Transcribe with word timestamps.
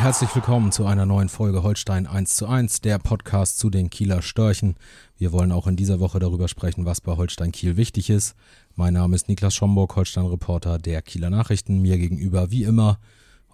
Herzlich 0.00 0.34
willkommen 0.34 0.72
zu 0.72 0.86
einer 0.86 1.04
neuen 1.04 1.28
Folge 1.28 1.62
Holstein 1.62 2.06
1 2.06 2.34
zu 2.34 2.46
1, 2.46 2.80
der 2.80 2.98
Podcast 2.98 3.58
zu 3.58 3.68
den 3.70 3.90
Kieler 3.90 4.22
Störchen. 4.22 4.76
Wir 5.18 5.30
wollen 5.32 5.52
auch 5.52 5.66
in 5.66 5.76
dieser 5.76 6.00
Woche 6.00 6.18
darüber 6.18 6.48
sprechen, 6.48 6.86
was 6.86 7.00
bei 7.00 7.16
Holstein 7.16 7.52
Kiel 7.52 7.76
wichtig 7.76 8.08
ist. 8.08 8.34
Mein 8.76 8.94
Name 8.94 9.14
ist 9.14 9.28
Niklas 9.28 9.54
Schomburg, 9.54 9.94
Holstein-Reporter 9.96 10.78
der 10.78 11.02
Kieler 11.02 11.28
Nachrichten. 11.30 11.80
Mir 11.82 11.98
gegenüber, 11.98 12.50
wie 12.50 12.64
immer, 12.64 12.98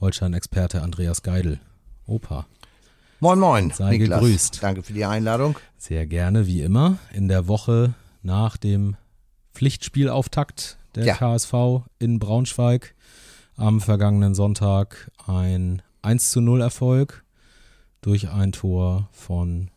Holstein-Experte 0.00 0.82
Andreas 0.82 1.22
Geidel. 1.22 1.58
Opa. 2.06 2.46
Moin 3.18 3.38
Moin, 3.40 3.70
Sei 3.72 3.96
Niklas. 3.98 4.20
gegrüßt. 4.20 4.62
Danke 4.62 4.82
für 4.82 4.92
die 4.92 5.04
Einladung. 5.04 5.56
Sehr 5.78 6.06
gerne, 6.06 6.46
wie 6.46 6.62
immer, 6.62 6.98
in 7.12 7.28
der 7.28 7.48
Woche 7.48 7.94
nach 8.22 8.56
dem 8.56 8.96
Pflichtspielauftakt 9.52 10.78
der 10.94 11.06
Ja. 11.06 11.14
KSV 11.16 11.82
in 11.98 12.18
Braunschweig 12.20 12.94
am 13.56 13.80
vergangenen 13.80 14.34
Sonntag 14.34 15.10
ein 15.26 15.82
1 16.06 16.30
zu 16.30 16.40
0 16.40 16.60
Erfolg 16.60 17.24
durch 18.00 18.30
ein 18.30 18.52
Tor 18.52 19.08
von 19.12 19.70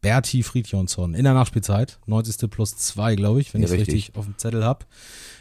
Berti 0.00 0.42
Fridjonsson 0.42 1.14
in 1.14 1.24
der 1.24 1.34
Nachspielzeit. 1.34 1.98
90. 2.06 2.48
plus 2.50 2.76
2, 2.76 3.16
glaube 3.16 3.40
ich, 3.40 3.52
wenn 3.52 3.60
Ja, 3.62 3.66
ich 3.66 3.72
es 3.72 3.78
richtig. 3.80 3.94
richtig. 3.94 4.16
auf 4.16 4.24
dem 4.24 4.38
Zettel 4.38 4.64
habe. 4.64 4.86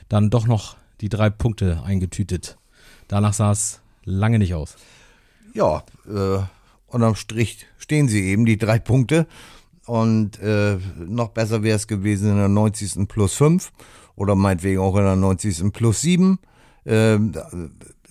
Dann 0.10 0.30
doch 0.30 0.48
noch 0.48 0.76
die 1.02 1.10
drei 1.10 1.30
Punkte 1.30 1.84
eingetütet. 1.84 2.58
Danach 3.08 3.34
sah 3.34 3.52
es 3.52 3.82
lange 4.04 4.40
nicht 4.40 4.54
aus. 4.56 4.76
Ja, 5.54 5.84
äh, 6.08 6.40
unterm 6.88 7.16
Strich 7.16 7.66
stehen 7.78 8.08
sie 8.08 8.24
eben, 8.26 8.46
die 8.46 8.58
drei 8.58 8.80
Punkte. 8.80 9.28
Und 9.86 10.40
äh, 10.40 10.78
noch 10.98 11.30
besser 11.30 11.64
wäre 11.64 11.76
es 11.76 11.88
gewesen 11.88 12.32
in 12.32 12.38
der 12.38 12.48
90. 12.50 13.08
plus 13.08 13.34
5 13.34 13.72
oder 14.16 14.36
meinetwegen 14.36 14.80
auch 14.80 14.96
in 14.96 15.04
der 15.04 15.16
90. 15.16 15.72
plus 15.74 16.02
7. 16.02 16.40
Ähm, 16.86 17.32
da- 17.32 17.52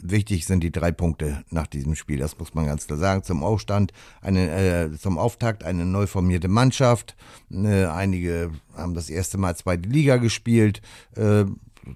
wichtig 0.03 0.47
sind 0.47 0.61
die 0.61 0.73
drei 0.73 0.93
Punkte 0.93 1.45
nach 1.51 1.67
diesem 1.67 1.95
Spiel, 1.95 2.19
das 2.19 2.39
muss 2.39 2.55
man 2.55 2.67
ganz 2.67 2.87
klar 2.87 2.99
sagen. 2.99 3.23
Zum 3.23 3.43
Aufstand, 3.43 3.93
eine, 4.21 4.51
äh, 4.51 4.99
zum 4.99 5.19
Auftakt 5.19 5.65
eine 5.65 5.87
neu 5.87 6.07
formierte 6.07 6.49
Mannschaft. 6.49 7.17
Äh, 7.51 7.87
einige 7.87 8.53
haben 8.75 8.95
das 8.95 9.11
erste 9.11 9.39
Mal 9.39 9.57
zweite 9.57 9.89
Liga 9.89 10.17
gespielt. 10.17 10.83
Äh, 11.17 11.45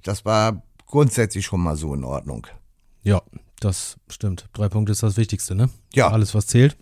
das 0.02 0.25
war 0.25 0.62
grundsätzlich 0.86 1.44
schon 1.44 1.60
mal 1.60 1.77
so 1.77 1.94
in 1.94 2.05
Ordnung. 2.05 2.47
Ja, 3.02 3.22
das 3.60 3.97
stimmt. 4.08 4.48
Drei 4.52 4.69
Punkte 4.69 4.92
ist 4.92 5.02
das 5.02 5.16
Wichtigste, 5.16 5.55
ne? 5.55 5.70
Ja. 5.92 6.08
Alles, 6.08 6.34
was 6.34 6.47
zählt, 6.47 6.77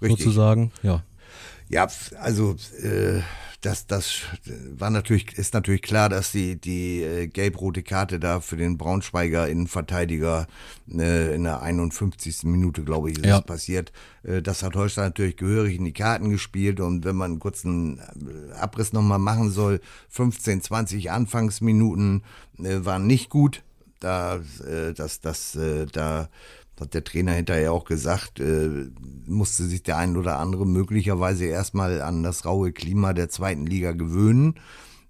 Richtig. 0.00 0.18
sozusagen. 0.24 0.72
Ja. 0.82 1.02
Ja, 1.68 1.86
also 2.20 2.56
äh, 2.82 3.20
das, 3.60 3.86
das 3.86 4.20
war 4.70 4.90
natürlich, 4.90 5.36
ist 5.36 5.52
natürlich 5.54 5.82
klar, 5.82 6.08
dass 6.08 6.30
die, 6.32 6.60
die 6.60 7.02
äh, 7.02 7.26
gelb-rote 7.26 7.82
Karte 7.82 8.20
da 8.20 8.40
für 8.40 8.56
den 8.56 8.78
Braunschweiger 8.78 9.48
Innenverteidiger 9.48 10.46
äh, 10.92 11.34
in 11.34 11.42
der 11.44 11.60
51. 11.62 12.44
Minute, 12.44 12.84
glaube 12.84 13.10
ich, 13.10 13.18
ist 13.18 13.26
Ja. 13.26 13.38
es 13.38 13.44
passiert. 13.44 13.92
Äh, 14.22 14.42
das 14.42 14.62
hat 14.62 14.76
Holstein 14.76 15.06
natürlich 15.06 15.36
gehörig 15.36 15.76
in 15.76 15.84
die 15.84 15.92
Karten 15.92 16.30
gespielt 16.30 16.78
und 16.78 17.04
wenn 17.04 17.16
man 17.16 17.32
einen 17.32 17.40
kurzen 17.40 17.98
äh, 17.98 18.52
Abriss 18.54 18.92
nochmal 18.92 19.18
machen 19.18 19.50
soll, 19.50 19.80
15, 20.10 20.62
20 20.62 21.10
Anfangsminuten 21.10 22.22
äh, 22.62 22.84
waren 22.84 23.06
nicht 23.06 23.28
gut. 23.28 23.62
Da, 24.00 24.36
äh, 24.36 24.94
das, 24.94 25.20
das, 25.20 25.56
äh, 25.56 25.86
da 25.86 26.28
hat 26.80 26.94
der 26.94 27.04
Trainer 27.04 27.32
hinterher 27.32 27.72
auch 27.72 27.84
gesagt, 27.84 28.40
äh, 28.40 28.90
musste 29.26 29.64
sich 29.64 29.82
der 29.82 29.96
ein 29.96 30.16
oder 30.16 30.38
andere 30.38 30.66
möglicherweise 30.66 31.46
erstmal 31.46 32.00
an 32.00 32.22
das 32.22 32.44
raue 32.44 32.72
Klima 32.72 33.12
der 33.12 33.28
zweiten 33.28 33.66
Liga 33.66 33.92
gewöhnen. 33.92 34.54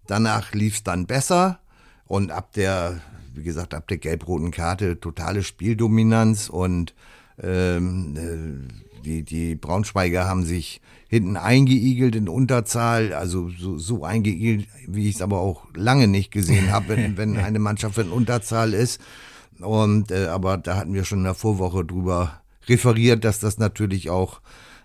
Danach 0.06 0.52
lief 0.52 0.76
es 0.76 0.82
dann 0.82 1.06
besser 1.06 1.60
und 2.06 2.30
ab 2.30 2.52
der, 2.52 3.00
wie 3.34 3.42
gesagt, 3.42 3.74
ab 3.74 3.88
der 3.88 3.98
gelb-roten 3.98 4.50
Karte 4.50 5.00
totale 5.00 5.42
Spieldominanz 5.42 6.48
und 6.48 6.94
ähm, 7.40 8.16
äh, 8.16 9.02
die, 9.04 9.22
die 9.22 9.54
Braunschweiger 9.54 10.26
haben 10.26 10.44
sich 10.44 10.80
hinten 11.08 11.36
eingeigelt 11.36 12.14
in 12.14 12.28
Unterzahl, 12.28 13.14
also 13.14 13.48
so, 13.48 13.78
so 13.78 14.04
eingeigelt, 14.04 14.66
wie 14.86 15.08
ich 15.08 15.16
es 15.16 15.22
aber 15.22 15.38
auch 15.38 15.66
lange 15.74 16.06
nicht 16.06 16.30
gesehen 16.30 16.70
habe, 16.70 16.88
wenn, 16.88 17.16
wenn 17.16 17.36
eine 17.38 17.58
Mannschaft 17.58 17.98
in 17.98 18.10
Unterzahl 18.10 18.74
ist. 18.74 19.00
Und 19.60 20.10
äh, 20.10 20.26
aber 20.26 20.56
da 20.56 20.76
hatten 20.76 20.94
wir 20.94 21.04
schon 21.04 21.18
in 21.18 21.24
der 21.24 21.34
Vorwoche 21.34 21.84
drüber 21.84 22.40
referiert, 22.68 23.24
dass 23.24 23.40
das 23.40 23.58
natürlich 23.58 24.10
auch 24.10 24.40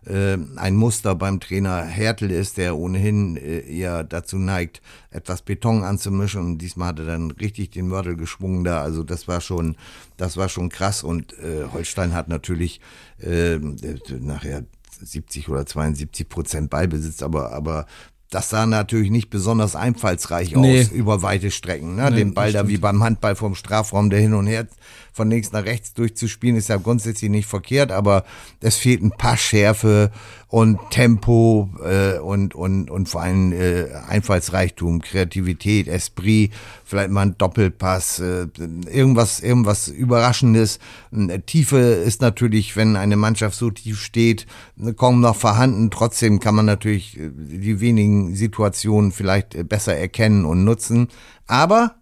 äh, 0.06 0.38
ein 0.56 0.76
Muster 0.76 1.16
beim 1.16 1.40
Trainer 1.40 1.84
Hertel 1.84 2.32
ist, 2.32 2.58
der 2.58 2.78
ohnehin 2.78 3.38
äh, 3.38 3.60
eher 3.60 4.04
dazu 4.04 4.38
neigt, 4.38 4.82
etwas 5.12 5.42
Beton 5.42 5.84
anzumischen. 5.84 6.42
Und 6.42 6.58
diesmal 6.58 6.90
hat 6.90 7.00
er 7.00 7.06
dann 7.06 7.32
richtig 7.32 7.72
den 7.72 7.88
Mörtel 7.88 8.16
geschwungen 8.16 8.64
da. 8.64 8.82
Also 8.82 9.04
das 9.04 9.28
war 9.28 9.42
schon, 9.42 9.76
das 10.18 10.38
war 10.38 10.50
schon 10.50 10.70
krass. 10.70 11.04
Und 11.04 11.34
äh, 11.40 11.66
Holstein 11.72 12.14
hat 12.14 12.28
natürlich 12.28 12.82
äh, 13.20 13.58
nachher 13.58 14.66
70 15.02 15.50
oder 15.50 15.66
72 15.66 16.30
Prozent 16.30 16.70
Ballbesitz, 16.70 17.22
aber 17.22 17.52
aber 17.52 17.86
das 18.34 18.50
sah 18.50 18.66
natürlich 18.66 19.12
nicht 19.12 19.30
besonders 19.30 19.76
einfallsreich 19.76 20.56
Nee. 20.56 20.82
aus 20.82 20.88
über 20.90 21.22
weite 21.22 21.52
Strecken. 21.52 21.96
Ne? 21.96 22.10
Nee, 22.10 22.18
Den 22.18 22.34
Ball 22.34 22.52
da 22.52 22.68
wie 22.68 22.78
beim 22.78 23.04
Handball 23.04 23.36
vom 23.36 23.56
Strafraum, 23.56 24.10
der 24.10 24.20
hin 24.20 24.34
und 24.34 24.48
her 24.48 24.68
von 25.14 25.30
links 25.30 25.52
nach 25.52 25.64
rechts 25.64 25.94
durchzuspielen, 25.94 26.58
ist 26.58 26.70
ja 26.70 26.78
grundsätzlich 26.78 27.30
nicht 27.30 27.48
verkehrt, 27.48 27.92
aber 27.92 28.26
es 28.60 28.76
fehlt 28.76 29.02
ein 29.02 29.12
paar 29.12 29.38
Schärfe 29.38 30.12
und 30.48 30.80
Tempo 30.92 31.70
äh, 31.84 32.20
und, 32.20 32.54
und, 32.54 32.90
und 32.92 33.10
vor 33.10 33.22
allem 33.22 33.54
äh, 33.54 33.86
Einfallsreichtum, 34.08 35.02
Kreativität, 35.02 35.88
Esprit, 35.88 36.52
vielleicht 36.84 37.10
mal 37.10 37.22
ein 37.22 37.38
Doppelpass, 37.38 38.20
äh, 38.20 38.48
irgendwas, 38.92 39.40
irgendwas 39.40 39.88
Überraschendes. 39.88 40.80
Äh, 41.12 41.40
Tiefe 41.40 41.78
ist 41.78 42.22
natürlich, 42.22 42.76
wenn 42.76 42.96
eine 42.96 43.16
Mannschaft 43.16 43.58
so 43.58 43.72
tief 43.72 44.00
steht, 44.00 44.46
äh, 44.80 44.94
kaum 44.94 45.22
noch 45.22 45.36
vorhanden. 45.36 45.90
Trotzdem 45.90 46.40
kann 46.40 46.54
man 46.54 46.66
natürlich 46.66 47.20
äh, 47.20 47.32
die 47.34 47.80
wenigen 47.80 48.36
Situationen 48.36 49.12
vielleicht 49.12 49.68
besser 49.68 49.96
erkennen 49.96 50.46
und 50.46 50.64
nutzen. 50.64 51.08
Aber 51.48 51.96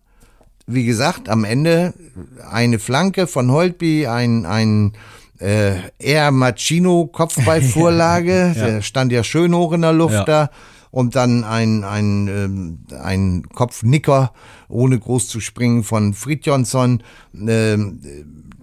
wie 0.73 0.85
gesagt, 0.85 1.29
am 1.29 1.43
Ende 1.43 1.93
eine 2.49 2.79
Flanke 2.79 3.27
von 3.27 3.51
Holtby, 3.51 4.07
ein, 4.07 4.45
ein 4.45 4.93
äh, 5.39 5.75
eher 5.99 6.31
Machino 6.31 7.07
Kopfballvorlage, 7.07 8.53
der 8.55 8.81
stand 8.81 9.11
ja 9.11 9.23
schön 9.23 9.53
hoch 9.55 9.73
in 9.73 9.81
der 9.81 9.93
Luft 9.93 10.13
Ja. 10.13 10.23
da. 10.25 10.49
Und 10.91 11.15
dann 11.15 11.45
ein, 11.45 11.85
ein, 11.85 12.27
ähm, 12.27 12.79
ein 13.01 13.43
Kopfnicker, 13.53 14.33
ohne 14.67 14.99
groß 14.99 15.29
zu 15.29 15.39
springen, 15.39 15.83
von 15.85 16.13
Fridjonsson, 16.13 17.01
ähm, 17.33 18.01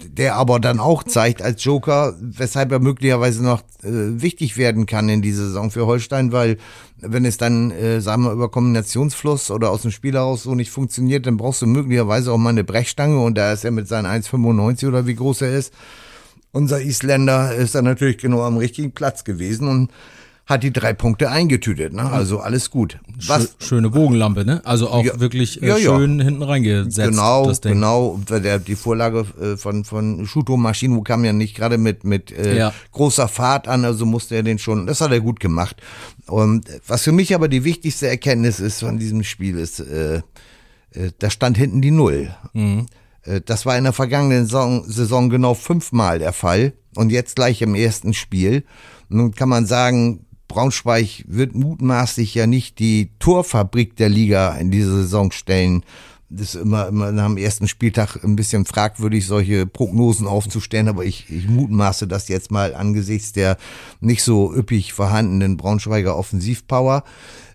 der 0.07 0.37
aber 0.37 0.61
dann 0.61 0.81
auch 0.81 1.03
zeigt 1.03 1.43
als 1.43 1.63
Joker, 1.65 2.15
weshalb 2.21 2.73
er 2.73 2.79
möglicherweise 2.79 3.43
noch 3.43 3.61
äh, 3.83 4.21
wichtig 4.21 4.57
werden 4.57 4.87
kann 4.87 5.09
in 5.09 5.23
dieser 5.23 5.45
Saison 5.45 5.71
für 5.71 5.87
Holstein, 5.87 6.33
weil 6.33 6.59
wenn 7.01 7.25
es 7.25 7.37
dann, 7.37 7.71
äh, 7.71 8.01
sagen 8.01 8.25
wir, 8.25 8.33
über 8.33 8.51
Kombinationsfluss 8.51 9.51
oder 9.51 9.71
aus 9.71 9.83
dem 9.83 9.91
Spiel 9.91 10.15
heraus 10.15 10.43
so 10.45 10.55
nicht 10.55 10.71
funktioniert, 10.71 11.27
dann 11.27 11.37
brauchst 11.37 11.63
du 11.63 11.67
möglicherweise 11.67 12.33
auch 12.33 12.39
mal 12.39 12.51
eine 12.51 12.65
Brechstange 12.65 13.21
und 13.21 13.37
da 13.37 13.53
ist 13.53 13.65
er 13.65 13.71
mit 13.71 13.89
seinen 13.89 14.07
1,95 14.07 14.89
oder 14.89 15.07
wie 15.07 15.15
groß 15.15 15.43
er 15.43 15.57
ist, 15.57 15.73
unser 16.53 16.81
Isländer 16.81 17.55
ist 17.55 17.75
dann 17.75 17.85
natürlich 17.85 18.19
genau 18.19 18.43
am 18.43 18.57
richtigen 18.57 18.93
Platz 18.93 19.25
gewesen 19.25 19.69
und 19.69 19.91
hat 20.49 20.63
die 20.63 20.73
drei 20.73 20.95
Punkte 20.95 21.31
eingetütet. 21.31 21.93
Ne? 21.93 22.11
Also 22.11 22.41
alles 22.41 22.71
gut. 22.71 22.99
Was, 23.27 23.51
Schö- 23.59 23.67
schöne 23.67 23.91
Bogenlampe, 23.91 24.47
ne? 24.47 24.63
Also 24.65 24.89
auch 24.89 25.05
Ja. 25.05 25.21
wirklich 25.21 25.63
äh, 25.63 25.69
Ja, 25.69 25.77
ja. 25.77 25.95
schön 25.99 26.21
hinten 26.21 26.43
reingesetzt. 26.43 26.97
genau, 26.97 27.53
genau. 27.63 28.19
Der, 28.31 28.59
die 28.59 28.75
Vorlage 28.75 29.27
äh, 29.41 29.57
von, 29.59 29.85
von 29.85 30.27
Shuto 30.27 30.57
Maschino 30.57 31.03
kam 31.03 31.23
ja 31.27 31.35
nicht 31.35 31.55
gerade 31.55 31.77
mit, 31.77 32.05
mit 32.05 32.33
äh, 32.33 32.71
großer 32.93 33.29
Fahrt 33.29 33.69
an, 33.69 33.85
also 33.85 34.07
musste 34.07 34.37
er 34.37 34.43
den 34.43 34.59
schon, 34.59 34.87
das 34.87 35.03
hat 35.03 35.13
er 35.13 35.21
gut 35.21 35.39
gemacht. 35.39 35.77
Und 36.27 36.67
was 36.87 37.03
für 37.05 37.13
mich 37.13 37.35
aber 37.35 37.49
die 37.49 37.65
wichtigste 37.65 38.09
Erkenntnis 38.09 38.59
ist 38.59 38.81
von 38.81 38.99
diesem 38.99 39.25
Spiel 39.25 39.59
ist, 39.59 39.81
äh, 39.81 40.23
äh, 40.95 41.11
da 41.19 41.29
stand 41.29 41.59
hinten 41.59 41.83
die 41.83 41.91
Null. 41.91 42.31
Äh, 42.55 43.41
Das 43.45 43.67
war 43.67 43.77
in 43.77 43.85
der 43.85 43.93
vergangenen 43.93 44.45
Saison, 44.47 44.85
Saison 44.89 45.29
genau 45.29 45.53
fünfmal 45.53 46.19
der 46.19 46.33
Fall 46.33 46.73
und 46.97 47.11
jetzt 47.11 47.37
gleich 47.37 47.61
im 47.61 47.75
ersten 47.75 48.15
Spiel. 48.15 48.65
Nun 49.11 49.33
kann 49.35 49.49
man 49.51 49.67
sagen, 49.67 50.25
Braunschweig 50.49 51.25
wird 51.27 51.55
mutmaßlich 51.55 52.35
ja 52.35 52.47
nicht 52.47 52.79
die 52.79 53.11
Torfabrik 53.19 53.97
der 53.97 54.09
Liga 54.09 54.53
in 54.55 54.71
diese 54.71 55.03
Saison 55.03 55.31
stellen. 55.31 55.85
Das 56.31 56.55
ist 56.55 56.61
immer, 56.61 56.89
immer 56.89 57.11
nach 57.11 57.35
ersten 57.37 57.69
Spieltag 57.69 58.23
ein 58.23 58.37
bisschen 58.37 58.67
fragwürdig, 58.67 59.27
solche 59.27 59.67
Prognosen 59.67 60.27
aufzustellen, 60.27 60.89
aber 60.89 61.05
ich, 61.05 61.31
ich 61.31 61.49
mutmaße 61.49 62.07
das 62.07 62.29
jetzt 62.29 62.51
mal 62.51 62.75
angesichts 62.75 63.33
der 63.33 63.57
nicht 64.01 64.23
so 64.23 64.53
üppig 64.55 64.93
vorhandenen 64.93 65.57
Braunschweiger 65.57 66.17
Offensivpower. 66.17 67.05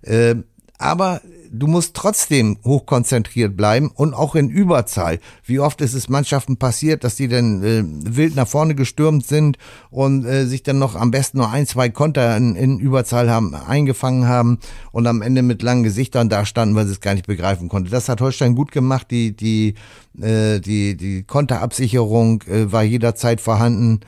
Äh, 0.02 0.36
aber 0.80 1.22
du 1.54 1.68
musst 1.68 1.96
trotzdem 1.96 2.58
hochkonzentriert 2.66 3.56
bleiben 3.56 3.92
und 3.94 4.14
auch 4.14 4.36
in 4.36 4.50
Überzahl. 4.50 5.20
Wie 5.46 5.60
oft 5.60 5.82
ist 5.82 5.94
es 5.94 6.10
Mannschaften 6.10 6.58
passiert, 6.58 7.04
dass 7.04 7.16
die 7.16 7.28
dann 7.28 7.64
äh, 7.64 7.84
wild 7.86 8.36
nach 8.36 8.48
vorne 8.48 8.76
gestürmt 8.76 9.26
sind 9.26 9.58
und 9.92 10.26
äh, 10.26 10.46
sich 10.46 10.64
dann 10.64 10.80
noch 10.80 10.96
am 10.96 11.12
besten 11.12 11.38
nur 11.38 11.52
ein, 11.52 11.68
zwei 11.68 11.90
Konter 11.90 12.36
in, 12.36 12.56
in 12.56 12.80
Überzahl 12.80 13.30
haben, 13.30 13.54
eingefangen 13.54 14.28
haben 14.28 14.60
und 14.92 15.06
am 15.06 15.22
Ende 15.22 15.44
mit 15.44 15.62
langen 15.62 15.84
Gesichtern 15.84 16.28
da 16.28 16.46
standen, 16.46 16.76
weil 16.76 16.88
sie 16.88 16.94
es 16.94 17.02
gar 17.02 17.14
nicht 17.14 17.28
begreifen 17.28 17.70
konnten. 17.70 17.92
Das 17.92 18.10
hat 18.10 18.20
Holstein 18.20 18.56
gut 18.56 18.72
gemacht. 18.72 19.12
Die, 19.12 19.36
die, 19.36 19.76
äh, 20.20 20.60
die, 20.60 20.98
die 20.98 21.24
Konterabsicherung 21.24 22.42
äh, 22.44 22.72
war 22.72 22.84
jederzeit 22.84 23.40
vorhanden 23.40 24.02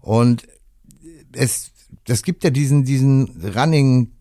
und 0.00 0.46
es, 1.32 1.72
es 2.06 2.22
gibt 2.22 2.44
ja 2.44 2.50
diesen, 2.50 2.84
diesen 2.84 3.42
Running 3.56 4.12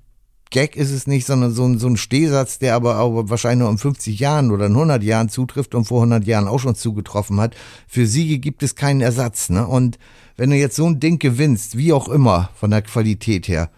Gag 0.52 0.76
ist 0.76 0.92
es 0.92 1.08
nicht, 1.08 1.26
sondern 1.26 1.52
so 1.52 1.66
ein, 1.66 1.80
so 1.80 1.88
ein 1.88 1.98
Stehsatz, 1.98 2.60
der 2.60 2.76
aber 2.76 3.00
auch 3.00 3.30
wahrscheinlich 3.30 3.60
nur 3.60 3.70
in 3.72 3.78
50 3.78 4.20
Jahren 4.20 4.52
oder 4.52 4.68
in 4.68 4.74
100 4.74 5.02
Jahren 5.02 5.30
zutrifft 5.30 5.74
und 5.74 5.86
vor 5.86 6.00
100 6.00 6.26
Jahren 6.28 6.48
auch 6.48 6.60
schon 6.60 6.76
zugetroffen 6.76 7.40
hat. 7.40 7.56
Für 7.88 8.06
Siege 8.06 8.38
gibt 8.38 8.62
es 8.62 8.76
keinen 8.76 9.02
Ersatz. 9.02 9.50
Ne? 9.50 9.66
Und 9.66 9.98
wenn 10.36 10.50
du 10.50 10.58
jetzt 10.58 10.76
so 10.76 10.86
ein 10.86 11.00
Ding 11.00 11.20
gewinnst, 11.20 11.78
wie 11.78 11.94
auch 11.94 12.10
immer, 12.10 12.50
von 12.54 12.70
der 12.70 12.82
Qualität 12.82 13.48
her, 13.48 13.70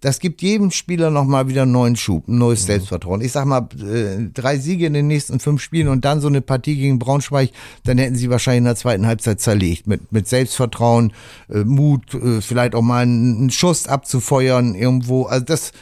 das 0.00 0.18
gibt 0.18 0.40
jedem 0.40 0.70
Spieler 0.70 1.10
nochmal 1.10 1.48
wieder 1.48 1.62
einen 1.62 1.72
neuen 1.72 1.96
Schub, 1.96 2.26
ein 2.26 2.38
neues 2.38 2.62
mhm. 2.62 2.66
Selbstvertrauen. 2.66 3.20
Ich 3.20 3.32
sag 3.32 3.44
mal, 3.44 3.68
äh, 3.82 4.30
drei 4.32 4.56
Siege 4.56 4.86
in 4.86 4.94
den 4.94 5.08
nächsten 5.08 5.40
fünf 5.40 5.60
Spielen 5.60 5.88
und 5.88 6.04
dann 6.04 6.20
so 6.20 6.28
eine 6.28 6.40
Partie 6.40 6.76
gegen 6.76 6.98
Braunschweig, 6.98 7.50
dann 7.84 7.98
hätten 7.98 8.14
sie 8.14 8.30
wahrscheinlich 8.30 8.58
in 8.58 8.64
der 8.64 8.76
zweiten 8.76 9.06
Halbzeit 9.06 9.40
zerlegt. 9.40 9.86
Mit, 9.86 10.10
mit 10.10 10.26
Selbstvertrauen, 10.26 11.12
äh, 11.52 11.64
Mut, 11.64 12.14
äh, 12.14 12.40
vielleicht 12.40 12.74
auch 12.74 12.82
mal 12.82 13.02
einen 13.02 13.50
Schuss 13.50 13.86
abzufeuern 13.86 14.74
irgendwo. 14.74 15.24
Also 15.24 15.44
das, 15.44 15.72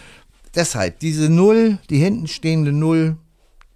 deshalb, 0.58 0.98
diese 0.98 1.30
Null, 1.30 1.78
die 1.88 1.98
hinten 1.98 2.26
stehende 2.26 2.72
Null, 2.72 3.16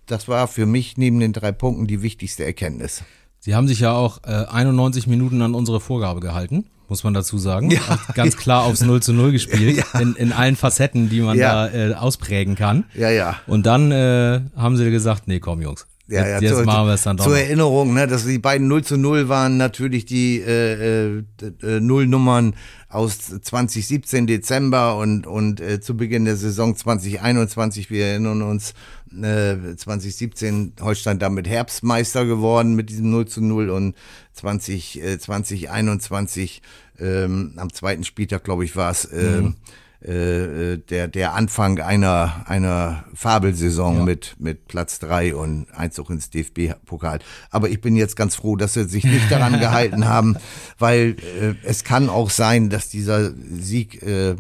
das 0.07 0.29
war 0.29 0.49
für 0.49 0.67
mich 0.67 0.99
neben 0.99 1.21
den 1.21 1.33
drei 1.33 1.53
Punkten 1.53 1.87
die 1.87 2.03
wichtigste 2.03 2.45
Erkenntnis. 2.45 3.03
Sie 3.39 3.55
haben 3.55 3.69
sich 3.69 3.81
ja 3.81 3.93
auch 3.93 4.21
äh, 4.25 4.47
91 4.51 5.07
Minuten 5.07 5.41
an 5.43 5.55
unsere 5.55 5.81
Vorgabe 5.81 6.21
gehalten, 6.21 6.67
muss 6.89 7.05
man 7.05 7.15
dazu 7.15 7.39
sagen. 7.39 7.71
Ja. 7.71 7.99
Ganz 8.15 8.37
klar 8.37 8.65
aufs 8.65 8.83
0 8.83 9.01
zu 9.01 9.13
0 9.13 9.33
gespielt, 9.33 9.85
ja. 9.95 10.01
in, 10.01 10.15
in 10.17 10.33
allen 10.33 10.57
Facetten, 10.57 11.09
die 11.09 11.21
man 11.21 11.39
ja. 11.39 11.69
da 11.69 11.91
äh, 11.91 11.95
ausprägen 11.95 12.57
kann. 12.57 12.85
Ja, 12.95 13.11
ja. 13.11 13.37
Und 13.47 13.65
dann 13.65 13.91
äh, 13.93 14.41
haben 14.57 14.77
sie 14.77 14.91
gesagt, 14.91 15.29
nee, 15.29 15.41
komm 15.41 15.63
Jungs, 15.63 15.87
ja, 16.13 16.29
ja, 16.29 16.41
jetzt, 16.41 16.55
zur, 16.55 16.65
machen 16.65 16.87
wir 16.87 16.95
es 16.95 17.03
dann 17.03 17.17
doch. 17.17 17.25
Zur 17.25 17.39
Erinnerung, 17.39 17.95
ne, 17.95 18.07
dass 18.07 18.27
die 18.27 18.39
beiden 18.39 18.69
0 18.69 18.85
zu 18.85 18.97
0 18.97 19.29
waren 19.29 19.57
natürlich 19.57 20.05
die 20.05 20.41
äh, 20.41 21.19
äh, 21.19 21.23
äh, 21.63 21.81
Nullnummern 21.81 22.55
aus 22.89 23.19
2017 23.41 24.27
Dezember 24.27 24.97
und, 24.99 25.27
und 25.27 25.61
äh, 25.61 25.81
zu 25.81 25.97
Beginn 25.97 26.27
der 26.27 26.37
Saison 26.37 26.77
2021. 26.77 27.91
Wir 27.91 28.07
erinnern 28.07 28.43
uns, 28.43 28.75
äh, 29.11 29.75
2017 29.77 30.75
Holstein 30.83 31.19
damit 31.19 31.49
Herbstmeister 31.49 32.27
geworden 32.27 32.75
mit 32.75 32.91
diesem 32.91 33.11
0 33.11 33.27
zu 33.27 33.41
0 33.43 33.71
und 33.71 33.95
20, 34.35 35.03
äh, 35.03 35.19
2021 35.19 36.61
ähm, 37.01 37.55
am 37.57 37.73
zweiten 37.73 38.05
Spieltag, 38.05 38.45
glaube 38.45 38.65
ich, 38.65 38.77
war 38.77 38.91
es. 38.91 39.07
Äh, 39.07 39.41
mhm 39.41 39.55
äh, 40.05 40.79
der, 40.79 41.09
der 41.09 41.35
Anfang 41.35 41.79
einer, 41.81 42.45
einer 42.47 43.05
Fabelsaison 43.15 43.99
ja. 43.99 44.05
mit, 44.05 44.37
mit 44.39 44.67
Platz 44.67 44.99
drei 44.99 45.35
und 45.35 45.67
Einzug 45.73 46.11
ins 46.11 46.31
DFB-Pokal. 46.31 47.21
Aber 47.51 47.69
ich 47.69 47.81
bin 47.81 47.95
jetzt 47.97 48.17
ganz 48.17 48.35
froh, 48.35 48.57
dass 48.57 48.75
sie 48.75 48.85
sich 48.89 49.05
nicht 49.05 49.31
daran 49.31 49.61
gehalten 49.61 50.09
haben, 50.09 50.37
weil 50.79 51.17
äh, 51.41 51.55
es 51.65 51.85
kann 51.85 52.09
auch 52.09 52.31
sein, 52.31 52.69
dass 52.69 52.89
dieser 52.89 53.33
Sieg 53.33 54.03
äh, 54.03 54.35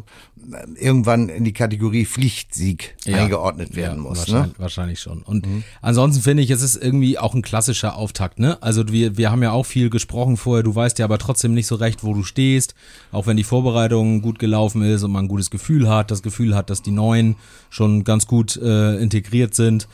irgendwann 0.76 1.28
in 1.28 1.44
die 1.44 1.52
Kategorie 1.52 2.04
Pflichtsieg 2.04 2.96
ja, 3.04 3.18
eingeordnet 3.18 3.76
werden 3.76 4.02
ja, 4.02 4.08
muss. 4.08 4.18
Wahrscheinlich, 4.18 4.52
ne? 4.52 4.58
wahrscheinlich 4.58 5.00
schon. 5.00 5.22
Und 5.22 5.46
mhm. 5.46 5.64
ansonsten 5.80 6.22
finde 6.22 6.42
ich, 6.42 6.50
es 6.50 6.62
ist 6.62 6.76
irgendwie 6.76 7.18
auch 7.18 7.34
ein 7.34 7.42
klassischer 7.42 7.96
Auftakt. 7.96 8.38
Ne? 8.38 8.60
Also 8.62 8.88
wir, 8.88 9.16
wir 9.16 9.30
haben 9.30 9.42
ja 9.42 9.52
auch 9.52 9.64
viel 9.64 9.90
gesprochen 9.90 10.36
vorher. 10.36 10.62
Du 10.62 10.74
weißt 10.74 10.98
ja 10.98 11.04
aber 11.04 11.18
trotzdem 11.18 11.54
nicht 11.54 11.66
so 11.66 11.76
recht, 11.76 12.04
wo 12.04 12.14
du 12.14 12.22
stehst. 12.22 12.74
Auch 13.12 13.26
wenn 13.26 13.36
die 13.36 13.44
Vorbereitung 13.44 14.22
gut 14.22 14.38
gelaufen 14.38 14.82
ist 14.82 15.02
und 15.02 15.12
man 15.12 15.26
ein 15.26 15.28
gutes 15.28 15.50
Gefühl 15.50 15.88
hat, 15.88 16.10
das 16.10 16.22
Gefühl 16.22 16.54
hat, 16.54 16.70
dass 16.70 16.82
die 16.82 16.90
Neuen 16.90 17.36
schon 17.70 18.04
ganz 18.04 18.26
gut 18.26 18.56
äh, 18.56 18.96
integriert 18.96 19.54
sind. 19.54 19.88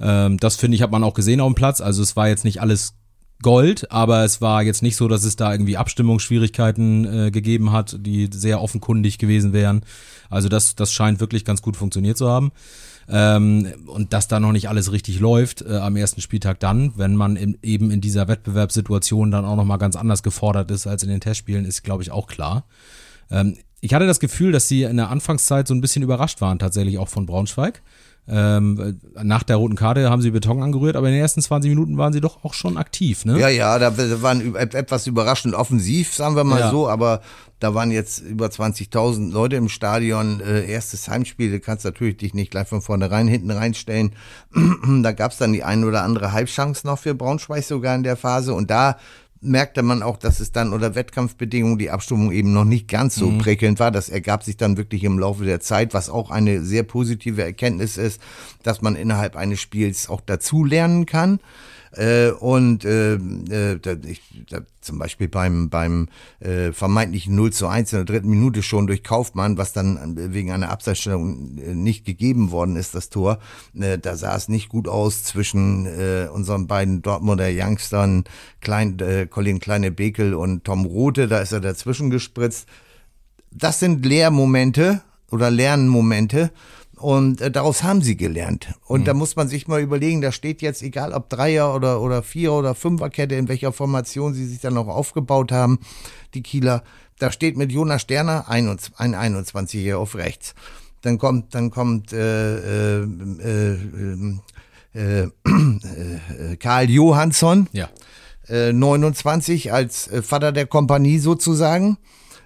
Ähm, 0.00 0.36
das 0.38 0.56
finde 0.56 0.76
ich, 0.76 0.82
hat 0.82 0.90
man 0.90 1.04
auch 1.04 1.14
gesehen 1.14 1.40
auf 1.40 1.52
dem 1.52 1.54
Platz. 1.54 1.80
Also 1.80 2.02
es 2.02 2.16
war 2.16 2.28
jetzt 2.28 2.44
nicht 2.44 2.60
alles 2.60 2.94
Gold, 3.42 3.90
aber 3.92 4.24
es 4.24 4.40
war 4.40 4.62
jetzt 4.62 4.82
nicht 4.82 4.96
so, 4.96 5.06
dass 5.06 5.24
es 5.24 5.36
da 5.36 5.52
irgendwie 5.52 5.76
Abstimmungsschwierigkeiten 5.76 7.26
äh, 7.26 7.30
gegeben 7.30 7.70
hat, 7.70 7.96
die 8.00 8.28
sehr 8.32 8.60
offenkundig 8.60 9.18
gewesen 9.18 9.52
wären. 9.52 9.82
Also 10.28 10.48
das, 10.48 10.74
das 10.74 10.92
scheint 10.92 11.20
wirklich 11.20 11.44
ganz 11.44 11.62
gut 11.62 11.76
funktioniert 11.76 12.18
zu 12.18 12.28
haben. 12.28 12.50
Ähm, 13.08 13.72
und 13.86 14.12
dass 14.12 14.28
da 14.28 14.38
noch 14.38 14.52
nicht 14.52 14.68
alles 14.68 14.92
richtig 14.92 15.18
läuft 15.20 15.62
äh, 15.62 15.76
am 15.76 15.96
ersten 15.96 16.20
Spieltag 16.20 16.60
dann, 16.60 16.92
wenn 16.96 17.16
man 17.16 17.36
in, 17.36 17.56
eben 17.62 17.90
in 17.90 18.00
dieser 18.00 18.28
Wettbewerbssituation 18.28 19.30
dann 19.30 19.46
auch 19.46 19.56
nochmal 19.56 19.78
ganz 19.78 19.96
anders 19.96 20.22
gefordert 20.22 20.70
ist 20.70 20.86
als 20.86 21.04
in 21.04 21.08
den 21.08 21.20
Testspielen, 21.20 21.64
ist 21.64 21.84
glaube 21.84 22.02
ich 22.02 22.10
auch 22.10 22.26
klar. 22.26 22.64
Ähm, 23.30 23.56
ich 23.80 23.94
hatte 23.94 24.06
das 24.06 24.20
Gefühl, 24.20 24.52
dass 24.52 24.68
sie 24.68 24.82
in 24.82 24.96
der 24.96 25.08
Anfangszeit 25.08 25.68
so 25.68 25.74
ein 25.74 25.80
bisschen 25.80 26.02
überrascht 26.02 26.40
waren, 26.40 26.58
tatsächlich 26.58 26.98
auch 26.98 27.08
von 27.08 27.26
Braunschweig. 27.26 27.82
Ähm, 28.30 29.00
nach 29.22 29.42
der 29.42 29.56
roten 29.56 29.74
Karte 29.74 30.10
haben 30.10 30.20
sie 30.20 30.30
Beton 30.30 30.62
angerührt, 30.62 30.96
aber 30.96 31.06
in 31.08 31.14
den 31.14 31.22
ersten 31.22 31.40
20 31.40 31.70
Minuten 31.70 31.96
waren 31.96 32.12
sie 32.12 32.20
doch 32.20 32.44
auch 32.44 32.52
schon 32.52 32.76
aktiv, 32.76 33.24
ne? 33.24 33.38
Ja, 33.38 33.48
ja, 33.48 33.78
da 33.78 33.96
waren 34.22 34.54
etwas 34.54 35.06
überraschend 35.06 35.54
offensiv, 35.54 36.12
sagen 36.14 36.36
wir 36.36 36.44
mal 36.44 36.60
ja. 36.60 36.70
so, 36.70 36.88
aber 36.88 37.22
da 37.58 37.74
waren 37.74 37.90
jetzt 37.90 38.20
über 38.20 38.46
20.000 38.46 39.32
Leute 39.32 39.56
im 39.56 39.68
Stadion. 39.68 40.40
Äh, 40.40 40.70
erstes 40.70 41.08
Heimspiel, 41.08 41.50
du 41.50 41.58
kannst 41.58 41.84
natürlich 41.84 42.18
dich 42.18 42.34
nicht 42.34 42.50
gleich 42.50 42.68
von 42.68 42.82
vornherein 42.82 43.26
hinten 43.26 43.50
reinstellen. 43.50 44.12
da 45.02 45.12
gab 45.12 45.32
es 45.32 45.38
dann 45.38 45.52
die 45.52 45.64
ein 45.64 45.84
oder 45.84 46.02
andere 46.02 46.32
Halbchance 46.32 46.86
noch 46.86 46.98
für 46.98 47.14
Braunschweig 47.14 47.64
sogar 47.64 47.94
in 47.96 48.04
der 48.04 48.16
Phase 48.16 48.54
und 48.54 48.70
da 48.70 48.98
merkte 49.40 49.82
man 49.82 50.02
auch, 50.02 50.16
dass 50.16 50.40
es 50.40 50.52
dann 50.52 50.72
unter 50.72 50.94
Wettkampfbedingungen 50.94 51.78
die 51.78 51.90
Abstimmung 51.90 52.32
eben 52.32 52.52
noch 52.52 52.64
nicht 52.64 52.88
ganz 52.88 53.14
so 53.14 53.30
mhm. 53.30 53.38
prickelnd 53.38 53.78
war. 53.78 53.90
Das 53.90 54.08
ergab 54.08 54.42
sich 54.42 54.56
dann 54.56 54.76
wirklich 54.76 55.04
im 55.04 55.18
Laufe 55.18 55.44
der 55.44 55.60
Zeit, 55.60 55.94
was 55.94 56.10
auch 56.10 56.30
eine 56.30 56.62
sehr 56.62 56.82
positive 56.82 57.42
Erkenntnis 57.42 57.96
ist, 57.96 58.20
dass 58.62 58.82
man 58.82 58.96
innerhalb 58.96 59.36
eines 59.36 59.60
Spiels 59.60 60.08
auch 60.08 60.20
dazu 60.20 60.64
lernen 60.64 61.06
kann. 61.06 61.40
Äh, 61.92 62.30
und 62.30 62.84
äh, 62.84 63.14
äh, 63.14 63.78
da, 63.80 63.96
ich, 64.06 64.20
da, 64.48 64.60
zum 64.80 64.98
Beispiel 64.98 65.28
beim, 65.28 65.70
beim 65.70 66.08
äh, 66.40 66.72
vermeintlichen 66.72 67.34
0 67.34 67.52
zu 67.52 67.66
1 67.66 67.92
in 67.92 67.98
der 67.98 68.04
dritten 68.04 68.28
Minute 68.28 68.62
schon 68.62 68.86
durch 68.86 69.02
Kaufmann, 69.02 69.58
was 69.58 69.72
dann 69.72 70.16
wegen 70.32 70.52
einer 70.52 70.70
Abseitsstellung 70.70 71.58
äh, 71.58 71.74
nicht 71.74 72.04
gegeben 72.04 72.50
worden 72.50 72.76
ist, 72.76 72.94
das 72.94 73.10
Tor, 73.10 73.38
äh, 73.74 73.98
da 73.98 74.16
sah 74.16 74.36
es 74.36 74.48
nicht 74.48 74.68
gut 74.68 74.88
aus 74.88 75.24
zwischen 75.24 75.86
äh, 75.86 76.28
unseren 76.32 76.66
beiden 76.66 77.02
Dortmunder 77.02 77.48
Youngstern, 77.50 78.24
Klein, 78.60 78.98
äh, 79.00 79.26
Colin 79.26 79.60
Kleine-Bekel 79.60 80.34
und 80.34 80.64
Tom 80.64 80.84
Rote, 80.84 81.28
da 81.28 81.40
ist 81.40 81.52
er 81.52 81.60
dazwischen 81.60 82.10
gespritzt. 82.10 82.68
Das 83.50 83.80
sind 83.80 84.04
Lehrmomente 84.04 85.02
oder 85.30 85.50
Lernmomente, 85.50 86.50
und 86.98 87.40
äh, 87.40 87.50
daraus 87.50 87.82
haben 87.82 88.02
sie 88.02 88.16
gelernt. 88.16 88.68
Und 88.86 89.02
mhm. 89.02 89.04
da 89.04 89.14
muss 89.14 89.36
man 89.36 89.48
sich 89.48 89.68
mal 89.68 89.80
überlegen, 89.80 90.20
da 90.20 90.32
steht 90.32 90.62
jetzt, 90.62 90.82
egal 90.82 91.12
ob 91.12 91.28
Dreier 91.30 91.74
oder, 91.74 92.00
oder 92.00 92.22
Vierer 92.22 92.58
oder 92.58 92.74
Fünferkette, 92.74 93.34
in 93.34 93.48
welcher 93.48 93.72
Formation 93.72 94.34
sie 94.34 94.46
sich 94.46 94.60
dann 94.60 94.74
noch 94.74 94.88
aufgebaut 94.88 95.52
haben, 95.52 95.78
die 96.34 96.42
Kieler, 96.42 96.82
da 97.18 97.32
steht 97.32 97.56
mit 97.56 97.72
Jonas 97.72 98.02
Sterner 98.02 98.48
ein, 98.48 98.68
ein 98.96 99.14
21er 99.14 99.96
auf 99.96 100.14
rechts. 100.16 100.54
Dann 101.02 101.18
kommt, 101.18 101.54
dann 101.54 101.70
kommt 101.70 102.12
äh, 102.12 103.02
äh, 103.02 103.08
äh, 103.44 104.40
äh, 104.94 105.22
äh, 105.22 106.56
Karl 106.58 106.90
Johansson, 106.90 107.68
ja. 107.72 107.88
äh, 108.48 108.72
29 108.72 109.72
als 109.72 110.08
äh, 110.08 110.22
Vater 110.22 110.50
der 110.50 110.66
Kompanie 110.66 111.18
sozusagen. 111.18 111.98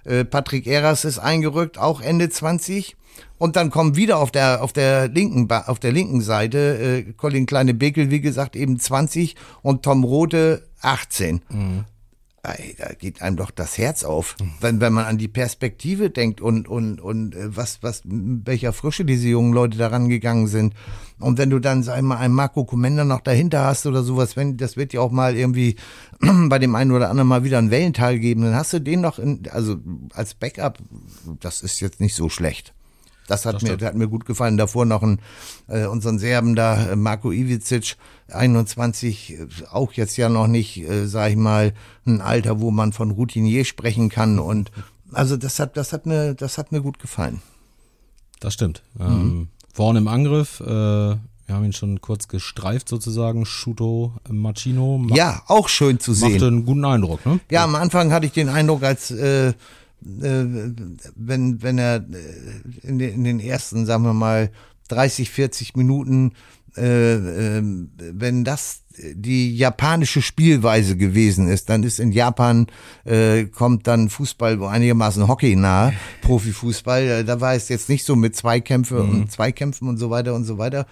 Äh, 0.03 0.25
Patrick 0.25 0.67
Eras 0.67 1.05
ist 1.05 1.19
eingerückt, 1.19 1.77
auch 1.77 2.01
Ende 2.01 2.29
20. 2.29 2.95
Und 3.37 3.55
dann 3.55 3.71
kommen 3.71 3.95
wieder 3.95 4.19
auf 4.19 4.31
der, 4.31 4.63
auf 4.63 4.73
der 4.73 5.09
linken, 5.09 5.51
auf 5.51 5.79
der 5.79 5.91
linken 5.91 6.21
Seite, 6.21 7.03
äh, 7.07 7.13
Colin 7.13 7.45
Kleine 7.45 7.73
Bekel, 7.73 8.09
wie 8.09 8.21
gesagt, 8.21 8.55
eben 8.55 8.79
20 8.79 9.35
und 9.61 9.83
Tom 9.83 10.03
Rote 10.03 10.67
18. 10.81 11.41
Mhm. 11.49 11.85
Ey, 12.45 12.75
da 12.77 12.91
geht 12.93 13.21
einem 13.21 13.37
doch 13.37 13.51
das 13.51 13.77
Herz 13.77 14.03
auf, 14.03 14.35
mhm. 14.39 14.51
wenn, 14.59 14.81
wenn 14.81 14.91
man 14.91 15.05
an 15.05 15.17
die 15.17 15.29
Perspektive 15.29 16.09
denkt 16.09 16.41
und, 16.41 16.67
und, 16.67 16.99
und 16.99 17.35
äh, 17.35 17.55
was, 17.55 17.81
was, 17.81 18.01
welcher 18.05 18.73
Frische 18.73 19.05
diese 19.05 19.29
jungen 19.29 19.53
Leute 19.53 19.77
daran 19.77 20.09
gegangen 20.09 20.47
sind. 20.47 20.73
Und 21.19 21.37
wenn 21.37 21.49
du 21.49 21.59
dann, 21.59 21.83
sag 21.83 22.01
mal, 22.01 22.17
einen 22.17 22.33
Marco 22.33 22.65
Commander 22.65 23.05
noch 23.05 23.21
dahinter 23.21 23.63
hast 23.63 23.85
oder 23.85 24.03
sowas, 24.03 24.35
wenn, 24.35 24.57
das 24.57 24.75
wird 24.75 24.91
ja 24.91 24.99
auch 24.99 25.11
mal 25.11 25.37
irgendwie 25.37 25.77
bei 26.49 26.59
dem 26.59 26.75
einen 26.75 26.91
oder 26.91 27.09
anderen 27.09 27.29
mal 27.29 27.45
wieder 27.45 27.59
ein 27.59 27.71
Wellental 27.71 28.19
geben, 28.19 28.41
dann 28.41 28.55
hast 28.55 28.73
du 28.73 28.79
den 28.79 28.99
noch 28.99 29.19
in, 29.19 29.43
also 29.49 29.77
als 30.13 30.33
Backup, 30.33 30.79
das 31.39 31.61
ist 31.61 31.79
jetzt 31.79 32.01
nicht 32.01 32.15
so 32.15 32.27
schlecht. 32.27 32.73
Das 33.27 33.45
hat, 33.45 33.55
das 33.55 33.63
mir, 33.63 33.77
das 33.77 33.87
hat 33.89 33.95
mir 33.95 34.07
gut 34.07 34.25
gefallen. 34.25 34.57
Davor 34.57 34.85
noch 34.85 35.03
ein, 35.03 35.19
äh, 35.67 35.85
unseren 35.85 36.19
Serben 36.19 36.55
da, 36.55 36.95
Marco 36.95 37.31
Ivicic, 37.31 37.95
21, 38.31 39.33
äh, 39.33 39.47
auch 39.71 39.93
jetzt 39.93 40.17
ja 40.17 40.29
noch 40.29 40.47
nicht, 40.47 40.77
äh, 40.77 41.07
sag 41.07 41.31
ich 41.31 41.37
mal, 41.37 41.73
ein 42.05 42.21
Alter, 42.21 42.59
wo 42.59 42.71
man 42.71 42.93
von 42.93 43.11
Routinier 43.11 43.65
sprechen 43.65 44.09
kann. 44.09 44.39
Und 44.39 44.71
also 45.11 45.37
das 45.37 45.59
hat, 45.59 45.77
das 45.77 45.93
hat 45.93 46.05
mir, 46.05 46.33
das 46.33 46.57
hat 46.57 46.71
mir 46.71 46.81
gut 46.81 46.99
gefallen. 46.99 47.41
Das 48.39 48.53
stimmt. 48.53 48.83
Ähm, 48.99 49.07
mhm. 49.07 49.21
Ähm, 49.21 49.47
vorne 49.73 49.99
im 49.99 50.07
Angriff, 50.07 50.59
äh, 50.59 50.65
Wir 50.65 51.55
haben 51.55 51.65
ihn 51.65 51.73
schon 51.73 51.99
kurz 52.01 52.27
gestreift 52.27 52.87
sozusagen. 52.87 53.45
Shuto 53.45 54.13
Machino. 54.29 55.05
Ja, 55.13 55.43
auch 55.47 55.67
schön 55.69 55.99
zu 55.99 56.13
sehen. 56.13 56.33
Macht 56.33 56.43
einen 56.43 56.65
guten 56.65 56.85
Eindruck, 56.85 57.25
ne? 57.25 57.39
Ja, 57.51 57.63
am 57.65 57.75
Anfang 57.75 58.11
hatte 58.11 58.25
ich 58.25 58.31
den 58.31 58.49
Eindruck, 58.49 58.83
als 58.83 59.11
äh, 59.11 59.53
wenn, 60.05 61.61
wenn 61.61 61.77
er 61.77 61.95
äh, 61.97 62.87
in 62.87 62.99
den, 62.99 63.13
in 63.15 63.23
den 63.23 63.39
ersten, 63.39 63.85
sagen 63.85 64.03
wir 64.03 64.13
mal, 64.13 64.51
30, 64.89 65.29
40 65.29 65.75
Minuten, 65.75 66.33
äh, 66.75 67.57
äh, 67.57 67.61
wenn 67.97 68.43
das 68.43 68.81
die 68.97 69.55
japanische 69.55 70.21
Spielweise 70.21 70.97
gewesen 70.97 71.47
ist, 71.47 71.69
dann 71.69 71.83
ist 71.83 71.99
in 71.99 72.11
Japan 72.11 72.67
äh, 73.05 73.45
kommt 73.45 73.87
dann 73.87 74.09
Fußball 74.09 74.61
einigermaßen 74.63 75.27
Hockey 75.27 75.55
nahe, 75.55 75.93
Profifußball. 76.21 77.23
Da 77.23 77.41
war 77.41 77.55
es 77.55 77.69
jetzt 77.69 77.89
nicht 77.89 78.05
so 78.05 78.15
mit 78.15 78.35
Zweikämpfe 78.35 79.03
mhm. 79.03 79.09
und 79.09 79.31
Zweikämpfen 79.31 79.87
und 79.87 79.97
so 79.97 80.09
weiter 80.09 80.35
und 80.35 80.45
so 80.45 80.57
weiter. 80.57 80.85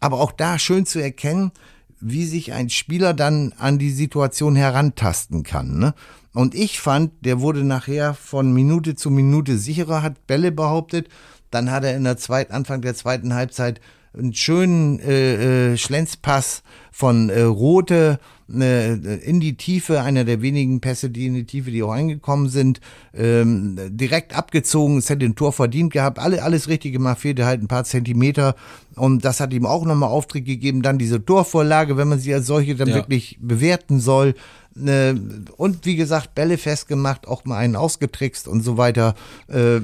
Aber 0.00 0.20
auch 0.20 0.32
da 0.32 0.58
schön 0.58 0.86
zu 0.86 0.98
erkennen, 0.98 1.52
wie 2.00 2.26
sich 2.26 2.52
ein 2.52 2.68
Spieler 2.68 3.14
dann 3.14 3.54
an 3.58 3.78
die 3.78 3.90
Situation 3.90 4.56
herantasten 4.56 5.42
kann. 5.44 5.78
Ne? 5.78 5.94
Und 6.34 6.54
ich 6.54 6.80
fand, 6.80 7.12
der 7.20 7.40
wurde 7.40 7.64
nachher 7.64 8.14
von 8.14 8.52
Minute 8.52 8.94
zu 8.94 9.10
Minute 9.10 9.58
sicherer, 9.58 10.02
hat 10.02 10.26
Bälle 10.26 10.52
behauptet. 10.52 11.08
Dann 11.50 11.70
hat 11.70 11.84
er 11.84 11.96
in 11.96 12.04
der 12.04 12.16
zweiten, 12.16 12.52
Anfang 12.52 12.80
der 12.80 12.94
zweiten 12.94 13.34
Halbzeit 13.34 13.80
einen 14.16 14.34
schönen 14.34 15.00
äh, 15.00 15.72
äh, 15.72 15.76
Schlenzpass 15.76 16.62
von 16.90 17.30
äh, 17.30 17.42
Rote 17.42 18.18
äh, 18.52 18.92
in 18.92 19.40
die 19.40 19.56
Tiefe, 19.56 20.02
einer 20.02 20.24
der 20.24 20.42
wenigen 20.42 20.80
Pässe, 20.80 21.08
die 21.08 21.26
in 21.26 21.34
die 21.34 21.46
Tiefe, 21.46 21.70
die 21.70 21.82
auch 21.82 21.92
eingekommen 21.92 22.50
sind, 22.50 22.80
ähm, 23.14 23.78
direkt 23.88 24.36
abgezogen, 24.36 24.98
es 24.98 25.08
hätte 25.08 25.24
ein 25.24 25.34
Tor 25.34 25.52
verdient 25.54 25.92
gehabt, 25.92 26.18
alle, 26.18 26.42
alles 26.42 26.68
richtig 26.68 26.92
gemacht, 26.92 27.20
fehlte 27.20 27.46
halt 27.46 27.62
ein 27.62 27.68
paar 27.68 27.84
Zentimeter 27.84 28.54
und 28.96 29.24
das 29.24 29.40
hat 29.40 29.54
ihm 29.54 29.64
auch 29.64 29.86
nochmal 29.86 30.10
Auftritt 30.10 30.44
gegeben, 30.44 30.82
dann 30.82 30.98
diese 30.98 31.24
Torvorlage, 31.24 31.96
wenn 31.96 32.08
man 32.08 32.18
sie 32.18 32.34
als 32.34 32.46
solche 32.46 32.74
dann 32.74 32.88
ja. 32.88 32.96
wirklich 32.96 33.38
bewerten 33.40 34.00
soll, 34.00 34.34
äh, 34.76 35.14
und 35.56 35.84
wie 35.86 35.96
gesagt, 35.96 36.34
Bälle 36.34 36.58
festgemacht, 36.58 37.26
auch 37.26 37.44
mal 37.44 37.56
einen 37.56 37.76
ausgetrickst 37.76 38.48
und 38.48 38.62
so 38.62 38.76
weiter. 38.76 39.14
Äh, 39.48 39.80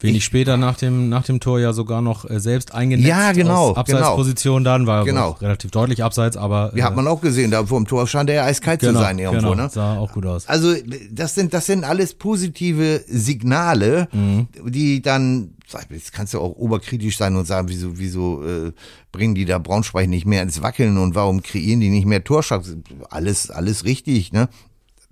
Wenig 0.00 0.18
ich, 0.18 0.24
später 0.24 0.56
nach 0.56 0.76
dem, 0.76 1.08
nach 1.08 1.24
dem 1.24 1.38
Tor 1.38 1.60
ja 1.60 1.72
sogar 1.72 2.02
noch 2.02 2.28
äh, 2.28 2.40
selbst 2.40 2.74
eingenetzt. 2.74 3.08
Ja, 3.08 3.32
genau. 3.32 3.70
Aus 3.70 3.76
Abseitsposition 3.76 4.64
genau. 4.64 4.70
dann, 4.70 4.86
war 4.86 5.04
genau. 5.04 5.30
relativ 5.40 5.70
deutlich 5.70 6.02
abseits, 6.02 6.36
aber. 6.36 6.72
Wie 6.74 6.80
äh, 6.80 6.82
hat 6.82 6.96
man 6.96 7.06
auch 7.06 7.20
gesehen, 7.20 7.50
da 7.50 7.64
vor 7.64 7.78
dem 7.78 7.86
Tor 7.86 8.06
scheint 8.06 8.28
er 8.30 8.36
ja 8.36 8.44
eiskalt 8.44 8.80
genau, 8.80 8.94
zu 8.94 8.98
sein 8.98 9.18
irgendwo, 9.18 9.50
genau, 9.50 9.62
ne? 9.62 9.70
Sah 9.70 9.96
auch 9.96 10.12
gut 10.12 10.26
aus. 10.26 10.48
Also, 10.48 10.74
das 11.10 11.34
sind, 11.34 11.54
das 11.54 11.66
sind 11.66 11.84
alles 11.84 12.14
positive 12.14 13.02
Signale, 13.06 14.08
mhm. 14.12 14.48
die 14.66 15.02
dann 15.02 15.54
Jetzt 15.90 16.12
kannst 16.12 16.34
du 16.34 16.40
auch 16.40 16.56
oberkritisch 16.56 17.16
sein 17.16 17.36
und 17.36 17.46
sagen, 17.46 17.68
wieso, 17.68 17.98
wieso 17.98 18.44
äh, 18.44 18.72
bringen 19.10 19.34
die 19.34 19.44
da 19.44 19.58
Braunschweig 19.58 20.08
nicht 20.08 20.26
mehr 20.26 20.42
ins 20.42 20.62
Wackeln 20.62 20.98
und 20.98 21.14
warum 21.14 21.42
kreieren 21.42 21.80
die 21.80 21.90
nicht 21.90 22.06
mehr 22.06 22.24
Torschancen? 22.24 22.84
Alles, 23.10 23.50
alles 23.50 23.84
richtig, 23.84 24.32
ne? 24.32 24.48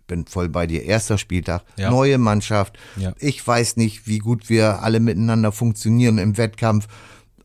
Bin 0.07 0.27
voll 0.27 0.49
bei 0.49 0.67
dir. 0.67 0.83
Erster 0.85 1.19
Spieltag, 1.19 1.63
ja. 1.77 1.91
neue 1.91 2.19
Mannschaft. 2.19 2.79
Ja. 2.97 3.13
Ich 3.19 3.47
weiß 3.47 3.77
nicht, 3.77 4.07
wie 4.07 4.19
gut 4.19 4.49
wir 4.49 4.83
alle 4.83 4.99
miteinander 4.99 5.53
funktionieren 5.53 6.19
im 6.19 6.37
Wettkampf 6.37 6.89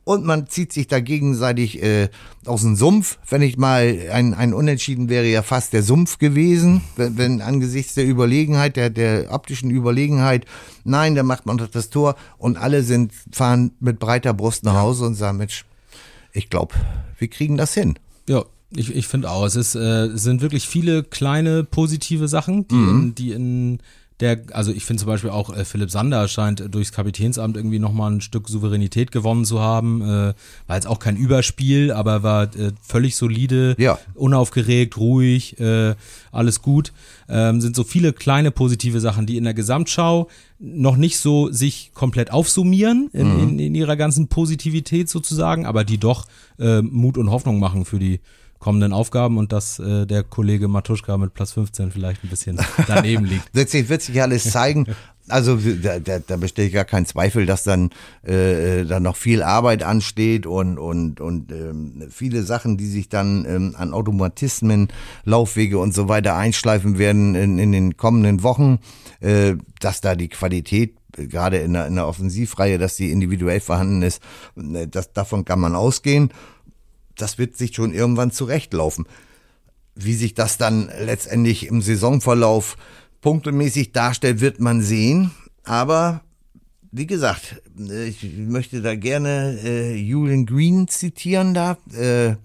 und 0.06 0.24
man 0.24 0.48
zieht 0.48 0.72
sich 0.72 0.88
da 0.88 1.02
gegenseitig 1.02 1.84
äh, 1.84 2.10
aus 2.46 2.62
dem 2.62 2.76
Sumpf. 2.76 3.18
Wenn 3.28 3.42
ich 3.42 3.58
mal 3.58 3.98
ein, 4.12 4.34
ein 4.34 4.54
Unentschieden 4.54 5.10
wäre 5.10 5.26
ja 5.26 5.42
fast 5.42 5.74
der 5.74 5.84
Sumpf 5.84 6.20
gewesen, 6.20 6.82
wenn, 6.96 7.18
wenn 7.18 7.42
angesichts 7.42 7.96
der 7.96 8.08
Überlegenheit, 8.08 8.78
der, 8.78 8.92
der 8.92 9.34
optischen 9.34 9.72
Überlegenheit, 9.72 10.46
nein, 10.84 11.16
da 11.16 11.24
macht 11.24 11.48
man 11.48 11.58
doch 11.58 11.68
das 11.68 11.90
Tor 11.90 12.16
und 12.38 12.56
alle 12.56 12.84
sind, 12.84 13.12
fahren 13.32 13.72
mit 13.80 14.00
breiter 14.00 14.34
Brust 14.34 14.64
nach 14.64 14.76
Hause 14.76 15.06
und 15.06 15.16
sagen, 15.16 15.40
Mensch, 15.40 15.66
ich 16.32 16.50
glaube, 16.50 16.76
wir 17.18 17.28
kriegen 17.28 17.58
das 17.58 17.74
hin. 17.74 17.96
Ja, 18.30 18.46
ich, 18.76 18.96
ich 18.96 19.08
finde 19.08 19.32
auch, 19.32 19.46
es, 19.46 19.56
ist, 19.56 19.74
äh, 19.74 20.16
sind 20.16 20.42
wirklich 20.42 20.68
viele 20.68 21.04
kleine 21.04 21.64
positive 21.64 22.28
Sachen, 22.28 22.68
die, 22.68 22.76
mhm. 22.76 23.02
in, 23.02 23.16
die 23.16 23.32
in 23.32 23.80
der, 24.22 24.44
also 24.54 24.72
ich 24.72 24.86
finde 24.86 25.02
zum 25.02 25.08
Beispiel 25.08 25.30
auch 25.30 25.56
äh, 25.56 25.66
Philipp 25.66 25.92
Sander 25.92 26.28
scheint 26.30 26.74
durchs 26.74 26.94
Kapitänsamt 26.94 27.58
irgendwie 27.58 27.80
nochmal 27.80 28.12
ein 28.12 28.22
Stück 28.22 28.48
Souveränität 28.48 29.12
gewonnen 29.12 29.44
zu 29.44 29.60
haben. 29.60 30.02
Äh, 30.02 30.34
war 30.68 30.76
jetzt 30.76 30.88
auch 30.88 31.00
kein 31.00 31.18
Überspiel, 31.18 31.92
aber 31.92 32.24
war 32.24 32.44
äh, 32.56 32.72
völlig 32.82 33.18
solide, 33.18 33.76
ja. 33.78 34.00
unaufgeregt, 34.14 34.98
ruhig, 34.98 35.60
äh, 35.60 35.96
alles 36.32 36.62
gut. 36.62 36.94
Ähm, 37.28 37.60
sind 37.60 37.76
so 37.76 37.84
viele 37.84 38.14
kleine 38.14 38.52
positive 38.52 39.02
Sachen, 39.02 39.26
die 39.26 39.36
in 39.36 39.44
der 39.44 39.54
Gesamtschau 39.54 40.30
noch 40.60 40.96
nicht 40.96 41.18
so 41.18 41.52
sich 41.52 41.92
komplett 41.94 42.32
aufsummieren 42.32 43.10
in, 43.12 43.34
mhm. 43.34 43.40
in, 43.40 43.60
in 43.60 43.76
ihrer 43.76 43.98
ganzen 43.98 44.30
Positivität 44.30 45.10
sozusagen, 45.10 45.66
aber 45.66 45.84
die 45.84 45.98
doch 45.98 46.26
äh, 46.58 46.82
Mut 46.82 47.18
und 47.18 47.30
Hoffnung 47.32 47.60
machen 47.60 47.84
für 47.84 48.00
die 48.00 48.22
kommenden 48.66 48.94
Aufgaben 48.94 49.38
und 49.38 49.52
dass 49.52 49.78
äh, 49.78 50.08
der 50.08 50.24
Kollege 50.24 50.68
Matuschka 50.68 51.20
mit 51.20 51.36
Platz 51.36 51.52
15 51.52 51.92
vielleicht 51.92 52.24
ein 52.24 52.30
bisschen 52.30 52.60
daneben 52.88 53.24
liegt. 53.24 53.48
wird, 53.54 53.72
wird 53.72 54.02
sich 54.02 54.20
alles 54.20 54.50
zeigen. 54.50 54.88
Also 55.28 55.56
da, 55.58 56.00
da, 56.00 56.18
da 56.18 56.36
besteht 56.36 56.74
gar 56.74 56.84
kein 56.84 57.06
Zweifel, 57.06 57.46
dass 57.46 57.64
dann 57.64 57.92
äh, 58.24 58.84
dann 58.86 59.04
noch 59.04 59.18
viel 59.18 59.44
Arbeit 59.44 59.84
ansteht 59.84 60.48
und 60.48 60.80
und 60.80 61.22
und 61.22 61.52
ähm, 61.52 62.08
viele 62.10 62.42
Sachen, 62.42 62.76
die 62.76 62.88
sich 62.88 63.08
dann 63.08 63.46
ähm, 63.48 63.76
an 63.78 63.94
Automatismen, 63.94 64.88
Laufwege 65.26 65.78
und 65.78 65.94
so 65.94 66.10
weiter 66.10 66.36
einschleifen 66.36 66.98
werden 66.98 67.36
in, 67.36 67.60
in 67.60 67.72
den 67.72 67.98
kommenden 67.98 68.42
Wochen, 68.42 68.80
äh, 69.20 69.54
dass 69.80 70.02
da 70.02 70.16
die 70.16 70.30
Qualität 70.30 70.96
gerade 71.12 71.58
in 71.58 71.74
der, 71.74 71.86
in 71.86 71.96
der 71.96 72.08
Offensivreihe, 72.08 72.80
dass 72.80 72.96
die 72.96 73.12
individuell 73.12 73.60
vorhanden 73.60 74.02
ist, 74.02 74.24
äh, 74.58 74.88
das, 74.88 75.14
davon 75.14 75.46
kann 75.46 75.60
man 75.60 75.76
ausgehen 75.76 76.32
das 77.16 77.38
wird 77.38 77.58
sich 77.58 77.76
schon 77.76 77.94
irgendwann 77.94 78.32
zurechtlaufen. 78.32 79.06
Wie 79.96 80.14
sich 80.14 80.34
das 80.34 80.58
dann 80.58 80.90
letztendlich 81.00 81.68
im 81.68 81.82
Saisonverlauf 81.82 82.78
punktemäßig 83.22 83.92
darstellt, 83.92 84.42
wird 84.42 84.60
man 84.60 84.82
sehen. 84.82 85.32
Aber 85.64 86.22
wie 86.92 87.08
gesagt, 87.08 87.62
ich 87.78 88.24
möchte 88.38 88.82
da 88.82 88.96
gerne 88.96 89.58
äh, 89.64 89.96
Julian 89.96 90.46
Green 90.46 90.88
zitieren 90.88 91.54
da. 91.54 91.78
Äh, 91.94 92.36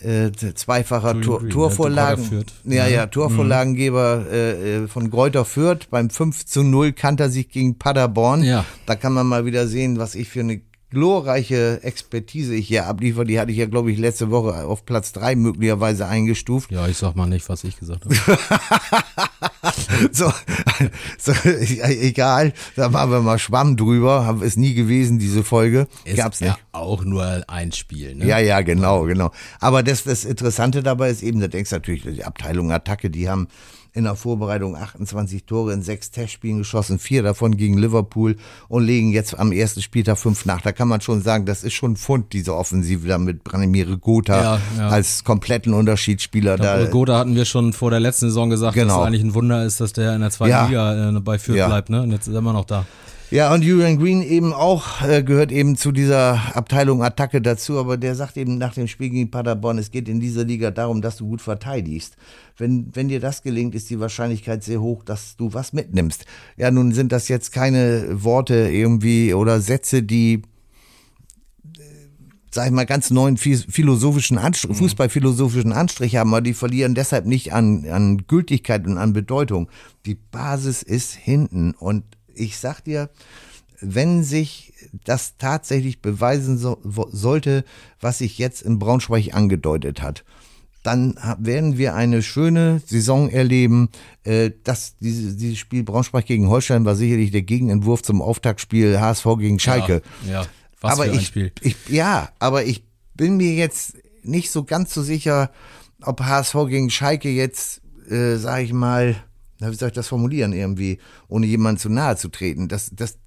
äh, 0.00 0.30
zweifacher 0.54 1.20
Tor, 1.20 1.40
Green, 1.40 1.50
Torvorlagen, 1.50 2.44
ja, 2.64 2.86
ja, 2.86 3.06
mhm. 3.06 3.10
Torvorlagengeber 3.10 4.26
äh, 4.30 4.76
äh, 4.76 4.88
von 4.88 5.10
Gräuter 5.10 5.44
Fürth. 5.44 5.88
Beim 5.90 6.10
5 6.10 6.46
zu 6.46 6.62
0 6.62 6.92
kannte 6.92 7.24
er 7.24 7.30
sich 7.30 7.48
gegen 7.48 7.78
Paderborn. 7.78 8.44
Ja. 8.44 8.64
Da 8.86 8.94
kann 8.94 9.12
man 9.12 9.26
mal 9.26 9.44
wieder 9.44 9.66
sehen, 9.66 9.98
was 9.98 10.14
ich 10.14 10.28
für 10.28 10.40
eine 10.40 10.60
glorreiche 10.90 11.80
Expertise 11.82 12.54
ich 12.54 12.68
hier 12.68 12.86
abliefere, 12.86 13.24
die 13.24 13.38
hatte 13.38 13.50
ich 13.50 13.58
ja, 13.58 13.66
glaube 13.66 13.92
ich, 13.92 13.98
letzte 13.98 14.30
Woche 14.30 14.64
auf 14.64 14.84
Platz 14.84 15.12
drei 15.12 15.34
möglicherweise 15.36 16.06
eingestuft. 16.06 16.70
Ja, 16.70 16.88
ich 16.88 16.96
sag 16.96 17.14
mal 17.16 17.26
nicht, 17.26 17.48
was 17.48 17.64
ich 17.64 17.78
gesagt 17.78 18.04
habe. 18.04 18.14
so, 20.12 20.32
so, 21.18 21.32
egal, 21.44 22.52
da 22.76 22.88
machen 22.88 23.10
wir 23.10 23.20
mal 23.20 23.38
Schwamm 23.38 23.76
drüber, 23.76 24.24
haben 24.24 24.42
es 24.42 24.56
nie 24.56 24.74
gewesen, 24.74 25.18
diese 25.18 25.44
Folge. 25.44 25.88
Ist 26.04 26.16
Gab's 26.16 26.40
nicht. 26.40 26.50
Ja 26.50 26.58
auch 26.78 27.04
nur 27.04 27.44
ein 27.48 27.72
Spiel, 27.72 28.14
ne? 28.14 28.26
Ja, 28.26 28.38
ja, 28.38 28.60
genau, 28.60 29.02
genau. 29.04 29.30
Aber 29.60 29.82
das, 29.82 30.04
das 30.04 30.24
Interessante 30.24 30.82
dabei 30.82 31.10
ist 31.10 31.22
eben, 31.22 31.40
da 31.40 31.48
denkst 31.48 31.70
du 31.70 31.76
natürlich, 31.76 32.02
die 32.02 32.24
Abteilung 32.24 32.72
Attacke, 32.72 33.10
die 33.10 33.28
haben 33.28 33.48
in 33.92 34.04
der 34.04 34.14
Vorbereitung 34.14 34.76
28 34.76 35.44
Tore 35.44 35.72
in 35.72 35.82
sechs 35.82 36.10
Testspielen 36.10 36.58
geschossen, 36.58 36.98
vier 36.98 37.22
davon 37.22 37.56
gegen 37.56 37.78
Liverpool 37.78 38.36
und 38.68 38.84
legen 38.84 39.12
jetzt 39.12 39.38
am 39.38 39.52
ersten 39.52 39.82
Spieltag 39.82 40.18
fünf 40.18 40.44
nach. 40.44 40.60
Da 40.60 40.72
kann 40.72 40.88
man 40.88 41.00
schon 41.00 41.22
sagen, 41.22 41.46
das 41.46 41.64
ist 41.64 41.74
schon 41.74 41.92
ein 41.92 41.96
Fund, 41.96 42.32
diese 42.32 42.54
Offensive 42.54 43.08
da 43.08 43.18
mit 43.18 43.44
Branimir 43.44 43.96
Gotha 43.96 44.40
ja, 44.40 44.60
ja. 44.76 44.88
als 44.88 45.24
kompletten 45.24 45.74
Unterschiedsspieler. 45.74 46.56
Da, 46.56 46.84
Gotha 46.86 47.18
hatten 47.18 47.34
wir 47.34 47.44
schon 47.44 47.72
vor 47.72 47.90
der 47.90 48.00
letzten 48.00 48.26
Saison 48.26 48.50
gesagt, 48.50 48.74
genau. 48.74 48.88
dass 48.88 48.96
es 48.96 49.06
eigentlich 49.06 49.24
ein 49.24 49.34
Wunder 49.34 49.64
ist, 49.64 49.80
dass 49.80 49.92
der 49.92 50.14
in 50.14 50.20
der 50.20 50.30
zweiten 50.30 50.50
ja. 50.50 50.66
Liga 50.66 51.08
äh, 51.10 51.20
bei 51.20 51.38
Fürth 51.38 51.66
bleibt. 51.66 51.90
Ne? 51.90 52.02
Und 52.02 52.12
jetzt 52.12 52.26
ist 52.28 52.34
er 52.34 52.40
immer 52.40 52.52
noch 52.52 52.64
da. 52.64 52.86
Ja, 53.30 53.52
und 53.52 53.62
Julian 53.62 53.98
Green 53.98 54.22
eben 54.22 54.54
auch, 54.54 55.02
äh, 55.02 55.22
gehört 55.22 55.52
eben 55.52 55.76
zu 55.76 55.92
dieser 55.92 56.56
Abteilung 56.56 57.02
Attacke 57.02 57.42
dazu, 57.42 57.78
aber 57.78 57.98
der 57.98 58.14
sagt 58.14 58.38
eben 58.38 58.56
nach 58.56 58.72
dem 58.72 58.88
Spiel 58.88 59.10
gegen 59.10 59.30
Paderborn, 59.30 59.76
es 59.76 59.90
geht 59.90 60.08
in 60.08 60.18
dieser 60.18 60.44
Liga 60.44 60.70
darum, 60.70 61.02
dass 61.02 61.18
du 61.18 61.28
gut 61.28 61.42
verteidigst. 61.42 62.16
Wenn, 62.56 62.88
wenn 62.94 63.08
dir 63.08 63.20
das 63.20 63.42
gelingt, 63.42 63.74
ist 63.74 63.90
die 63.90 64.00
Wahrscheinlichkeit 64.00 64.64
sehr 64.64 64.80
hoch, 64.80 65.04
dass 65.04 65.36
du 65.36 65.52
was 65.52 65.74
mitnimmst. 65.74 66.24
Ja, 66.56 66.70
nun 66.70 66.92
sind 66.92 67.12
das 67.12 67.28
jetzt 67.28 67.52
keine 67.52 68.06
Worte 68.24 68.54
irgendwie 68.54 69.34
oder 69.34 69.60
Sätze, 69.60 70.02
die 70.02 70.42
äh, 71.76 71.82
sag 72.50 72.64
ich 72.64 72.72
mal, 72.72 72.86
ganz 72.86 73.10
neuen 73.10 73.36
philosophischen 73.36 74.38
Anstrich, 74.38 74.70
mhm. 74.70 74.76
Fußballphilosophischen 74.76 75.72
Anstrich 75.72 76.16
haben, 76.16 76.32
aber 76.32 76.40
die 76.40 76.54
verlieren 76.54 76.94
deshalb 76.94 77.26
nicht 77.26 77.52
an, 77.52 77.84
an 77.90 78.26
Gültigkeit 78.26 78.86
und 78.86 78.96
an 78.96 79.12
Bedeutung. 79.12 79.68
Die 80.06 80.14
Basis 80.14 80.82
ist 80.82 81.12
hinten 81.12 81.72
und 81.72 82.04
ich 82.38 82.58
sag 82.58 82.82
dir, 82.82 83.10
wenn 83.80 84.24
sich 84.24 84.72
das 85.04 85.36
tatsächlich 85.38 86.02
beweisen 86.02 86.58
so, 86.58 86.78
sollte, 87.12 87.64
was 88.00 88.18
sich 88.18 88.38
jetzt 88.38 88.62
in 88.62 88.78
Braunschweig 88.78 89.34
angedeutet 89.34 90.02
hat, 90.02 90.24
dann 90.82 91.18
werden 91.38 91.76
wir 91.76 91.94
eine 91.94 92.22
schöne 92.22 92.80
Saison 92.86 93.28
erleben. 93.28 93.90
Äh, 94.24 94.52
das, 94.64 94.96
dieses, 94.98 95.36
dieses 95.36 95.58
Spiel 95.58 95.82
Braunschweig 95.82 96.24
gegen 96.26 96.48
Holstein 96.48 96.84
war 96.84 96.96
sicherlich 96.96 97.30
der 97.30 97.42
Gegenentwurf 97.42 98.02
zum 98.02 98.22
Auftaktspiel 98.22 98.98
HSV 98.98 99.26
gegen 99.38 99.58
Schalke. 99.58 100.02
Ja, 100.24 100.32
ja. 100.42 100.46
was 100.80 100.92
aber 100.94 101.04
für 101.04 101.12
ein 101.12 101.18
ich, 101.18 101.26
Spiel. 101.26 101.52
Ich, 101.60 101.76
ja, 101.88 102.30
aber 102.38 102.64
ich 102.64 102.84
bin 103.14 103.36
mir 103.36 103.54
jetzt 103.54 103.96
nicht 104.22 104.50
so 104.50 104.64
ganz 104.64 104.94
so 104.94 105.02
sicher, 105.02 105.50
ob 106.02 106.20
HSV 106.20 106.54
gegen 106.68 106.90
Schalke 106.90 107.28
jetzt, 107.28 107.82
äh, 108.08 108.36
sag 108.36 108.62
ich 108.62 108.72
mal, 108.72 109.16
na, 109.60 109.70
wie 109.70 109.74
soll 109.74 109.88
ich 109.88 109.94
das 109.94 110.08
formulieren 110.08 110.52
irgendwie, 110.52 110.98
ohne 111.28 111.46
jemandem 111.46 111.80
zu 111.80 111.88
nahe 111.88 112.16
zu 112.16 112.28
treten. 112.28 112.68
Das, 112.68 112.90
das, 112.92 113.18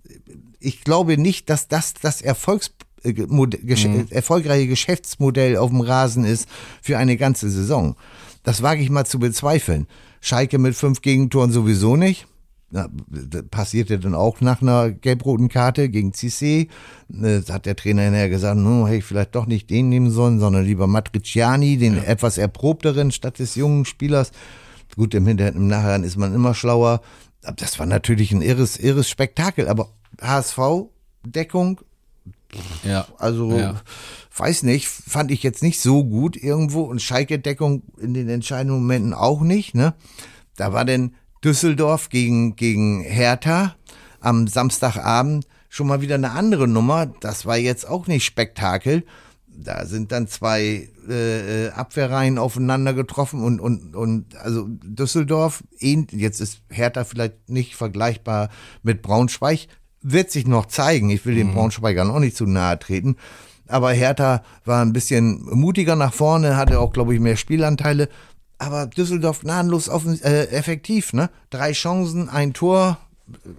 ich 0.59 0.83
glaube 0.83 1.17
nicht, 1.17 1.49
dass 1.49 1.67
das 1.67 1.93
das 1.93 2.21
Erfolgs 2.21 2.71
äh, 3.03 3.13
Gesch 3.13 3.85
mhm. 3.85 4.07
erfolgreiche 4.09 4.67
Geschäftsmodell 4.67 5.57
auf 5.57 5.71
dem 5.71 5.81
Rasen 5.81 6.23
ist 6.23 6.47
für 6.81 6.97
eine 6.97 7.17
ganze 7.17 7.49
Saison. 7.49 7.95
Das 8.43 8.61
wage 8.61 8.81
ich 8.81 8.89
mal 8.89 9.05
zu 9.05 9.19
bezweifeln. 9.19 9.87
Schalke 10.21 10.57
mit 10.57 10.75
fünf 10.75 11.01
Gegentoren 11.01 11.51
sowieso 11.51 11.95
nicht. 11.95 12.27
Na, 12.73 12.87
passierte 13.49 13.99
dann 13.99 14.15
auch 14.15 14.39
nach 14.39 14.61
einer 14.61 14.91
gelb-roten 14.91 15.49
Karte 15.49 15.89
gegen 15.89 16.11
Cissé. 16.11 16.69
Äh, 17.11 17.41
da 17.45 17.55
hat 17.55 17.65
der 17.65 17.75
Trainer 17.75 18.03
hinterher 18.03 18.29
gesagt, 18.29 18.57
no, 18.57 18.87
hätte 18.87 18.99
ich 18.99 19.03
vielleicht 19.03 19.35
doch 19.35 19.45
nicht 19.45 19.69
den 19.69 19.89
nehmen 19.89 20.09
sollen, 20.09 20.39
sondern 20.39 20.63
lieber 20.63 20.87
Matriciani, 20.87 21.77
den 21.77 21.97
ja. 21.97 22.03
etwas 22.03 22.37
erprobteren 22.37 23.11
statt 23.11 23.39
des 23.39 23.55
jungen 23.55 23.83
Spielers. 23.83 24.31
Gut, 24.95 25.13
im 25.13 25.27
Hintergrund, 25.27 25.57
im 25.57 25.67
Nachhinein 25.67 26.03
ist 26.03 26.17
man 26.17 26.33
immer 26.33 26.53
schlauer. 26.53 27.01
Das 27.57 27.79
war 27.79 27.85
natürlich 27.85 28.31
ein 28.31 28.41
irres, 28.41 28.77
irres 28.77 29.09
Spektakel, 29.09 29.67
aber 29.67 29.89
HSV-Deckung, 30.21 31.81
ja. 32.83 33.07
also 33.17 33.57
ja. 33.57 33.81
weiß 34.35 34.63
nicht, 34.63 34.87
fand 34.87 35.31
ich 35.31 35.41
jetzt 35.41 35.63
nicht 35.63 35.79
so 35.79 36.03
gut 36.03 36.35
irgendwo 36.35 36.81
und 36.81 37.01
Schalke-Deckung 37.01 37.83
in 37.99 38.13
den 38.13 38.29
entscheidenden 38.29 38.79
Momenten 38.79 39.13
auch 39.13 39.41
nicht, 39.41 39.73
ne? 39.73 39.93
Da 40.57 40.73
war 40.73 40.85
denn 40.85 41.15
Düsseldorf 41.43 42.09
gegen, 42.09 42.55
gegen 42.55 43.01
Hertha 43.01 43.75
am 44.19 44.47
Samstagabend 44.47 45.47
schon 45.69 45.87
mal 45.87 46.01
wieder 46.01 46.15
eine 46.15 46.31
andere 46.31 46.67
Nummer. 46.67 47.07
Das 47.07 47.45
war 47.45 47.57
jetzt 47.57 47.87
auch 47.87 48.07
nicht 48.07 48.25
Spektakel 48.25 49.05
da 49.63 49.85
sind 49.85 50.11
dann 50.11 50.27
zwei 50.27 50.89
äh, 51.07 51.65
äh, 51.67 51.69
Abwehrreihen 51.71 52.37
aufeinander 52.37 52.93
getroffen 52.93 53.43
und, 53.43 53.59
und, 53.59 53.95
und 53.95 54.35
also 54.37 54.67
Düsseldorf, 54.67 55.63
jetzt 55.79 56.41
ist 56.41 56.61
Hertha 56.69 57.03
vielleicht 57.03 57.49
nicht 57.49 57.75
vergleichbar 57.75 58.49
mit 58.83 59.01
Braunschweig, 59.01 59.67
wird 60.01 60.31
sich 60.31 60.47
noch 60.47 60.65
zeigen. 60.65 61.09
Ich 61.09 61.25
will 61.25 61.35
den 61.35 61.49
mhm. 61.49 61.53
Braunschweigern 61.53 62.09
auch 62.09 62.19
nicht 62.19 62.35
zu 62.35 62.45
nahe 62.45 62.79
treten. 62.79 63.17
Aber 63.67 63.91
Hertha 63.91 64.43
war 64.65 64.83
ein 64.83 64.93
bisschen 64.93 65.43
mutiger 65.45 65.95
nach 65.95 66.13
vorne, 66.13 66.57
hatte 66.57 66.79
auch, 66.79 66.91
glaube 66.91 67.13
ich, 67.13 67.19
mehr 67.19 67.37
Spielanteile. 67.37 68.09
Aber 68.57 68.85
Düsseldorf 68.85 69.41
gnadenlos 69.41 69.89
offen, 69.89 70.21
äh, 70.21 70.45
effektiv, 70.47 71.13
ne? 71.13 71.29
Drei 71.49 71.71
Chancen, 71.71 72.29
ein 72.29 72.53
Tor, 72.53 72.97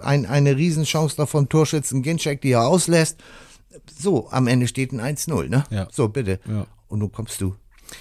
ein, 0.01 0.27
eine 0.27 0.57
Riesenchance 0.57 1.17
davon 1.17 1.49
Torschützen 1.49 2.03
Ginczek, 2.03 2.41
die 2.41 2.53
er 2.53 2.67
auslässt. 2.67 3.23
So, 3.99 4.31
am 4.31 4.47
Ende 4.47 4.69
steht 4.69 4.93
ein 4.93 5.01
1-0, 5.01 5.49
ne? 5.49 5.65
Ja. 5.71 5.89
So, 5.91 6.09
bitte. 6.09 6.41
Ja. 6.49 6.67
Und 6.89 6.99
nun 6.99 7.13
kommst 7.13 7.41
du. 7.41 7.55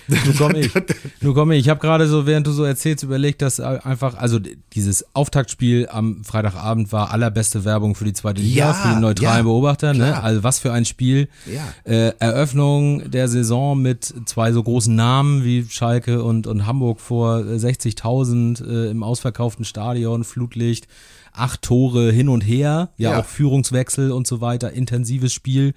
Nun 0.07 0.35
komme 0.37 0.59
ich. 0.59 0.71
Nun 1.21 1.33
komme 1.33 1.55
ich. 1.55 1.61
Ich 1.61 1.69
habe 1.69 1.79
gerade 1.79 2.07
so, 2.07 2.25
während 2.25 2.47
du 2.47 2.51
so 2.51 2.63
erzählst, 2.63 3.03
überlegt, 3.03 3.41
dass 3.41 3.59
einfach, 3.59 4.15
also 4.15 4.39
dieses 4.73 5.05
Auftaktspiel 5.13 5.87
am 5.91 6.23
Freitagabend 6.23 6.91
war 6.91 7.11
allerbeste 7.11 7.65
Werbung 7.65 7.95
für 7.95 8.05
die 8.05 8.13
zweite 8.13 8.41
Liga, 8.41 8.67
ja, 8.67 8.73
für 8.73 8.89
den 8.89 9.01
neutralen 9.01 9.37
ja, 9.37 9.43
Beobachter. 9.43 9.93
Ne? 9.93 10.21
Also 10.21 10.43
was 10.43 10.59
für 10.59 10.71
ein 10.71 10.85
Spiel. 10.85 11.27
Ja. 11.45 11.61
Äh, 11.83 12.13
Eröffnung 12.19 13.11
der 13.11 13.27
Saison 13.27 13.81
mit 13.81 14.13
zwei 14.25 14.51
so 14.51 14.63
großen 14.63 14.95
Namen 14.95 15.43
wie 15.43 15.65
Schalke 15.69 16.23
und, 16.23 16.47
und 16.47 16.65
Hamburg 16.65 16.99
vor 16.99 17.37
60.000 17.37 18.65
äh, 18.65 18.91
im 18.91 19.03
ausverkauften 19.03 19.65
Stadion, 19.65 20.23
Flutlicht 20.23 20.87
acht 21.33 21.61
Tore 21.61 22.11
hin 22.11 22.29
und 22.29 22.41
her, 22.41 22.89
ja, 22.97 23.11
ja, 23.11 23.19
auch 23.19 23.25
Führungswechsel 23.25 24.11
und 24.11 24.27
so 24.27 24.41
weiter, 24.41 24.71
intensives 24.71 25.33
Spiel. 25.33 25.73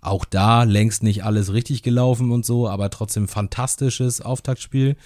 Auch 0.00 0.24
da 0.24 0.62
längst 0.62 1.02
nicht 1.02 1.24
alles 1.24 1.52
richtig 1.52 1.82
gelaufen 1.82 2.30
und 2.30 2.46
so, 2.46 2.68
aber 2.68 2.90
trotzdem 2.90 3.28
fantastisches 3.28 4.20
Auftaktspiel. 4.20 4.96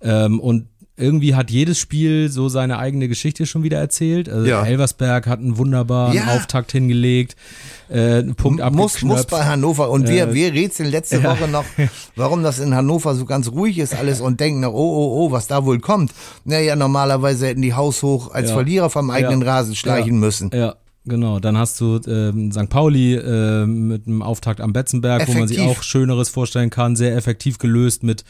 Ähm, 0.00 0.40
und 0.40 0.68
irgendwie 0.96 1.34
hat 1.34 1.50
jedes 1.50 1.78
Spiel 1.78 2.30
so 2.30 2.48
seine 2.48 2.78
eigene 2.78 3.08
Geschichte 3.08 3.46
schon 3.46 3.64
wieder 3.64 3.78
erzählt. 3.78 4.28
Also 4.28 4.46
ja. 4.46 4.64
Elversberg 4.64 5.26
hat 5.26 5.40
einen 5.40 5.58
wunderbaren 5.58 6.14
ja. 6.14 6.26
Auftakt 6.28 6.70
hingelegt, 6.70 7.34
äh, 7.88 8.18
einen 8.18 8.36
Punkt 8.36 8.62
muss, 8.72 9.02
muss 9.02 9.26
bei 9.26 9.44
Hannover. 9.44 9.90
Und 9.90 10.08
wir, 10.08 10.28
äh, 10.28 10.34
wir 10.34 10.52
rätseln 10.52 10.88
letzte 10.90 11.18
ja. 11.18 11.24
Woche 11.24 11.48
noch, 11.48 11.64
warum 12.16 12.44
das 12.44 12.60
in 12.60 12.74
Hannover 12.74 13.16
so 13.16 13.24
ganz 13.24 13.48
ruhig 13.48 13.78
ist 13.78 13.94
alles 13.94 14.20
und 14.20 14.38
denken, 14.38 14.64
oh, 14.64 14.70
oh, 14.72 15.26
oh, 15.26 15.30
was 15.32 15.48
da 15.48 15.64
wohl 15.64 15.80
kommt. 15.80 16.12
Naja, 16.44 16.76
normalerweise 16.76 17.48
hätten 17.48 17.62
die 17.62 17.74
haushoch 17.74 18.32
als 18.32 18.52
Verlierer 18.52 18.88
vom 18.88 19.10
eigenen 19.10 19.42
Rasen 19.42 19.74
schleichen 19.74 20.18
müssen. 20.18 20.50
Ja. 20.54 20.76
Genau, 21.06 21.38
dann 21.38 21.58
hast 21.58 21.78
du 21.82 22.00
ähm, 22.06 22.50
St. 22.50 22.70
Pauli 22.70 23.14
äh, 23.14 23.66
mit 23.66 24.06
einem 24.06 24.22
Auftakt 24.22 24.62
am 24.62 24.72
Betzenberg, 24.72 25.20
effektiv. 25.20 25.34
wo 25.34 25.38
man 25.40 25.48
sich 25.48 25.60
auch 25.60 25.82
Schöneres 25.82 26.30
vorstellen 26.30 26.70
kann, 26.70 26.96
sehr 26.96 27.14
effektiv 27.14 27.58
gelöst 27.58 28.02
mit 28.02 28.24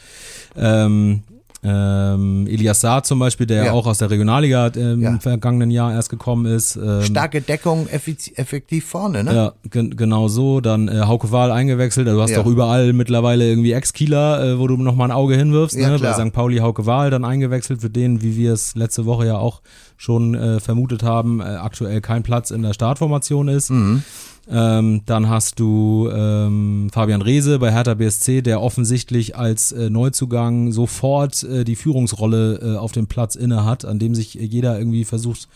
ähm, 0.57 1.23
ähm, 1.65 2.47
Elias 2.47 2.81
Saar 2.81 3.03
zum 3.03 3.19
Beispiel, 3.19 3.47
der 3.47 3.65
ja. 3.65 3.71
auch 3.71 3.87
aus 3.87 3.97
der 3.97 4.11
Regionalliga 4.11 4.67
äh, 4.67 4.93
im 4.93 5.01
ja. 5.01 5.19
vergangenen 5.19 5.71
Jahr 5.71 5.93
erst 5.93 6.09
gekommen 6.09 6.45
ist. 6.45 6.75
Ähm, 6.75 7.01
Starke 7.03 7.41
Deckung, 7.41 7.87
effektiv 7.87 8.85
vorne, 8.85 9.23
ne? 9.23 9.35
Ja, 9.35 9.53
genau 9.69 10.27
so. 10.27 10.61
Dann 10.61 10.87
äh, 10.87 11.01
Hauke 11.01 11.31
Wahl 11.31 11.51
eingewechselt. 11.51 12.07
Du 12.07 12.21
hast 12.21 12.31
ja. 12.31 12.37
doch 12.37 12.45
überall 12.45 12.93
mittlerweile 12.93 13.47
irgendwie 13.47 13.71
Ex-Kieler, 13.71 14.43
äh, 14.43 14.59
wo 14.59 14.67
du 14.67 14.77
nochmal 14.77 15.09
ein 15.09 15.15
Auge 15.15 15.35
hinwirfst. 15.35 15.75
Ja, 15.75 15.89
ne? 15.89 15.99
Bei 15.99 16.13
St. 16.13 16.33
Pauli 16.33 16.57
Hauke 16.57 16.85
Wahl 16.85 17.09
dann 17.09 17.25
eingewechselt, 17.25 17.81
für 17.81 17.89
den, 17.89 18.21
wie 18.21 18.37
wir 18.37 18.53
es 18.53 18.75
letzte 18.75 19.05
Woche 19.05 19.25
ja 19.25 19.37
auch 19.37 19.61
schon 19.97 20.35
äh, 20.35 20.59
vermutet 20.59 21.03
haben, 21.03 21.39
äh, 21.39 21.43
aktuell 21.43 22.01
kein 22.01 22.23
Platz 22.23 22.51
in 22.51 22.61
der 22.61 22.73
Startformation 22.73 23.47
ist. 23.47 23.71
Mhm. 23.71 24.03
Ähm, 24.47 25.01
dann 25.05 25.27
hast 25.27 25.59
du 25.59 26.09
ähm, 26.13 26.89
Fabian 26.93 27.23
Reese 27.23 27.57
bei 27.57 27.71
Hertha 27.71 27.95
BSC, 27.95 28.41
der 28.41 28.61
offensichtlich 28.61 29.35
als 29.35 29.71
äh, 29.71 29.89
Neuzugang 29.89 30.71
sofort 30.71 31.43
äh, 31.43 31.63
die 31.63 31.75
Führungsrolle 31.75 32.59
äh, 32.61 32.77
auf 32.77 32.91
dem 32.91 33.07
Platz 33.07 33.35
inne 33.35 33.65
hat, 33.65 33.85
an 33.85 33.97
dem 33.97 34.13
sich 34.13 34.35
jeder 34.35 34.77
irgendwie 34.77 35.03
versucht 35.03 35.47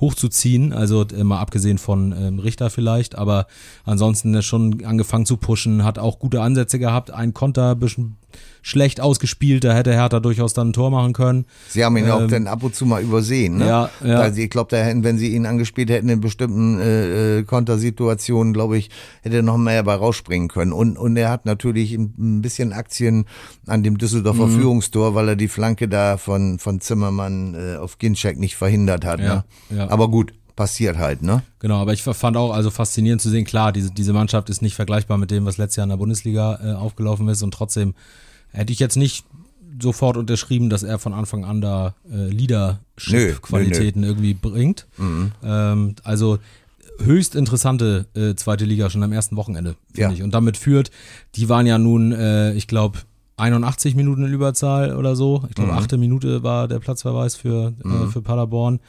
hochzuziehen. 0.00 0.72
Also 0.72 1.04
äh, 1.04 1.22
mal 1.22 1.40
abgesehen 1.40 1.78
von 1.78 2.12
ähm, 2.18 2.38
Richter 2.40 2.70
vielleicht, 2.70 3.16
aber 3.16 3.46
ansonsten 3.84 4.42
schon 4.42 4.84
angefangen 4.84 5.26
zu 5.26 5.36
pushen, 5.36 5.84
hat 5.84 6.00
auch 6.00 6.18
gute 6.18 6.42
Ansätze 6.42 6.80
gehabt, 6.80 7.12
ein 7.12 7.34
Konter, 7.34 7.76
bisschen 7.76 8.16
schlecht 8.62 9.00
ausgespielt, 9.00 9.64
da 9.64 9.74
hätte 9.74 9.92
Hertha 9.92 10.20
durchaus 10.20 10.54
dann 10.54 10.68
ein 10.68 10.72
Tor 10.72 10.90
machen 10.90 11.12
können. 11.12 11.46
Sie 11.68 11.84
haben 11.84 11.96
ihn 11.96 12.06
ähm, 12.06 12.10
auch 12.12 12.26
dann 12.28 12.46
ab 12.46 12.62
und 12.62 12.74
zu 12.74 12.86
mal 12.86 13.02
übersehen, 13.02 13.58
ne? 13.58 13.66
Ja, 13.66 13.90
ja. 14.04 14.20
Also 14.20 14.40
ich 14.40 14.50
glaube, 14.50 14.70
wenn 14.72 15.18
sie 15.18 15.34
ihn 15.34 15.46
angespielt 15.46 15.90
hätten 15.90 16.08
in 16.08 16.20
bestimmten 16.20 16.80
äh, 16.80 17.38
äh, 17.38 17.42
Kontersituationen, 17.42 18.52
glaube 18.52 18.78
ich, 18.78 18.90
hätte 19.22 19.36
er 19.36 19.42
noch 19.42 19.58
mehr 19.58 19.82
bei 19.82 19.94
rausspringen 19.94 20.48
können. 20.48 20.72
Und, 20.72 20.96
und 20.96 21.16
er 21.16 21.30
hat 21.30 21.44
natürlich 21.44 21.92
ein, 21.94 22.40
bisschen 22.42 22.72
Aktien 22.72 23.26
an 23.66 23.82
dem 23.82 23.98
Düsseldorfer 23.98 24.46
mhm. 24.46 24.60
Führungstor, 24.60 25.14
weil 25.14 25.28
er 25.30 25.36
die 25.36 25.48
Flanke 25.48 25.88
da 25.88 26.16
von, 26.16 26.58
von 26.58 26.80
Zimmermann 26.80 27.54
äh, 27.54 27.76
auf 27.76 27.98
Ginczek 27.98 28.38
nicht 28.38 28.56
verhindert 28.56 29.04
hat. 29.04 29.20
Ja, 29.20 29.44
ne? 29.70 29.76
ja. 29.76 29.90
Aber 29.90 30.08
gut, 30.08 30.32
passiert 30.56 30.98
halt, 30.98 31.22
ne? 31.22 31.42
Genau, 31.58 31.80
aber 31.80 31.92
ich 31.92 32.02
fand 32.02 32.36
auch 32.36 32.52
also 32.52 32.70
faszinierend 32.70 33.22
zu 33.22 33.30
sehen, 33.30 33.44
klar, 33.44 33.72
diese, 33.72 33.90
diese 33.90 34.12
Mannschaft 34.12 34.50
ist 34.50 34.62
nicht 34.62 34.74
vergleichbar 34.74 35.18
mit 35.18 35.30
dem, 35.30 35.44
was 35.44 35.58
letztes 35.58 35.76
Jahr 35.76 35.84
in 35.84 35.90
der 35.90 35.96
Bundesliga 35.96 36.58
äh, 36.62 36.72
aufgelaufen 36.74 37.28
ist 37.28 37.42
und 37.42 37.52
trotzdem 37.52 37.94
hätte 38.50 38.72
ich 38.72 38.78
jetzt 38.78 38.96
nicht 38.96 39.24
sofort 39.80 40.16
unterschrieben, 40.16 40.70
dass 40.70 40.82
er 40.82 40.98
von 40.98 41.14
Anfang 41.14 41.44
an 41.44 41.60
da 41.60 41.94
äh, 42.10 42.28
Leadership-Qualitäten 42.28 44.02
irgendwie 44.02 44.34
bringt. 44.34 44.86
Mhm. 44.98 45.32
Ähm, 45.42 45.94
also 46.04 46.38
höchst 46.98 47.34
interessante 47.34 48.06
äh, 48.14 48.34
zweite 48.34 48.64
Liga 48.64 48.90
schon 48.90 49.02
am 49.02 49.12
ersten 49.12 49.36
Wochenende, 49.36 49.76
finde 49.92 50.00
ja. 50.00 50.12
ich. 50.12 50.22
Und 50.22 50.34
damit 50.34 50.56
führt, 50.56 50.90
die 51.34 51.48
waren 51.48 51.66
ja 51.66 51.78
nun, 51.78 52.12
äh, 52.12 52.52
ich 52.52 52.66
glaube, 52.66 52.98
81 53.36 53.94
Minuten 53.94 54.24
in 54.24 54.32
Überzahl 54.32 54.94
oder 54.94 55.16
so. 55.16 55.44
Ich 55.48 55.54
glaube, 55.54 55.72
mhm. 55.72 55.78
achte 55.78 55.98
Minute 55.98 56.42
war 56.42 56.68
der 56.68 56.78
Platzverweis 56.78 57.34
für, 57.34 57.72
äh, 57.84 57.88
mhm. 57.88 58.10
für 58.10 58.22
Paderborn. 58.22 58.80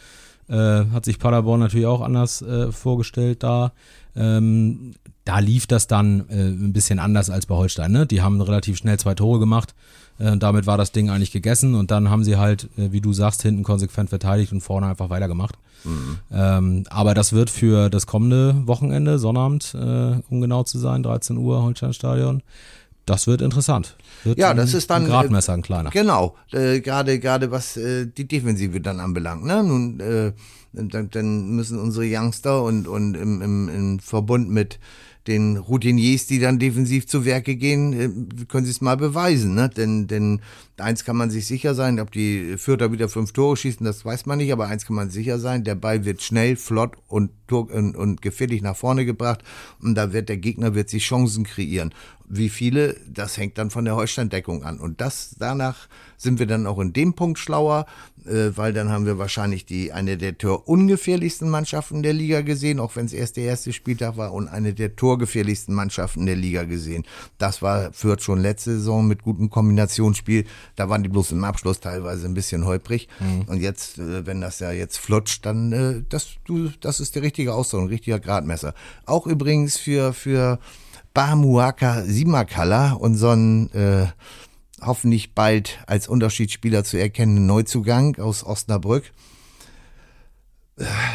Äh, 0.50 0.86
hat 0.92 1.06
sich 1.06 1.20
Paderborn 1.20 1.60
natürlich 1.60 1.88
auch 1.88 2.02
anders 2.02 2.42
äh, 2.42 2.72
vorgestellt 2.72 3.44
da. 3.44 3.72
Ähm, 4.16 4.94
da 5.26 5.40
lief 5.40 5.68
das 5.68 5.88
dann 5.88 6.28
äh, 6.30 6.50
ein 6.50 6.74
bisschen 6.74 7.00
anders 7.00 7.30
als 7.30 7.46
bei 7.46 7.56
Holstein. 7.56 7.92
Ne? 7.92 8.06
Die 8.06 8.22
haben 8.22 8.42
relativ 8.42 8.78
schnell 8.78 9.00
zwei 9.00 9.16
Tore 9.16 9.40
gemacht. 9.40 9.74
Äh, 10.20 10.38
damit 10.38 10.68
war 10.68 10.78
das 10.78 10.92
Ding 10.92 11.10
eigentlich 11.10 11.32
gegessen 11.32 11.76
und 11.76 11.92
dann 11.92 12.10
haben 12.10 12.24
sie 12.24 12.38
halt, 12.38 12.70
äh, 12.78 12.92
wie 12.92 13.02
du 13.02 13.14
sagst, 13.14 13.42
hinten 13.42 13.64
konsequent 13.64 14.10
verteidigt 14.10 14.52
und 14.52 14.62
vorne 14.62 14.88
einfach 14.88 15.10
weitergemacht. 15.10 15.56
Mhm. 15.86 16.18
Ähm, 16.32 16.84
aber 16.90 17.14
das 17.14 17.34
wird 17.34 17.50
für 17.50 17.90
das 17.90 18.06
kommende 18.06 18.68
Wochenende, 18.68 19.20
Sonnabend, 19.20 19.76
um 19.76 20.42
genau 20.42 20.64
zu 20.64 20.80
sein, 20.80 21.04
13 21.04 21.38
Uhr, 21.38 21.62
Holstein-Stadion, 21.62 22.42
das 23.06 23.28
wird 23.28 23.42
interessant. 23.42 23.98
Wird 24.24 24.38
ja, 24.38 24.54
das 24.54 24.74
ist 24.74 24.90
dann 24.90 25.04
ein 25.04 25.10
Gradmesser, 25.10 25.54
ein 25.54 25.62
kleiner. 25.62 25.90
Genau, 25.90 26.36
äh, 26.52 26.80
gerade 26.80 27.20
gerade 27.20 27.52
was 27.52 27.76
äh, 27.76 28.08
die 28.08 28.28
Defensive 28.28 28.80
dann 28.80 29.00
anbelangt. 29.00 29.44
Ne? 29.44 29.64
Nun, 29.64 30.00
äh, 30.00 30.32
dann, 30.72 31.10
dann 31.10 31.50
müssen 31.56 31.80
unsere 31.80 32.06
Youngster 32.08 32.64
und 32.64 32.88
und 32.88 33.16
im, 33.16 33.42
im, 33.42 33.70
im 33.70 34.00
Verbund 34.00 34.50
mit 34.50 34.80
den 35.28 35.56
Routiniers, 35.56 36.26
die 36.26 36.40
dann 36.40 36.60
defensiv 36.60 37.08
zu 37.08 37.24
Werke 37.24 37.56
gehen, 37.56 37.94
äh, 37.94 38.46
können 38.46 38.66
sie 38.66 38.72
es 38.72 38.82
mal 38.82 38.98
beweisen. 38.98 39.56
Ne? 39.56 39.70
Denn, 39.70 40.08
denn 40.08 40.42
eins 40.78 41.06
kann 41.06 41.16
man 41.16 41.30
sich 41.30 41.48
sicher 41.48 41.76
sein, 41.76 42.00
ob 42.00 42.12
die 42.12 42.58
Fürther 42.58 42.92
wieder 42.92 43.08
fünf 43.08 43.32
Tore 43.32 43.56
schießen, 43.56 43.86
das 43.86 44.04
weiß 44.04 44.26
man 44.26 44.40
nicht, 44.40 44.52
aber 44.52 44.68
eins 44.68 44.86
kann 44.86 44.96
man 44.96 45.10
sicher 45.10 45.40
sein, 45.40 45.64
der 45.64 45.76
Ball 45.76 46.04
wird 46.04 46.22
schnell, 46.22 46.56
flott 46.56 46.96
und, 47.08 47.32
und, 47.50 47.96
und 47.96 48.22
gefährlich 48.22 48.62
nach 48.62 48.76
vorne 48.76 49.06
gebracht 49.06 49.44
und 49.82 49.96
da 49.96 50.12
wird 50.12 50.30
der 50.30 50.38
Gegner 50.38 50.76
wird 50.76 50.90
sich 50.90 51.04
Chancen 51.04 51.46
kreieren. 51.46 51.94
Wie 52.28 52.50
viele, 52.50 52.96
das 53.08 53.38
hängt 53.38 53.58
dann 53.58 53.70
von 53.70 53.86
der 53.86 53.96
Holstein-Deckung 53.96 54.64
an. 54.64 54.80
Und 54.80 55.02
das 55.02 55.36
danach 55.38 55.88
sind 56.18 56.40
wir 56.40 56.48
dann 56.48 56.68
auch 56.68 56.80
in 56.80 56.94
dem 56.94 57.14
Punkt 57.14 57.38
schlauer, 57.38 57.86
äh, 58.26 58.52
weil 58.56 58.74
dann 58.74 58.90
haben 58.90 59.06
wir 59.06 59.18
wahrscheinlich 59.18 59.66
die 59.66 59.92
eine 59.92 60.18
der 60.18 60.38
torungefährlichsten 60.38 61.50
Mannschaften 61.50 62.02
der 62.02 62.14
Liga 62.14 62.42
gesehen, 62.42 62.80
auch 62.80 62.96
wenn 62.96 63.06
es 63.06 63.14
erst 63.14 63.38
der 63.38 63.44
erste 63.44 63.74
Spieltag 63.74 64.18
war, 64.18 64.34
und 64.34 64.48
eine 64.48 64.74
der 64.74 64.96
torgefährlichsten 64.96 65.76
Mannschaften 65.76 66.26
der 66.26 66.36
Liga 66.36 66.64
gesehen. 66.64 67.04
Das 67.38 67.62
war 67.62 67.92
Fürth 67.92 68.24
schon 68.24 68.40
letzte 68.40 68.72
Saison 68.72 69.06
mit 69.06 69.24
gutem 69.24 69.50
Kombinationsspiel. 69.50 70.46
Da 70.76 70.90
waren 70.90 71.04
die 71.04 71.10
bloß 71.10 71.34
im 71.34 71.44
Abschluss 71.44 71.82
teilweise 71.82 72.26
ein 72.26 72.34
bisschen 72.34 72.66
holprig. 72.66 73.10
Mhm. 73.20 73.42
Und 73.48 73.62
jetzt, 73.62 74.00
äh, 74.00 74.26
wenn 74.26 74.42
das 74.42 74.60
ja 74.60 74.72
jetzt 74.72 74.98
flutscht, 74.98 75.46
dann 75.46 75.74
äh, 75.74 76.04
das, 76.08 76.30
du, 76.46 76.70
das 76.80 77.00
ist 77.00 77.16
der 77.16 77.22
richtige 77.22 77.54
Ausdruck, 77.54 77.82
ein 77.82 77.88
richtiger 77.88 78.20
Gradmesser. 78.20 78.74
Auch 79.06 79.28
übrigens 79.28 79.78
für 79.78 80.14
für 80.14 80.60
Bamuaka 81.14 82.04
Simakala, 82.04 82.94
unseren 82.94 83.70
äh, 83.72 84.08
hoffentlich 84.82 85.34
bald 85.34 85.80
als 85.88 86.08
Unterschiedsspieler 86.08 86.84
zu 86.84 86.98
erkennenden 86.98 87.46
Neuzugang 87.46 88.18
aus 88.18 88.44
Osnabrück. 88.44 89.12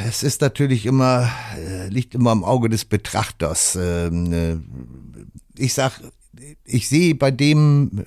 Es 0.06 0.22
ist 0.22 0.40
natürlich 0.40 0.86
immer, 0.86 1.28
äh, 1.56 1.88
liegt 1.88 2.14
immer 2.14 2.32
im 2.32 2.44
Auge 2.44 2.68
des 2.68 2.84
Betrachters. 2.84 3.76
Ähm, 3.80 4.32
äh, 4.32 4.56
ich 5.60 5.74
sag, 5.74 6.00
ich 6.64 6.88
sehe 6.88 7.16
bei 7.16 7.32
dem, 7.32 8.04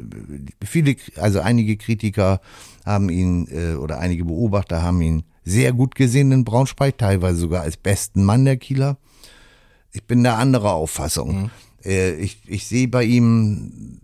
viele, 0.64 0.96
also 1.18 1.42
einige 1.42 1.76
Kritiker 1.76 2.40
haben 2.86 3.10
ihn, 3.10 3.48
äh, 3.52 3.76
oder 3.76 4.00
einige 4.00 4.24
Beobachter 4.24 4.82
haben 4.82 5.02
ihn 5.02 5.24
sehr 5.44 5.74
gut 5.74 5.96
gesehen 5.96 6.32
in 6.32 6.46
Braunschweig, 6.46 6.98
teilweise 6.98 7.40
sogar 7.40 7.64
als 7.64 7.76
besten 7.76 8.24
Mann 8.24 8.46
der 8.46 8.58
Kieler. 8.58 8.98
Ich 9.92 10.06
bin 10.06 10.24
da 10.24 10.38
anderer 10.38 10.72
Auffassung. 10.72 11.44
Mhm. 11.44 11.52
Ich, 11.84 12.39
ich 12.48 12.67
sehe 12.67 12.88
bei 12.88 13.04
ihm 13.04 14.02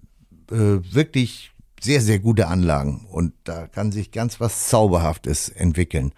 wirklich 0.50 1.52
sehr, 1.80 2.02
sehr 2.02 2.20
gute 2.20 2.48
Anlagen 2.48 3.06
und 3.12 3.34
da 3.44 3.68
kann 3.68 3.92
sich 3.92 4.12
ganz 4.12 4.40
was 4.40 4.68
Zauberhaftes 4.70 5.50
entwickeln. 5.50 6.14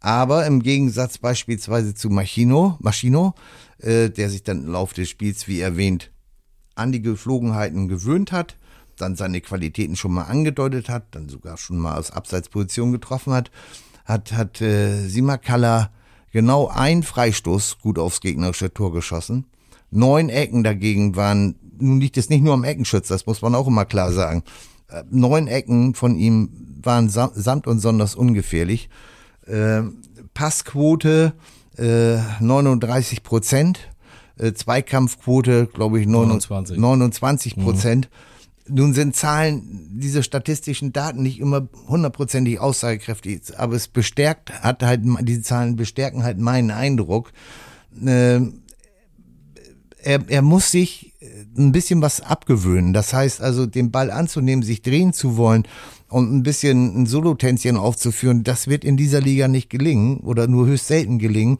Aber 0.00 0.46
im 0.46 0.62
Gegensatz 0.62 1.18
beispielsweise 1.18 1.94
zu 1.94 2.08
Machino, 2.08 2.76
Machino 2.80 3.34
äh, 3.78 4.10
der 4.10 4.30
sich 4.30 4.42
dann 4.42 4.64
im 4.64 4.72
Laufe 4.72 4.94
des 4.94 5.08
Spiels, 5.08 5.48
wie 5.48 5.60
erwähnt, 5.60 6.10
an 6.74 6.92
die 6.92 7.02
Geflogenheiten 7.02 7.88
gewöhnt 7.88 8.32
hat, 8.32 8.56
dann 8.96 9.16
seine 9.16 9.40
Qualitäten 9.40 9.96
schon 9.96 10.12
mal 10.12 10.24
angedeutet 10.24 10.88
hat, 10.88 11.04
dann 11.12 11.28
sogar 11.28 11.56
schon 11.56 11.78
mal 11.78 11.96
aus 11.96 12.10
Abseitsposition 12.10 12.92
getroffen 12.92 13.32
hat, 13.32 13.50
hat, 14.04 14.32
hat 14.32 14.60
äh, 14.60 15.06
Simakala 15.06 15.90
genau 16.32 16.68
ein 16.68 17.02
Freistoß 17.02 17.78
gut 17.80 17.98
aufs 17.98 18.20
gegnerische 18.20 18.72
Tor 18.72 18.92
geschossen. 18.92 19.46
Neun 19.90 20.28
Ecken 20.28 20.64
dagegen 20.64 21.16
waren, 21.16 21.54
nun 21.78 22.00
liegt 22.00 22.16
es 22.16 22.28
nicht 22.28 22.42
nur 22.42 22.54
am 22.54 22.64
Eckenschütz, 22.64 23.08
das 23.08 23.26
muss 23.26 23.42
man 23.42 23.54
auch 23.54 23.66
immer 23.66 23.84
klar 23.84 24.12
sagen 24.12 24.42
neun 25.10 25.46
Ecken 25.46 25.94
von 25.94 26.16
ihm 26.16 26.50
waren 26.82 27.08
samt 27.08 27.66
und 27.66 27.80
sonders 27.80 28.14
ungefährlich. 28.14 28.88
Äh, 29.46 29.82
Passquote 30.34 31.32
äh, 31.76 32.18
39 32.40 33.22
Prozent, 33.22 33.90
äh, 34.38 34.52
Zweikampfquote, 34.52 35.66
glaube 35.66 36.00
ich, 36.00 36.06
29, 36.06 36.78
29 36.78 37.56
Prozent. 37.56 38.08
Mhm. 38.68 38.74
Nun 38.76 38.94
sind 38.94 39.16
Zahlen, 39.16 39.88
diese 39.92 40.22
statistischen 40.22 40.92
Daten 40.92 41.22
nicht 41.22 41.40
immer 41.40 41.68
hundertprozentig 41.88 42.60
aussagekräftig, 42.60 43.40
aber 43.56 43.74
es 43.74 43.88
bestärkt, 43.88 44.52
hat 44.62 44.82
halt, 44.82 45.00
diese 45.22 45.42
Zahlen 45.42 45.76
bestärken 45.76 46.22
halt 46.22 46.38
meinen 46.38 46.70
Eindruck. 46.70 47.32
Äh, 48.04 48.40
er, 50.02 50.20
er 50.28 50.42
muss 50.42 50.70
sich 50.70 51.14
ein 51.56 51.72
bisschen 51.72 52.02
was 52.02 52.20
abgewöhnen. 52.20 52.92
Das 52.92 53.12
heißt 53.12 53.40
also, 53.40 53.66
den 53.66 53.90
Ball 53.90 54.10
anzunehmen, 54.10 54.62
sich 54.62 54.82
drehen 54.82 55.12
zu 55.12 55.36
wollen 55.36 55.66
und 56.08 56.32
ein 56.32 56.42
bisschen 56.42 57.02
ein 57.02 57.06
Solotänzchen 57.06 57.76
aufzuführen, 57.76 58.44
das 58.44 58.68
wird 58.68 58.84
in 58.84 58.96
dieser 58.96 59.20
Liga 59.20 59.48
nicht 59.48 59.70
gelingen 59.70 60.18
oder 60.18 60.46
nur 60.46 60.66
höchst 60.66 60.86
selten 60.86 61.18
gelingen. 61.18 61.58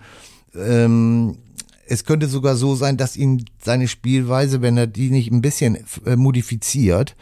Ähm, 0.54 1.38
es 1.86 2.04
könnte 2.04 2.28
sogar 2.28 2.56
so 2.56 2.74
sein, 2.74 2.96
dass 2.96 3.16
ihn 3.16 3.44
seine 3.62 3.88
Spielweise, 3.88 4.60
wenn 4.60 4.76
er 4.76 4.86
die 4.86 5.10
nicht 5.10 5.30
ein 5.30 5.40
bisschen 5.40 5.78
äh, 6.04 6.16
modifiziert, 6.16 7.10
äh, 7.10 7.14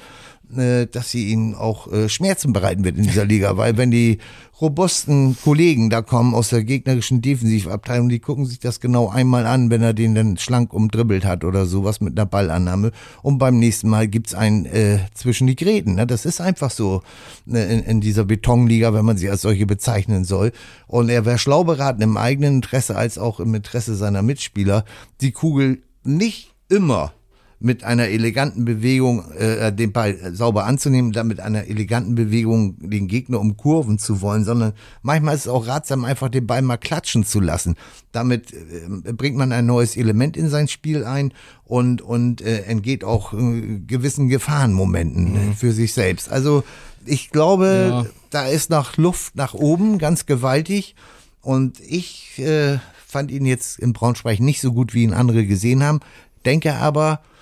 dass 0.48 1.10
sie 1.10 1.30
ihnen 1.32 1.54
auch 1.54 1.92
äh, 1.92 2.08
Schmerzen 2.08 2.52
bereiten 2.52 2.84
wird 2.84 2.96
in 2.96 3.02
dieser 3.02 3.24
Liga, 3.24 3.56
weil 3.56 3.76
wenn 3.76 3.90
die 3.90 4.18
robusten 4.60 5.36
Kollegen 5.42 5.90
da 5.90 6.02
kommen 6.02 6.34
aus 6.34 6.50
der 6.50 6.62
gegnerischen 6.62 7.20
Defensivabteilung, 7.20 8.08
die 8.08 8.20
gucken 8.20 8.46
sich 8.46 8.58
das 8.58 8.80
genau 8.80 9.08
einmal 9.08 9.44
an, 9.44 9.70
wenn 9.70 9.82
er 9.82 9.92
den 9.92 10.14
dann 10.14 10.38
schlank 10.38 10.72
umdribbelt 10.72 11.24
hat 11.24 11.44
oder 11.44 11.66
sowas 11.66 12.00
mit 12.00 12.18
einer 12.18 12.26
Ballannahme 12.26 12.92
und 13.22 13.38
beim 13.38 13.58
nächsten 13.58 13.88
Mal 13.88 14.08
gibt's 14.08 14.34
einen 14.34 14.64
äh, 14.66 15.00
zwischen 15.14 15.46
die 15.46 15.56
Gräten. 15.56 15.96
Ne? 15.96 16.06
Das 16.06 16.24
ist 16.24 16.40
einfach 16.40 16.70
so 16.70 17.02
ne, 17.44 17.64
in, 17.64 17.80
in 17.80 18.00
dieser 18.00 18.24
Betonliga, 18.24 18.94
wenn 18.94 19.04
man 19.04 19.16
sie 19.16 19.28
als 19.28 19.42
solche 19.42 19.66
bezeichnen 19.66 20.24
soll. 20.24 20.52
Und 20.86 21.08
er 21.08 21.24
wäre 21.26 21.38
schlau 21.38 21.64
beraten 21.64 22.02
im 22.02 22.16
eigenen 22.16 22.56
Interesse 22.56 22.96
als 22.96 23.18
auch 23.18 23.40
im 23.40 23.54
Interesse 23.54 23.94
seiner 23.94 24.22
Mitspieler, 24.22 24.84
die 25.20 25.32
Kugel 25.32 25.82
nicht 26.04 26.54
immer 26.68 27.12
mit 27.58 27.84
einer 27.84 28.08
eleganten 28.08 28.66
Bewegung 28.66 29.30
äh, 29.32 29.72
den 29.72 29.92
Ball 29.92 30.34
sauber 30.34 30.66
anzunehmen, 30.66 31.12
dann 31.12 31.26
mit 31.26 31.40
einer 31.40 31.66
eleganten 31.66 32.14
Bewegung 32.14 32.76
den 32.78 33.08
Gegner 33.08 33.40
umkurven 33.40 33.98
zu 33.98 34.20
wollen, 34.20 34.44
sondern 34.44 34.74
manchmal 35.02 35.34
ist 35.34 35.42
es 35.42 35.48
auch 35.48 35.66
ratsam, 35.66 36.04
einfach 36.04 36.28
den 36.28 36.46
Ball 36.46 36.60
mal 36.60 36.76
klatschen 36.76 37.24
zu 37.24 37.40
lassen. 37.40 37.76
Damit 38.12 38.52
äh, 38.52 39.12
bringt 39.12 39.36
man 39.36 39.52
ein 39.52 39.64
neues 39.64 39.96
Element 39.96 40.36
in 40.36 40.50
sein 40.50 40.68
Spiel 40.68 41.04
ein 41.04 41.32
und, 41.64 42.02
und 42.02 42.42
äh, 42.42 42.62
entgeht 42.64 43.04
auch 43.04 43.32
äh, 43.32 43.80
gewissen 43.86 44.28
Gefahrenmomenten 44.28 45.48
mhm. 45.48 45.54
für 45.54 45.72
sich 45.72 45.94
selbst. 45.94 46.30
Also 46.30 46.62
ich 47.06 47.30
glaube, 47.30 47.88
ja. 47.90 48.06
da 48.30 48.46
ist 48.46 48.68
noch 48.68 48.98
Luft 48.98 49.34
nach 49.34 49.54
oben, 49.54 49.98
ganz 49.98 50.26
gewaltig. 50.26 50.94
Und 51.40 51.80
ich 51.80 52.38
äh, 52.38 52.78
fand 53.06 53.30
ihn 53.30 53.46
jetzt 53.46 53.78
im 53.78 53.94
Braunschweig 53.94 54.40
nicht 54.40 54.60
so 54.60 54.72
gut, 54.72 54.92
wie 54.92 55.04
ihn 55.04 55.14
andere 55.14 55.46
gesehen 55.46 55.82
haben. 55.82 56.00
Denke 56.44 56.74
aber, 56.74 57.20
äh, 57.22 57.35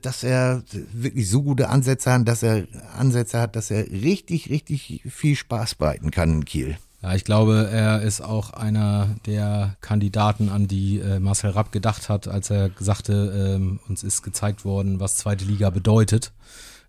dass 0.00 0.24
er 0.24 0.62
wirklich 0.92 1.28
so 1.28 1.42
gute 1.42 1.68
Ansätze 1.68 2.10
hat, 2.10 2.26
dass 2.26 2.42
er 2.42 2.66
Ansätze 2.96 3.38
hat, 3.38 3.54
dass 3.54 3.70
er 3.70 3.86
richtig, 3.90 4.48
richtig 4.48 5.02
viel 5.06 5.36
Spaß 5.36 5.74
bereiten 5.74 6.10
kann 6.10 6.30
in 6.30 6.44
Kiel. 6.46 6.78
Ja, 7.02 7.14
ich 7.14 7.24
glaube, 7.24 7.68
er 7.70 8.02
ist 8.02 8.20
auch 8.20 8.50
einer 8.50 9.14
der 9.24 9.76
Kandidaten, 9.80 10.48
an 10.48 10.66
die 10.66 10.98
äh, 10.98 11.20
Marcel 11.20 11.50
Rapp 11.50 11.70
gedacht 11.70 12.08
hat, 12.08 12.26
als 12.26 12.50
er 12.50 12.70
sagte, 12.80 13.56
ähm, 13.56 13.78
uns 13.88 14.02
ist 14.02 14.22
gezeigt 14.22 14.64
worden, 14.64 14.98
was 14.98 15.16
zweite 15.16 15.44
Liga 15.44 15.70
bedeutet. 15.70 16.32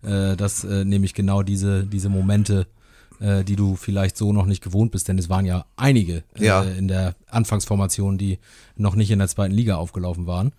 Äh, 0.02 0.36
dass 0.36 0.64
äh, 0.64 0.86
nämlich 0.86 1.14
genau 1.14 1.44
diese, 1.44 1.84
diese 1.84 2.10
Momente, 2.10 2.68
äh, 3.20 3.44
die 3.44 3.58
du 3.58 3.76
vielleicht 3.76 4.16
so 4.18 4.32
noch 4.32 4.46
nicht 4.46 4.64
gewohnt 4.64 4.92
bist, 4.92 5.10
denn 5.10 5.20
es 5.20 5.30
waren 5.30 5.46
ja 5.46 5.66
einige 5.76 6.24
äh, 6.36 6.46
ja. 6.46 6.64
in 6.64 6.88
der 6.88 7.16
Anfangsformation, 7.28 8.18
die 8.18 8.40
noch 8.78 8.96
nicht 8.96 9.12
in 9.12 9.20
der 9.20 9.28
zweiten 9.28 9.54
Liga 9.54 9.76
aufgelaufen 9.76 10.26
waren. 10.26 10.54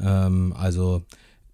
Ähm, 0.00 0.54
also 0.56 1.02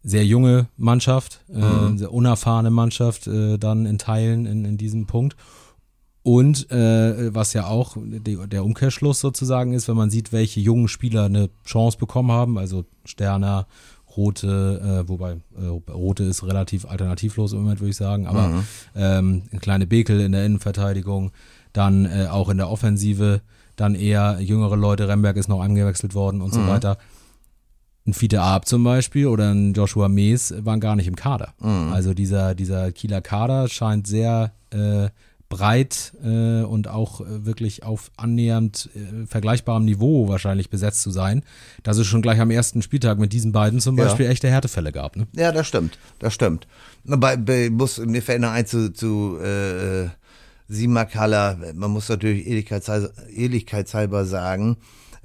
sehr 0.05 0.25
junge 0.25 0.69
Mannschaft, 0.77 1.41
äh, 1.53 1.59
mhm. 1.59 1.99
sehr 1.99 2.13
unerfahrene 2.13 2.71
Mannschaft 2.71 3.27
äh, 3.27 3.59
dann 3.59 3.87
in 3.87 3.99
Teilen 3.99 4.45
in, 4.45 4.65
in 4.65 4.77
diesem 4.77 5.07
Punkt. 5.07 5.35
Und 6.23 6.71
äh, 6.71 7.35
was 7.35 7.53
ja 7.53 7.67
auch 7.67 7.97
die, 7.99 8.39
der 8.47 8.65
Umkehrschluss 8.65 9.21
sozusagen 9.21 9.73
ist, 9.73 9.89
wenn 9.89 9.97
man 9.97 10.11
sieht, 10.11 10.33
welche 10.33 10.61
jungen 10.61 10.89
Spieler 10.89 11.25
eine 11.25 11.51
Chance 11.67 11.99
bekommen 11.99 12.33
haben, 12.33 12.59
also 12.59 12.85
Sterner, 13.05 13.67
Rote, 14.17 15.03
äh, 15.05 15.09
wobei 15.09 15.33
äh, 15.57 15.91
Rote 15.91 16.25
ist 16.25 16.45
relativ 16.45 16.87
alternativlos 16.87 17.53
im 17.53 17.61
Moment, 17.61 17.81
würde 17.81 17.91
ich 17.91 17.97
sagen, 17.97 18.27
aber 18.27 18.49
mhm. 18.49 18.63
ähm, 18.95 19.43
ein 19.53 19.61
kleine 19.61 19.87
Bekel 19.87 20.21
in 20.21 20.33
der 20.33 20.47
Innenverteidigung, 20.47 21.33
dann 21.73 22.07
äh, 22.07 22.29
auch 22.31 22.49
in 22.49 22.59
der 22.59 22.71
Offensive, 22.71 23.41
dann 23.77 23.95
eher 23.95 24.39
jüngere 24.41 24.77
Leute, 24.77 25.09
Remberg 25.09 25.37
ist 25.37 25.49
noch 25.49 25.61
angewechselt 25.61 26.15
worden 26.15 26.41
und 26.41 26.55
mhm. 26.55 26.55
so 26.55 26.67
weiter 26.69 26.99
ein 28.07 28.13
Fiete 28.13 28.41
Arp 28.43 28.67
zum 28.67 28.85
Beispiel 28.85 29.27
oder 29.27 29.53
ein 29.53 29.73
Joshua 29.73 30.09
Mees 30.09 30.55
waren 30.59 30.81
gar 30.81 30.97
nicht 30.97 31.07
im 31.07 31.17
Kader. 31.17 31.55
Mhm. 31.61 31.93
Also 31.93 32.15
dieser, 32.15 32.55
dieser 32.55 32.93
Kieler 32.93 33.23
Kader 33.23 33.69
scheint 33.69 34.07
sehr 34.07 34.53
äh, 34.71 35.09
breit 35.49 36.13
äh, 36.25 36.63
und 36.63 36.89
auch 36.89 37.21
äh, 37.21 37.47
wirklich 37.47 37.83
auf 37.83 38.11
annähernd 38.17 38.91
äh, 38.95 39.27
vergleichbarem 39.27 39.85
Niveau 39.85 40.29
wahrscheinlich 40.29 40.69
besetzt 40.69 41.03
zu 41.03 41.11
sein, 41.11 41.43
dass 41.83 41.97
es 41.97 42.07
schon 42.07 42.23
gleich 42.23 42.41
am 42.41 42.51
ersten 42.51 42.83
Spieltag 42.83 43.19
mit 43.19 43.33
diesen 43.33 43.53
beiden 43.53 43.81
zum 43.81 43.97
Beispiel 43.97 44.27
ja. 44.27 44.33
echte 44.33 44.51
Härtefälle 44.51 44.93
gab. 44.93 45.17
Ne? 45.17 45.27
Ja, 45.33 45.53
das 45.53 45.67
stimmt, 45.67 45.99
das 46.19 46.35
stimmt. 46.35 46.67
Bei, 47.05 47.37
bei, 47.37 47.71
muss, 47.71 47.99
mir 47.99 48.23
fällt 48.23 48.41
noch 48.41 48.51
ein 48.51 48.67
zu, 48.67 48.93
zu 48.93 49.39
äh, 49.39 50.09
Simakala, 50.69 51.59
man 51.75 51.91
muss 51.91 52.09
natürlich 52.09 52.47
ehrlichkeitshalber, 52.47 53.11
ehrlichkeitshalber 53.35 54.25
sagen, 54.25 54.77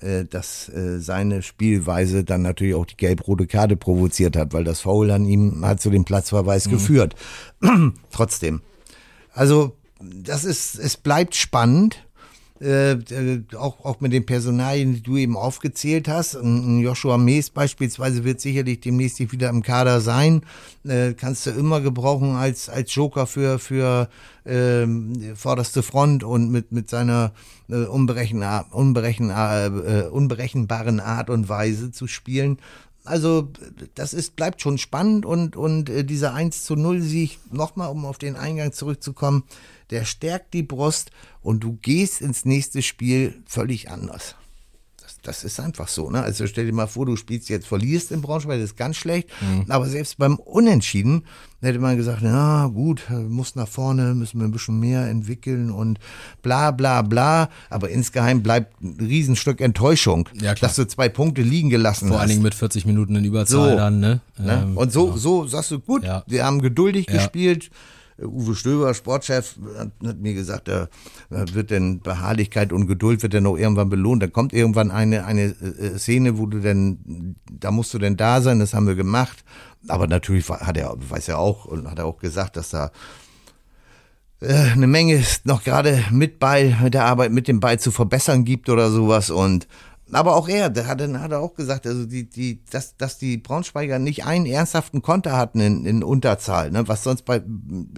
äh, 0.02 0.26
dass 0.26 0.70
äh, 0.70 1.00
seine 1.00 1.42
Spielweise 1.42 2.24
dann 2.24 2.42
natürlich 2.42 2.76
auch 2.76 2.86
die 2.86 2.98
gelb-rote 2.98 3.48
Karte 3.48 3.76
provoziert 3.76 4.36
hat, 4.36 4.54
weil 4.54 4.64
das 4.64 4.82
Foul 4.82 5.12
an 5.12 5.26
ihm 5.26 5.66
hat 5.66 5.82
zu 5.82 5.90
dem 5.90 6.06
Platzverweis 6.06 6.68
mhm. 6.68 6.72
geführt. 6.72 7.16
Trotzdem. 8.12 8.62
Also, 9.34 9.76
das 10.02 10.46
ist, 10.46 10.80
es 10.80 10.98
bleibt 10.98 11.36
spannend. 11.36 12.06
Äh, 12.62 12.92
äh, 12.92 13.44
auch, 13.56 13.86
auch 13.86 14.02
mit 14.02 14.12
den 14.12 14.26
Personalien, 14.26 14.94
die 14.94 15.02
du 15.02 15.16
eben 15.16 15.38
aufgezählt 15.38 16.10
hast. 16.10 16.34
Joshua 16.34 17.18
Mees 17.18 17.50
beispielsweise 17.50 18.26
wird 18.26 18.42
sicherlich 18.42 18.82
demnächst 18.82 19.20
wieder 19.32 19.50
im 19.50 19.64
Kader 19.64 20.02
sein. 20.02 20.42
Äh, 20.84 21.14
kannst 21.14 21.46
du 21.46 21.52
immer 21.52 21.80
gebrauchen 21.80 22.36
als, 22.36 22.68
als 22.68 22.94
Joker 22.94 23.28
für, 23.28 23.60
für 23.60 24.10
äh, 24.44 24.86
vorderste 25.36 25.84
Front 25.84 26.26
und 26.26 26.52
mit, 26.52 26.74
mit 26.74 26.90
seiner 26.90 27.32
äh, 27.70 27.86
unberechen, 27.86 28.44
unberechen, 28.72 29.30
äh, 29.30 30.10
unberechenbaren 30.12 31.00
Art 31.00 31.30
und 31.30 31.48
Weise 31.48 31.92
zu 31.92 32.08
spielen. 32.08 32.58
Also 33.06 33.50
das 33.96 34.14
ist, 34.14 34.36
bleibt 34.36 34.62
schon 34.62 34.78
spannend 34.78 35.26
und, 35.26 35.56
und 35.56 35.90
äh, 35.90 36.04
dieser 36.04 36.34
1 36.34 36.66
zu 36.66 36.76
0 36.76 37.02
Sieg, 37.02 37.40
nochmal 37.52 37.90
um 37.90 38.06
auf 38.06 38.18
den 38.18 38.36
Eingang 38.36 38.74
zurückzukommen, 38.74 39.46
der 39.90 40.06
stärkt 40.06 40.54
die 40.54 40.64
Brust 40.64 41.12
und 41.42 41.62
du 41.62 41.78
gehst 41.82 42.22
ins 42.22 42.46
nächste 42.46 42.82
Spiel 42.82 43.42
völlig 43.46 43.90
anders. 43.90 44.36
Das, 45.02 45.18
das 45.22 45.44
ist 45.44 45.60
einfach 45.60 45.88
so. 45.88 46.10
Ne? 46.10 46.22
Also 46.22 46.46
stell 46.48 46.66
dir 46.66 46.74
mal 46.74 46.88
vor, 46.88 47.06
du 47.06 47.16
spielst 47.16 47.50
jetzt, 47.50 47.68
verlierst 47.68 48.12
in 48.12 48.22
Braunschweig, 48.22 48.60
das 48.60 48.72
ist 48.72 48.78
ganz 48.78 48.98
schlecht. 48.98 49.30
Mhm. 49.42 49.66
Aber 49.70 49.88
selbst 49.88 50.18
beim 50.18 50.36
Unentschieden 50.36 51.24
hätte 51.62 51.80
man 51.80 51.96
gesagt, 51.98 52.20
na 52.22 52.68
gut, 52.68 53.04
muss 53.10 53.56
nach 53.56 53.68
vorne, 53.68 54.14
müssen 54.14 54.40
wir 54.40 54.48
ein 54.48 54.52
bisschen 54.52 54.80
mehr 54.80 55.08
entwickeln 55.08 55.72
und 55.72 56.00
bla 56.42 56.72
bla 56.72 57.02
bla. 57.02 57.50
Aber 57.70 57.90
insgeheim 57.90 58.44
bleibt 58.44 58.82
ein 58.82 58.98
Riesenstück 59.00 59.62
Enttäuschung, 59.62 60.28
ja, 60.34 60.54
dass 60.56 60.76
du 60.76 60.86
zwei 60.86 61.10
Punkte 61.10 61.42
liegen 61.42 61.70
gelassen 61.70 62.10
Vor 62.10 62.10
hast. 62.10 62.14
Vor 62.16 62.22
allen 62.22 62.30
Dingen 62.30 62.44
mit 62.44 62.56
40 62.56 62.86
Minuten 62.86 63.16
in 63.16 63.24
Überzahl 63.26 63.72
so, 63.72 63.76
dann. 63.78 64.00
Ne? 64.00 64.20
ne? 64.38 64.64
Ähm, 64.64 64.78
und 64.78 64.92
so, 64.92 65.12
ja. 65.12 65.18
so 65.18 65.48
sagst 65.48 65.72
du, 65.72 65.80
gut, 65.80 66.04
ja. 66.04 66.24
wir 66.28 66.46
haben 66.46 66.62
geduldig 66.62 67.08
gespielt 67.08 67.72
Uwe 68.24 68.56
Stöber, 68.56 68.94
Sportchef, 68.94 69.56
hat, 69.78 69.92
hat 70.04 70.20
mir 70.20 70.34
gesagt, 70.34 70.68
da 70.68 70.88
wird 71.30 71.72
denn 71.72 72.02
Beharrlichkeit 72.02 72.74
und 72.74 72.88
Geduld 72.88 73.24
wird 73.24 73.34
dann 73.34 73.46
auch 73.46 73.58
irgendwann 73.58 73.90
belohnt. 73.90 74.24
Da 74.24 74.28
kommt 74.28 74.54
irgendwann 74.54 74.92
eine, 74.92 75.26
eine 75.26 75.44
äh, 75.44 75.98
Szene, 75.98 76.38
wo 76.38 76.46
du 76.46 76.60
denn, 76.60 77.36
da 77.52 77.72
musst 77.72 77.94
du 77.94 78.00
denn 78.00 78.18
da 78.18 78.42
sein, 78.42 78.60
das 78.60 78.74
haben 78.74 78.88
wir 78.88 78.96
gemacht. 78.96 79.44
Aber 79.88 80.08
natürlich 80.08 80.50
hat 80.50 80.78
er, 80.78 80.96
weiß 80.98 81.30
er 81.30 81.40
auch 81.40 81.66
und 81.66 81.90
hat 81.90 82.00
er 82.00 82.06
auch 82.06 82.18
gesagt, 82.18 82.58
dass 82.58 82.70
da 82.70 82.92
äh, 84.42 84.54
eine 84.54 84.88
Menge 84.88 85.24
noch 85.44 85.64
gerade 85.64 86.04
mit 86.12 86.40
bei, 86.40 86.76
mit 86.82 86.94
der 86.94 87.06
Arbeit 87.06 87.32
mit 87.32 87.48
dem 87.48 87.60
Ball 87.60 87.80
zu 87.80 87.92
verbessern 87.92 88.46
gibt 88.46 88.70
oder 88.70 88.90
sowas 88.90 89.30
und 89.30 89.68
aber 90.12 90.36
auch 90.36 90.48
er, 90.50 90.70
der 90.70 90.88
hat, 90.88 91.02
hat 91.02 91.32
er 91.32 91.40
auch 91.40 91.54
gesagt, 91.54 91.86
also 91.86 92.06
die, 92.06 92.30
die, 92.30 92.64
dass, 92.72 92.98
dass 92.98 93.18
die 93.18 93.38
Braunschweiger 93.38 94.00
nicht 94.00 94.26
einen 94.26 94.46
ernsthaften 94.46 95.02
Konter 95.02 95.38
hatten 95.38 95.60
in, 95.60 95.86
in 95.86 96.04
Unterzahl, 96.04 96.72
ne, 96.72 96.88
was 96.88 97.04
sonst 97.04 97.26
bei 97.26 97.42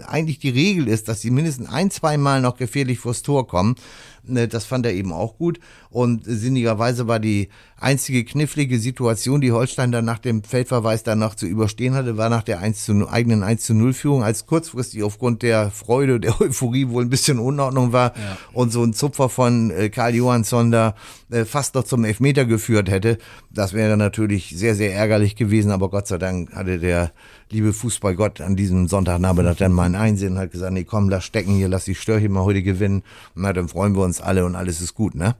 eigentlich 0.05 0.39
die 0.39 0.49
Regel 0.49 0.87
ist, 0.87 1.07
dass 1.07 1.21
sie 1.21 1.31
mindestens 1.31 1.69
ein, 1.69 1.91
zwei 1.91 2.17
Mal 2.17 2.41
noch 2.41 2.57
gefährlich 2.57 2.99
vors 2.99 3.21
Tor 3.21 3.47
kommen. 3.47 3.75
Ne, 4.23 4.47
das 4.47 4.65
fand 4.65 4.85
er 4.85 4.93
eben 4.93 5.13
auch 5.13 5.37
gut. 5.37 5.59
Und 5.89 6.23
sinnigerweise 6.25 7.07
war 7.07 7.19
die 7.19 7.49
einzige 7.77 8.23
knifflige 8.23 8.77
Situation, 8.77 9.41
die 9.41 9.51
Holstein 9.51 9.91
dann 9.91 10.05
nach 10.05 10.19
dem 10.19 10.43
Feldverweis 10.43 11.01
danach 11.01 11.33
zu 11.33 11.47
überstehen 11.47 11.95
hatte, 11.95 12.17
war 12.17 12.29
nach 12.29 12.43
der 12.43 12.59
1 12.59 12.85
zu, 12.85 13.09
eigenen 13.09 13.41
1 13.41 13.65
zu 13.65 13.73
0 13.73 13.93
Führung, 13.93 14.23
als 14.23 14.45
kurzfristig 14.45 15.01
aufgrund 15.01 15.41
der 15.41 15.71
Freude, 15.71 16.19
der 16.19 16.39
Euphorie 16.39 16.89
wohl 16.89 17.03
ein 17.03 17.09
bisschen 17.09 17.39
Unordnung 17.39 17.93
war 17.93 18.13
ja. 18.15 18.37
und 18.53 18.71
so 18.71 18.83
ein 18.83 18.93
Zupfer 18.93 19.27
von 19.27 19.71
äh, 19.71 19.89
Karl 19.89 20.13
Johansson 20.13 20.71
da 20.71 20.93
äh, 21.31 21.43
fast 21.43 21.73
noch 21.73 21.83
zum 21.83 22.05
Elfmeter 22.05 22.45
geführt 22.45 22.89
hätte. 22.89 23.17
Das 23.49 23.73
wäre 23.73 23.89
dann 23.89 23.99
natürlich 23.99 24.53
sehr, 24.55 24.75
sehr 24.75 24.93
ärgerlich 24.93 25.35
gewesen, 25.35 25.71
aber 25.71 25.89
Gott 25.89 26.07
sei 26.07 26.19
Dank 26.19 26.53
hatte 26.53 26.77
der 26.77 27.11
liebe 27.51 27.73
Fußballgott 27.73 28.41
an 28.41 28.55
diesem 28.55 28.87
Sonntagnachmittag 28.87 29.57
dann 29.57 29.73
mal 29.73 29.83
ein 29.83 29.95
Einsehen 29.95 30.33
und 30.33 30.39
hat 30.39 30.51
gesagt, 30.51 30.73
nee, 30.73 30.83
komm, 30.83 31.09
lass 31.09 31.23
stecken 31.23 31.55
hier, 31.55 31.67
lass 31.67 31.85
die 31.85 31.95
Störche 31.95 32.29
mal 32.29 32.43
heute 32.43 32.63
gewinnen. 32.63 33.03
Na, 33.35 33.53
dann 33.53 33.67
freuen 33.67 33.95
wir 33.95 34.03
uns 34.03 34.21
alle 34.21 34.45
und 34.45 34.55
alles 34.55 34.81
ist 34.81 34.93
gut, 34.93 35.15
ne? 35.15 35.35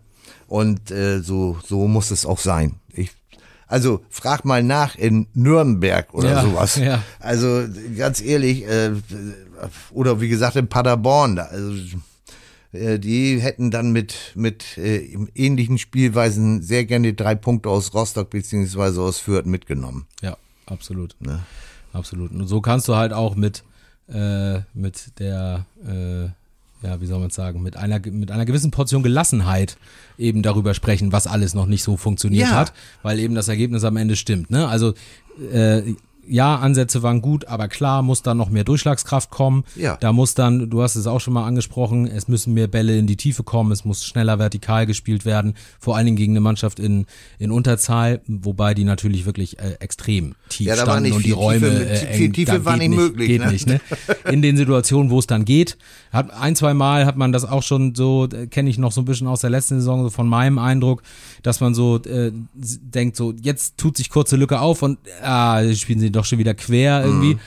Und 0.48 0.92
äh, 0.92 1.20
so, 1.20 1.58
so 1.66 1.88
muss 1.88 2.12
es 2.12 2.26
auch 2.26 2.40
sein. 2.40 2.76
Ich, 2.94 3.12
also 3.68 4.02
frag 4.10 4.44
mal 4.44 4.64
nach 4.64 4.96
in 4.96 5.28
Nürnberg 5.34 6.14
oder 6.14 6.32
ja, 6.32 6.42
sowas. 6.42 6.76
Ja. 6.76 7.04
Also 7.20 7.64
ganz 7.98 8.22
ehrlich, 8.22 8.68
äh, 8.68 8.92
oder 9.92 10.20
wie 10.20 10.30
gesagt 10.30 10.58
in 10.58 10.68
Paderborn, 10.68 11.38
da, 11.38 11.44
also 11.44 11.74
äh, 12.74 13.00
die 13.00 13.40
hätten 13.40 13.72
dann 13.72 13.92
mit, 13.92 14.34
mit 14.36 14.78
äh, 14.78 15.18
ähnlichen 15.36 15.78
Spielweisen 15.78 16.62
sehr 16.62 16.86
gerne 16.86 17.14
drei 17.14 17.36
Punkte 17.36 17.70
aus 17.70 17.94
Rostock 17.94 18.30
beziehungsweise 18.30 19.02
aus 19.02 19.20
Fürth 19.20 19.46
mitgenommen. 19.46 20.06
Ja, 20.22 20.38
absolut. 20.66 21.16
Ne? 21.20 21.42
Absolut. 21.94 22.32
Und 22.32 22.48
so 22.48 22.62
kannst 22.62 22.88
du 22.88 22.96
halt 22.96 23.14
auch 23.14 23.36
mit, 23.36 23.64
äh, 24.08 24.60
mit 24.74 25.20
der, 25.20 25.66
äh, 25.86 26.26
ja, 26.86 27.00
wie 27.00 27.06
soll 27.06 27.20
man 27.20 27.30
sagen, 27.30 27.62
mit 27.62 27.78
einer, 27.78 28.00
mit 28.00 28.32
einer 28.32 28.46
gewissen 28.46 28.72
Portion 28.72 29.04
Gelassenheit 29.04 29.78
eben 30.18 30.42
darüber 30.42 30.74
sprechen, 30.74 31.12
was 31.12 31.28
alles 31.28 31.54
noch 31.54 31.68
nicht 31.68 31.84
so 31.84 31.98
funktioniert 31.98 32.50
ja. 32.50 32.56
hat, 32.56 32.74
weil 33.04 33.20
eben 33.20 33.36
das 33.36 33.48
Ergebnis 33.48 33.84
am 33.84 33.98
Ende 33.98 34.16
stimmt. 34.16 34.50
Ne? 34.50 34.68
Also 34.68 34.94
äh, 35.52 35.94
ja, 36.28 36.56
Ansätze 36.56 37.04
waren 37.04 37.22
gut, 37.22 37.46
aber 37.46 37.68
klar 37.68 38.02
muss 38.02 38.22
da 38.22 38.34
noch 38.34 38.50
mehr 38.50 38.64
Durchschlagskraft 38.64 39.30
kommen. 39.30 39.64
Ja. 39.76 39.98
Da 39.98 40.14
muss 40.14 40.34
dann, 40.34 40.70
du 40.70 40.82
hast 40.82 40.96
es 40.96 41.08
auch 41.08 41.20
schon 41.20 41.34
mal 41.34 41.46
angesprochen, 41.46 42.08
es 42.08 42.28
müssen 42.28 42.54
mehr 42.54 42.68
Bälle 42.68 42.98
in 42.98 43.08
die 43.08 43.16
Tiefe 43.16 43.44
kommen, 43.44 43.72
es 43.72 43.86
muss 43.86 44.06
schneller 44.06 44.40
vertikal 44.40 44.86
gespielt 44.86 45.26
werden, 45.26 45.56
vor 45.80 45.96
allen 45.96 46.06
Dingen 46.06 46.18
gegen 46.18 46.34
eine 46.34 46.42
Mannschaft 46.42 46.80
in, 46.80 47.06
in 47.40 47.52
Unterzahl, 47.52 48.22
wobei 48.28 48.74
die 48.74 48.84
natürlich 48.84 49.26
wirklich 49.26 49.60
äh, 49.60 49.78
extrem 49.80 50.36
tief 50.50 50.68
ja, 50.68 50.76
standen 50.76 51.14
und 51.14 51.26
die 51.26 51.32
Räume 51.32 51.70
Tiefe, 51.70 51.86
äh, 51.86 52.06
eng, 52.08 52.18
viel 52.18 52.32
Tiefe 52.32 52.66
war 52.66 52.78
nicht 52.78 52.90
möglich. 52.90 53.28
Geht 53.28 53.42
ne? 53.42 53.52
nicht, 53.52 53.68
ne? 53.68 53.82
In 54.30 54.42
den 54.42 54.58
Situationen, 54.58 55.10
wo 55.12 55.20
es 55.20 55.28
dann 55.28 55.46
geht, 55.46 55.78
hat 56.12 56.32
ein, 56.32 56.56
zwei 56.56 56.74
Mal 56.74 57.06
hat 57.06 57.18
man 57.18 57.32
das 57.32 57.46
auch 57.46 57.64
schon 57.64 57.96
so, 57.96 58.28
äh, 58.32 58.48
kenne 58.48 58.70
ich 58.70 58.78
noch 58.78 58.92
so 58.92 59.02
ein 59.02 59.06
bisschen 59.06 59.28
aus 59.28 59.42
der 59.42 59.50
letzten 59.50 59.80
Saison, 59.80 60.04
so 60.04 60.10
von 60.10 60.28
meinem 60.28 60.60
Eindruck, 60.60 61.02
dass 61.42 61.60
man 61.60 61.74
so 61.74 61.98
äh, 62.04 62.32
denkt, 62.54 63.16
so 63.16 63.34
jetzt 63.42 63.78
tut 63.78 63.98
sich 63.98 64.10
kurze 64.10 64.36
Lücke 64.36 64.60
auf 64.60 64.84
und 64.84 65.00
ah, 65.24 65.62
spielen 65.74 66.00
sie 66.00 66.11
doch 66.12 66.26
schon 66.26 66.40
wieder 66.40 66.54
quer 66.54 67.04
irgendwie. 67.04 67.36
Mhm. 67.36 67.40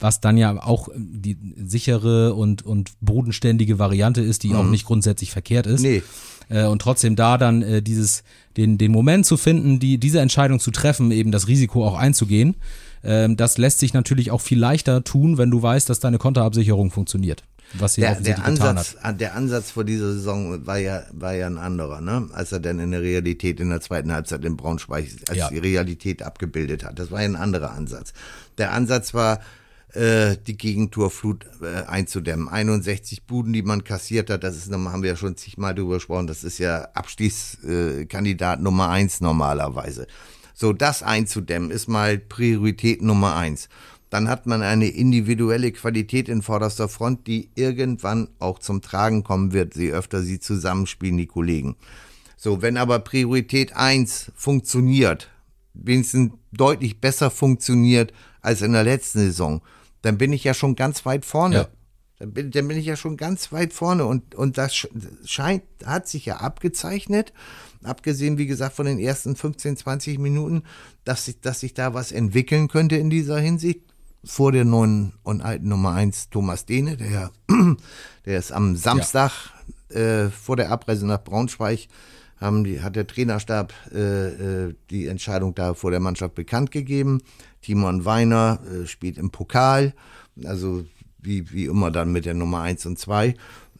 Was 0.00 0.20
dann 0.20 0.36
ja 0.36 0.62
auch 0.62 0.88
die 0.94 1.36
sichere 1.56 2.34
und, 2.34 2.64
und 2.64 2.92
bodenständige 3.00 3.80
Variante 3.80 4.20
ist, 4.20 4.44
die 4.44 4.50
mhm. 4.50 4.56
auch 4.56 4.64
nicht 4.64 4.86
grundsätzlich 4.86 5.32
verkehrt 5.32 5.66
ist. 5.66 5.80
Nee. 5.80 6.04
Äh, 6.48 6.66
und 6.66 6.80
trotzdem 6.80 7.16
da 7.16 7.36
dann 7.36 7.62
äh, 7.62 7.82
dieses, 7.82 8.22
den, 8.56 8.78
den 8.78 8.92
Moment 8.92 9.26
zu 9.26 9.36
finden, 9.36 9.80
die, 9.80 9.98
diese 9.98 10.20
Entscheidung 10.20 10.60
zu 10.60 10.70
treffen, 10.70 11.10
eben 11.10 11.32
das 11.32 11.48
Risiko 11.48 11.84
auch 11.84 11.98
einzugehen, 11.98 12.54
äh, 13.02 13.28
das 13.34 13.58
lässt 13.58 13.80
sich 13.80 13.92
natürlich 13.92 14.30
auch 14.30 14.40
viel 14.40 14.58
leichter 14.58 15.02
tun, 15.02 15.36
wenn 15.36 15.50
du 15.50 15.60
weißt, 15.60 15.90
dass 15.90 15.98
deine 15.98 16.18
Konterabsicherung 16.18 16.92
funktioniert 16.92 17.42
was 17.74 17.94
sie 17.94 18.00
der, 18.00 18.20
der 18.20 18.44
Ansatz, 18.44 18.96
hat. 19.02 19.20
Der 19.20 19.34
Ansatz 19.34 19.70
vor 19.70 19.84
dieser 19.84 20.12
Saison 20.12 20.66
war 20.66 20.78
ja, 20.78 21.04
war 21.12 21.34
ja 21.34 21.46
ein 21.46 21.58
anderer, 21.58 22.00
ne? 22.00 22.28
als 22.32 22.52
er 22.52 22.60
dann 22.60 22.78
in 22.80 22.90
der 22.90 23.02
Realität 23.02 23.60
in 23.60 23.70
der 23.70 23.80
zweiten 23.80 24.12
Halbzeit 24.12 24.44
in 24.44 24.56
Braunschweig 24.56 25.06
als 25.28 25.38
ja. 25.38 25.48
die 25.48 25.58
Realität 25.58 26.22
abgebildet 26.22 26.84
hat. 26.84 26.98
Das 26.98 27.10
war 27.10 27.20
ja 27.20 27.28
ein 27.28 27.36
anderer 27.36 27.72
Ansatz. 27.72 28.12
Der 28.56 28.72
Ansatz 28.72 29.12
war, 29.14 29.40
äh, 29.94 30.36
die 30.46 30.56
Gegentorflut 30.56 31.46
äh, 31.62 31.86
einzudämmen. 31.86 32.48
61 32.48 33.24
Buden, 33.24 33.54
die 33.54 33.62
man 33.62 33.84
kassiert 33.84 34.28
hat, 34.28 34.44
das 34.44 34.56
ist, 34.56 34.70
haben 34.70 35.02
wir 35.02 35.10
ja 35.10 35.16
schon 35.16 35.36
zigmal 35.36 35.74
drüber 35.74 35.94
gesprochen, 35.94 36.26
das 36.26 36.44
ist 36.44 36.58
ja 36.58 36.88
Abstiegskandidat 36.92 38.58
äh, 38.58 38.62
Nummer 38.62 38.90
eins 38.90 39.22
normalerweise. 39.22 40.06
So, 40.52 40.74
das 40.74 41.02
einzudämmen 41.02 41.70
ist 41.70 41.88
mal 41.88 42.18
Priorität 42.18 43.00
Nummer 43.00 43.36
eins 43.36 43.68
dann 44.10 44.28
hat 44.28 44.46
man 44.46 44.62
eine 44.62 44.88
individuelle 44.88 45.72
Qualität 45.72 46.28
in 46.28 46.42
vorderster 46.42 46.88
Front, 46.88 47.26
die 47.26 47.50
irgendwann 47.54 48.28
auch 48.38 48.58
zum 48.58 48.80
Tragen 48.80 49.22
kommen 49.22 49.52
wird, 49.52 49.76
je 49.76 49.92
öfter 49.92 50.22
sie 50.22 50.40
zusammenspielen, 50.40 51.18
die 51.18 51.26
Kollegen. 51.26 51.76
So, 52.36 52.62
wenn 52.62 52.76
aber 52.76 53.00
Priorität 53.00 53.76
eins 53.76 54.32
funktioniert, 54.34 55.28
wenigstens 55.74 56.32
deutlich 56.52 57.00
besser 57.00 57.30
funktioniert 57.30 58.12
als 58.40 58.62
in 58.62 58.72
der 58.72 58.84
letzten 58.84 59.18
Saison, 59.18 59.60
dann 60.02 60.18
bin 60.18 60.32
ich 60.32 60.44
ja 60.44 60.54
schon 60.54 60.76
ganz 60.76 61.04
weit 61.04 61.24
vorne. 61.24 61.54
Ja. 61.54 61.68
Dann, 62.18 62.32
bin, 62.32 62.50
dann 62.50 62.66
bin 62.66 62.78
ich 62.78 62.86
ja 62.86 62.96
schon 62.96 63.16
ganz 63.16 63.52
weit 63.52 63.72
vorne 63.72 64.04
und, 64.04 64.34
und 64.34 64.58
das 64.58 64.88
scheint, 65.24 65.62
hat 65.84 66.08
sich 66.08 66.26
ja 66.26 66.38
abgezeichnet, 66.38 67.32
abgesehen, 67.84 68.38
wie 68.38 68.46
gesagt, 68.46 68.74
von 68.74 68.86
den 68.86 68.98
ersten 68.98 69.36
15, 69.36 69.76
20 69.76 70.18
Minuten, 70.18 70.62
dass 71.04 71.26
sich, 71.26 71.40
dass 71.40 71.60
sich 71.60 71.74
da 71.74 71.94
was 71.94 72.10
entwickeln 72.10 72.66
könnte 72.66 72.96
in 72.96 73.10
dieser 73.10 73.38
Hinsicht 73.38 73.82
vor 74.28 74.52
der 74.52 74.66
neuen 74.66 75.14
und 75.22 75.40
alten 75.40 75.68
Nummer 75.68 75.94
1 75.94 76.28
Thomas 76.28 76.66
Dehne, 76.66 76.98
der, 76.98 77.30
der 78.26 78.38
ist 78.38 78.52
am 78.52 78.76
Samstag 78.76 79.32
ja. 79.88 80.00
äh, 80.26 80.30
vor 80.30 80.54
der 80.56 80.70
Abreise 80.70 81.06
nach 81.06 81.24
Braunschweig, 81.24 81.88
haben 82.38 82.62
die, 82.62 82.82
hat 82.82 82.94
der 82.94 83.06
Trainerstab 83.06 83.72
äh, 83.90 84.66
äh, 84.66 84.74
die 84.90 85.06
Entscheidung 85.06 85.54
da 85.54 85.72
vor 85.72 85.90
der 85.90 86.00
Mannschaft 86.00 86.34
bekannt 86.34 86.70
gegeben. 86.70 87.22
Timon 87.62 88.04
Weiner 88.04 88.60
äh, 88.70 88.86
spielt 88.86 89.16
im 89.16 89.30
Pokal, 89.30 89.94
also 90.44 90.84
wie, 91.18 91.50
wie 91.50 91.64
immer 91.64 91.90
dann 91.90 92.12
mit 92.12 92.26
der 92.26 92.34
Nummer 92.34 92.60
1 92.60 92.84
und 92.84 92.98
2. 92.98 93.34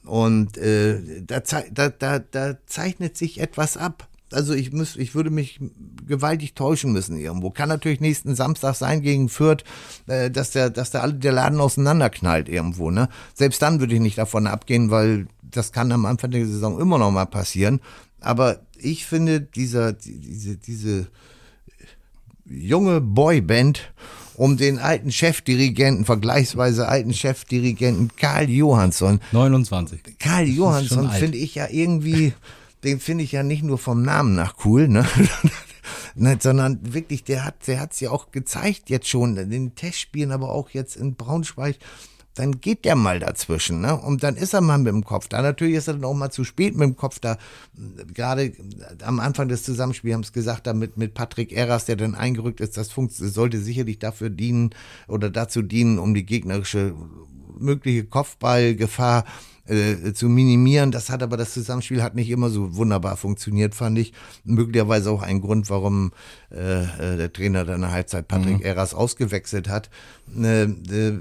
Und 0.05 0.57
äh, 0.57 1.21
da, 1.21 1.41
da, 1.71 1.91
da, 1.91 2.19
da 2.21 2.57
zeichnet 2.65 3.19
sich 3.19 3.41
etwas 3.41 3.77
ab. 3.77 4.09
Also 4.33 4.55
ich 4.55 4.73
muss, 4.73 4.97
ich 4.97 5.15
würde 5.15 5.31
mich 5.31 5.61
gewaltig 6.07 6.55
täuschen 6.55 6.93
müssen 6.93 7.19
irgendwo. 7.19 7.51
Kann 7.51 7.69
natürlich 7.69 8.01
nächsten 8.01 8.35
Samstag 8.35 8.75
sein 8.75 9.01
gegen 9.01 9.29
Fürth, 9.29 9.65
äh, 10.07 10.31
dass 10.31 10.51
der, 10.51 10.71
dass 10.71 10.91
der, 10.91 11.11
der 11.13 11.33
Laden 11.33 11.61
auseinanderknallt 11.61 12.49
irgendwo, 12.49 12.91
ne? 12.91 13.09
Selbst 13.35 13.63
dann 13.63 13.81
würde 13.81 13.95
ich 13.95 14.01
nicht 14.01 14.19
davon 14.19 14.47
abgehen, 14.47 14.91
weil 14.91 15.27
das 15.43 15.73
kann 15.73 15.93
am 15.93 16.07
Anfang 16.07 16.31
der 16.31 16.47
Saison 16.47 16.81
immer 16.81 16.99
noch 16.99 17.11
mal 17.11 17.27
passieren. 17.27 17.81
Aber 18.21 18.61
ich 18.77 19.07
finde, 19.07 19.41
dieser, 19.41 19.93
diese, 19.93 20.57
diese 20.57 21.07
junge 22.45 23.01
Boyband 23.01 23.93
um 24.35 24.57
den 24.57 24.79
alten 24.79 25.11
Chefdirigenten, 25.11 26.05
vergleichsweise 26.05 26.89
alten 26.89 27.13
Chefdirigenten 27.13 28.13
Karl 28.17 28.49
Johansson. 28.49 29.21
29. 29.33 30.01
Karl 30.19 30.47
Johansson 30.47 31.11
finde 31.11 31.39
ich 31.39 31.57
ja 31.57 31.67
irgendwie, 31.69 32.33
den 32.85 33.01
finde 33.01 33.25
ich 33.25 33.33
ja 33.33 33.43
nicht 33.43 33.63
nur 33.63 33.79
vom 33.79 34.03
Namen 34.03 34.35
nach 34.35 34.65
cool, 34.65 34.89
ne? 34.89 35.07
sondern 36.41 36.95
wirklich, 36.95 37.25
der 37.25 37.45
hat, 37.45 37.67
der 37.67 37.81
hat's 37.81 38.01
ja 38.01 38.11
auch 38.11 38.31
gezeigt 38.31 38.91
jetzt 38.91 39.09
schon 39.09 39.37
in 39.37 39.51
den 39.51 39.75
Testspielen, 39.75 40.33
aber 40.33 40.51
auch 40.51 40.71
jetzt 40.71 40.97
in 40.97 41.15
Braunschweig 41.15 41.79
dann 42.39 42.61
geht 42.61 42.85
der 42.85 42.95
mal 42.95 43.19
dazwischen, 43.19 43.81
ne? 43.81 43.97
Und 43.97 44.23
dann 44.23 44.37
ist 44.37 44.55
er 44.55 44.61
mal 44.61 44.79
mit 44.79 44.93
dem 44.93 45.05
Kopf 45.05 45.27
da. 45.29 45.43
Natürlich 45.43 45.75
ist 45.75 45.89
er 45.89 45.95
dann 45.95 46.05
auch 46.05 46.15
mal 46.15 46.31
zu 46.31 46.45
spät 46.45 46.77
mit 46.77 46.87
dem 46.87 46.97
Kopf 46.97 47.19
da. 47.19 47.37
Gerade 48.15 48.53
am 49.03 49.19
Anfang 49.19 49.49
des 49.49 49.65
Zusammenspiels 49.65 50.15
haben 50.15 50.23
es 50.23 50.33
gesagt, 50.33 50.67
da 50.67 50.73
mit, 50.73 51.15
Patrick 51.15 51.53
Eras, 51.53 51.87
der 51.87 51.97
dann 51.97 52.15
eingerückt 52.15 52.61
ist, 52.61 52.77
das 52.77 52.95
sollte 52.95 53.59
sicherlich 53.59 53.99
dafür 53.99 54.31
dienen 54.31 54.71
oder 55.09 55.31
dazu 55.31 55.63
dienen, 55.63 55.99
um 55.99 56.15
die 56.15 56.25
gegnerische 56.25 56.95
mögliche 57.59 58.05
Kopfballgefahr 58.05 59.25
äh, 59.69 60.13
zu 60.13 60.29
minimieren. 60.29 60.91
Das 60.91 61.11
hat 61.11 61.23
aber 61.23 61.37
das 61.37 61.53
Zusammenspiel 61.53 62.03
hat 62.03 62.15
nicht 62.15 62.31
immer 62.31 62.51
so 62.51 62.77
wunderbar 62.77 63.17
funktioniert, 63.17 63.75
fand 63.75 63.99
ich. 63.99 64.13
Möglicherweise 64.45 65.11
auch 65.11 65.23
ein 65.23 65.41
Grund, 65.41 65.71
warum 65.71 66.13
äh, 66.51 66.83
äh 66.83 67.17
der 67.17 67.33
Trainer 67.33 67.65
dann 67.65 67.85
eine 67.85 67.93
Halbzeit 67.93 68.29
Patrick 68.29 68.59
mhm. 68.59 68.65
Eras 68.65 68.95
ausgewechselt 68.95 69.69
hat. 69.69 69.91
Äh, 70.37 70.63
äh, 70.63 71.19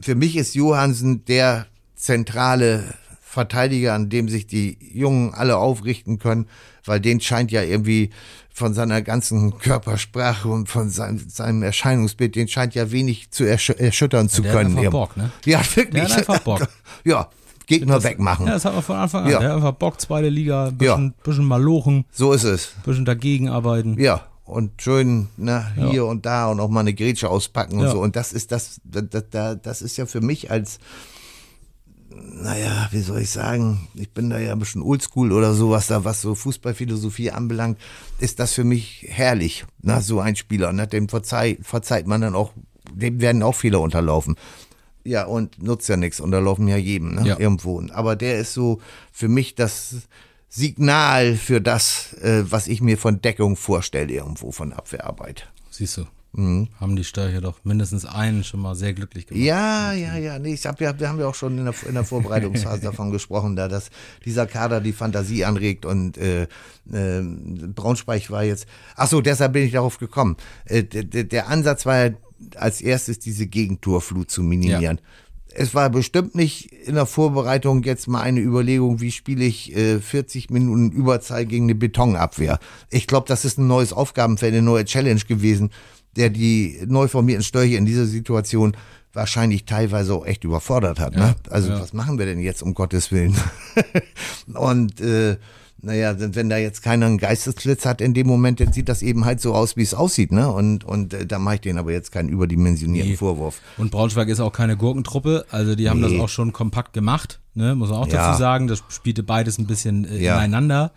für 0.00 0.14
mich 0.14 0.36
ist 0.36 0.54
Johansen 0.54 1.24
der 1.24 1.66
zentrale 1.94 2.84
Verteidiger, 3.20 3.94
an 3.94 4.10
dem 4.10 4.28
sich 4.28 4.46
die 4.46 4.76
Jungen 4.92 5.32
alle 5.32 5.56
aufrichten 5.56 6.18
können, 6.18 6.48
weil 6.84 7.00
den 7.00 7.20
scheint 7.20 7.50
ja 7.50 7.62
irgendwie 7.62 8.10
von 8.52 8.74
seiner 8.74 9.00
ganzen 9.00 9.58
Körpersprache 9.58 10.48
und 10.48 10.68
von 10.68 10.90
seinem, 10.90 11.18
seinem 11.30 11.62
Erscheinungsbild, 11.62 12.34
den 12.34 12.48
scheint 12.48 12.74
ja 12.74 12.90
wenig 12.92 13.30
zu 13.30 13.44
ersch 13.44 13.70
erschüttern 13.70 14.28
zu 14.28 14.42
ja, 14.42 14.52
können. 14.52 14.76
Hat 14.76 14.90
Bock, 14.90 15.16
ne? 15.16 15.30
Ja, 15.46 15.62
wirklich. 15.74 16.04
Der 16.04 16.04
hat 16.04 16.18
einfach 16.18 16.40
Bock. 16.40 16.68
ja, 17.04 17.30
Gegner 17.66 17.94
das, 17.94 18.04
wegmachen. 18.04 18.46
Ja, 18.46 18.54
das 18.54 18.64
hat 18.64 18.74
man 18.74 18.82
von 18.82 18.96
Anfang 18.96 19.24
an. 19.24 19.30
Ja. 19.30 19.38
Der 19.40 19.54
einfach 19.54 19.72
Bock, 19.72 20.00
zweite 20.00 20.28
Liga, 20.28 20.70
bisschen, 20.70 21.14
ja. 21.16 21.22
bisschen 21.24 21.44
malochen. 21.44 22.04
So 22.12 22.32
ist 22.32 22.44
es. 22.44 22.74
Bisschen 22.84 23.04
dagegen 23.04 23.48
arbeiten. 23.48 23.98
Ja, 24.00 24.26
und 24.44 24.82
schön 24.82 25.28
ne, 25.36 25.66
hier 25.74 25.92
ja. 25.92 26.02
und 26.02 26.26
da 26.26 26.50
und 26.50 26.60
auch 26.60 26.68
mal 26.68 26.80
eine 26.80 26.94
Grätsche 26.94 27.28
auspacken 27.28 27.78
und 27.78 27.84
ja. 27.84 27.90
so. 27.90 28.00
Und 28.00 28.16
das 28.16 28.32
ist 28.32 28.52
das, 28.52 28.80
das, 28.84 29.24
das, 29.30 29.58
das 29.62 29.82
ist 29.82 29.96
ja 29.96 30.06
für 30.06 30.20
mich 30.20 30.50
als, 30.50 30.78
naja, 32.10 32.88
wie 32.90 33.00
soll 33.00 33.20
ich 33.20 33.30
sagen, 33.30 33.88
ich 33.94 34.10
bin 34.10 34.30
da 34.30 34.38
ja 34.38 34.52
ein 34.52 34.58
bisschen 34.58 34.82
oldschool 34.82 35.32
oder 35.32 35.54
sowas 35.54 35.86
da, 35.86 36.04
was 36.04 36.20
so 36.20 36.34
Fußballphilosophie 36.34 37.30
anbelangt, 37.30 37.78
ist 38.18 38.40
das 38.40 38.52
für 38.52 38.64
mich 38.64 39.06
herrlich, 39.08 39.64
na, 39.80 40.00
so 40.00 40.20
ein 40.20 40.36
Spieler, 40.36 40.72
ne, 40.72 40.86
dem 40.86 41.08
verzeih, 41.08 41.58
verzeiht 41.62 42.06
man 42.06 42.20
dann 42.20 42.34
auch, 42.34 42.52
dem 42.92 43.20
werden 43.20 43.42
auch 43.42 43.54
Fehler 43.54 43.80
unterlaufen. 43.80 44.36
Ja, 45.04 45.24
und 45.24 45.62
nutzt 45.62 45.88
ja 45.88 45.96
nichts, 45.96 46.20
unterlaufen 46.20 46.68
ja 46.68 46.76
jedem, 46.76 47.16
ne, 47.16 47.26
ja. 47.26 47.38
irgendwo. 47.38 47.82
Aber 47.92 48.16
der 48.16 48.38
ist 48.38 48.54
so 48.54 48.80
für 49.10 49.28
mich 49.28 49.54
das, 49.54 50.06
Signal 50.54 51.34
für 51.36 51.62
das, 51.62 52.12
äh, 52.20 52.44
was 52.44 52.68
ich 52.68 52.82
mir 52.82 52.98
von 52.98 53.22
Deckung 53.22 53.56
vorstelle, 53.56 54.12
irgendwo 54.12 54.52
von 54.52 54.74
Abwehrarbeit. 54.74 55.48
Siehst 55.70 55.96
du. 55.96 56.06
Mhm. 56.32 56.68
Haben 56.78 56.94
die 56.94 57.04
Störche 57.04 57.40
doch 57.40 57.64
mindestens 57.64 58.04
einen 58.04 58.44
schon 58.44 58.60
mal 58.60 58.74
sehr 58.74 58.92
glücklich 58.92 59.26
gemacht. 59.26 59.42
Ja, 59.42 59.94
ja, 59.94 60.16
ja. 60.16 60.38
Nee, 60.38 60.52
ich 60.52 60.66
hab, 60.66 60.78
ja, 60.82 60.98
wir 60.98 61.08
haben 61.08 61.18
ja 61.18 61.26
auch 61.26 61.34
schon 61.34 61.56
in 61.56 61.64
der, 61.64 61.74
in 61.88 61.94
der 61.94 62.04
Vorbereitungsphase 62.04 62.80
davon 62.82 63.10
gesprochen, 63.10 63.56
da 63.56 63.66
dass 63.68 63.88
dieser 64.26 64.46
Kader 64.46 64.82
die 64.82 64.92
Fantasie 64.92 65.46
anregt 65.46 65.86
und 65.86 66.18
äh, 66.18 66.42
äh, 66.92 67.22
Braunschweig 67.22 68.30
war 68.30 68.44
jetzt. 68.44 68.66
Ach 68.94 69.08
so, 69.08 69.22
deshalb 69.22 69.54
bin 69.54 69.64
ich 69.64 69.72
darauf 69.72 69.98
gekommen. 69.98 70.36
Äh, 70.66 70.84
der, 70.84 71.24
der 71.24 71.48
Ansatz 71.48 71.86
war 71.86 72.06
ja 72.06 72.10
als 72.56 72.80
erstes 72.80 73.18
diese 73.18 73.46
Gegentorflut 73.46 74.30
zu 74.30 74.42
minimieren. 74.42 74.98
Ja 74.98 75.02
es 75.54 75.74
war 75.74 75.90
bestimmt 75.90 76.34
nicht 76.34 76.72
in 76.72 76.94
der 76.94 77.06
Vorbereitung 77.06 77.82
jetzt 77.82 78.08
mal 78.08 78.22
eine 78.22 78.40
Überlegung, 78.40 79.00
wie 79.00 79.10
spiele 79.10 79.44
ich 79.44 79.74
äh, 79.76 80.00
40 80.00 80.50
Minuten 80.50 80.90
Überzahl 80.90 81.46
gegen 81.46 81.64
eine 81.64 81.74
Betonabwehr. 81.74 82.58
Ich 82.90 83.06
glaube, 83.06 83.28
das 83.28 83.44
ist 83.44 83.58
ein 83.58 83.66
neues 83.66 83.92
Aufgabenfeld, 83.92 84.52
eine 84.54 84.62
neue 84.62 84.84
Challenge 84.84 85.20
gewesen, 85.20 85.70
der 86.16 86.30
die 86.30 86.80
neu 86.86 87.08
formierten 87.08 87.44
Störche 87.44 87.76
in 87.76 87.86
dieser 87.86 88.06
Situation 88.06 88.76
wahrscheinlich 89.12 89.64
teilweise 89.66 90.14
auch 90.14 90.26
echt 90.26 90.44
überfordert 90.44 90.98
hat. 90.98 91.14
Ne? 91.14 91.20
Ja, 91.20 91.26
ne? 91.28 91.36
Also 91.50 91.68
ja. 91.70 91.80
was 91.80 91.92
machen 91.92 92.18
wir 92.18 92.26
denn 92.26 92.40
jetzt 92.40 92.62
um 92.62 92.74
Gottes 92.74 93.12
Willen? 93.12 93.36
Und 94.54 95.00
äh, 95.00 95.36
naja, 95.82 96.14
wenn 96.16 96.48
da 96.48 96.56
jetzt 96.56 96.82
keiner 96.82 97.06
einen 97.06 97.18
Geistesblitz 97.18 97.84
hat 97.84 98.00
in 98.00 98.14
dem 98.14 98.28
Moment, 98.28 98.60
dann 98.60 98.72
sieht 98.72 98.88
das 98.88 99.02
eben 99.02 99.24
halt 99.24 99.40
so 99.40 99.52
aus, 99.52 99.76
wie 99.76 99.82
es 99.82 99.94
aussieht, 99.94 100.30
ne? 100.30 100.48
Und, 100.48 100.84
und 100.84 101.12
äh, 101.12 101.26
da 101.26 101.40
mache 101.40 101.56
ich 101.56 101.60
denen 101.62 101.78
aber 101.78 101.90
jetzt 101.90 102.12
keinen 102.12 102.28
überdimensionierten 102.28 103.10
nee. 103.10 103.16
Vorwurf. 103.16 103.60
Und 103.78 103.90
Braunschweig 103.90 104.28
ist 104.28 104.38
auch 104.38 104.52
keine 104.52 104.76
Gurkentruppe, 104.76 105.44
also 105.50 105.74
die 105.74 105.90
haben 105.90 106.00
nee. 106.00 106.12
das 106.12 106.20
auch 106.20 106.28
schon 106.28 106.52
kompakt 106.52 106.92
gemacht, 106.92 107.40
ne? 107.54 107.74
Muss 107.74 107.90
man 107.90 107.98
auch 107.98 108.06
ja. 108.06 108.28
dazu 108.28 108.38
sagen. 108.38 108.68
Das 108.68 108.84
spielte 108.88 109.24
beides 109.24 109.58
ein 109.58 109.66
bisschen 109.66 110.04
äh, 110.04 110.18
ja. 110.18 110.36
ineinander. 110.36 110.92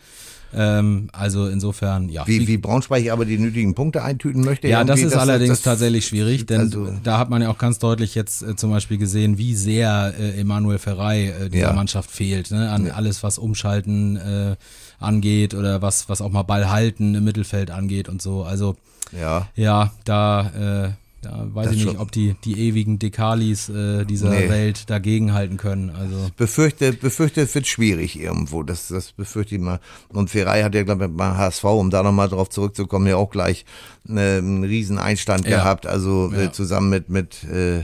Ähm, 0.55 1.09
also 1.11 1.47
insofern, 1.47 2.09
ja. 2.09 2.25
Wie, 2.25 2.47
wie 2.47 2.57
Braunschweig 2.57 3.11
aber 3.11 3.25
die 3.25 3.37
nötigen 3.37 3.75
Punkte 3.75 4.03
eintüten 4.03 4.43
möchte. 4.43 4.67
Ja, 4.67 4.83
das 4.83 5.01
ist 5.01 5.13
das, 5.13 5.21
allerdings 5.21 5.49
das, 5.49 5.61
tatsächlich 5.61 6.07
schwierig, 6.07 6.45
denn 6.45 6.61
also, 6.61 6.93
da 7.03 7.17
hat 7.17 7.29
man 7.29 7.41
ja 7.41 7.49
auch 7.49 7.57
ganz 7.57 7.79
deutlich 7.79 8.15
jetzt 8.15 8.41
äh, 8.41 8.55
zum 8.55 8.71
Beispiel 8.71 8.97
gesehen, 8.97 9.37
wie 9.37 9.53
sehr 9.53 10.13
äh, 10.17 10.39
Emanuel 10.39 10.77
Ferrei 10.77 11.27
äh, 11.27 11.49
dieser 11.49 11.67
ja. 11.67 11.73
Mannschaft 11.73 12.09
fehlt, 12.09 12.51
ne? 12.51 12.69
an 12.69 12.87
ja. 12.87 12.93
alles, 12.93 13.21
was 13.21 13.37
Umschalten 13.37 14.15
äh, 14.15 14.55
angeht 14.99 15.53
oder 15.53 15.81
was, 15.81 16.07
was 16.07 16.21
auch 16.21 16.31
mal 16.31 16.43
Ball 16.43 16.69
halten 16.69 17.15
im 17.15 17.23
Mittelfeld 17.25 17.69
angeht 17.69 18.07
und 18.07 18.21
so. 18.21 18.43
Also 18.43 18.75
ja, 19.11 19.47
ja 19.55 19.91
da 20.05 20.85
äh, 20.85 21.04
da 21.25 21.47
weiß 21.51 21.67
das 21.67 21.75
ich 21.75 21.85
nicht, 21.85 21.99
ob 21.99 22.11
die, 22.11 22.35
die 22.43 22.67
ewigen 22.67 22.99
Dekalis 22.99 23.69
äh, 23.69 24.05
dieser 24.05 24.29
nee. 24.29 24.47
Welt 24.47 24.89
dagegenhalten 24.89 25.57
können. 25.57 25.89
Also. 25.89 26.29
Befürchte, 26.37 26.93
befürchte, 26.93 27.41
es 27.41 27.55
wird 27.55 27.65
schwierig 27.65 28.19
irgendwo. 28.19 28.61
Das, 28.61 28.89
das 28.89 29.11
befürchte 29.11 29.55
ich 29.55 29.61
mal. 29.61 29.79
Und 30.09 30.29
Ferrei 30.29 30.61
hat 30.61 30.75
ja, 30.75 30.83
glaube 30.83 31.05
ich, 31.05 31.11
beim 31.11 31.37
HSV, 31.37 31.63
um 31.63 31.89
da 31.89 32.03
nochmal 32.03 32.29
drauf 32.29 32.49
zurückzukommen, 32.49 33.07
ja 33.07 33.15
auch 33.15 33.31
gleich 33.31 33.65
äh, 34.07 34.37
einen 34.37 34.63
riesen 34.63 34.99
Einstand 34.99 35.47
ja. 35.47 35.57
gehabt. 35.57 35.87
Also 35.87 36.31
äh, 36.31 36.43
ja. 36.43 36.51
zusammen 36.51 36.91
mit, 36.91 37.09
mit 37.09 37.43
äh, 37.45 37.79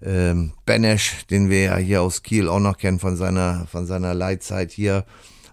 äh, 0.00 0.48
Benesch, 0.64 1.26
den 1.28 1.50
wir 1.50 1.60
ja 1.60 1.76
hier 1.76 2.00
aus 2.00 2.22
Kiel 2.22 2.48
auch 2.48 2.60
noch 2.60 2.78
kennen 2.78 2.98
von 2.98 3.16
seiner, 3.16 3.66
von 3.70 3.84
seiner 3.86 4.14
Leitzeit 4.14 4.72
hier 4.72 5.04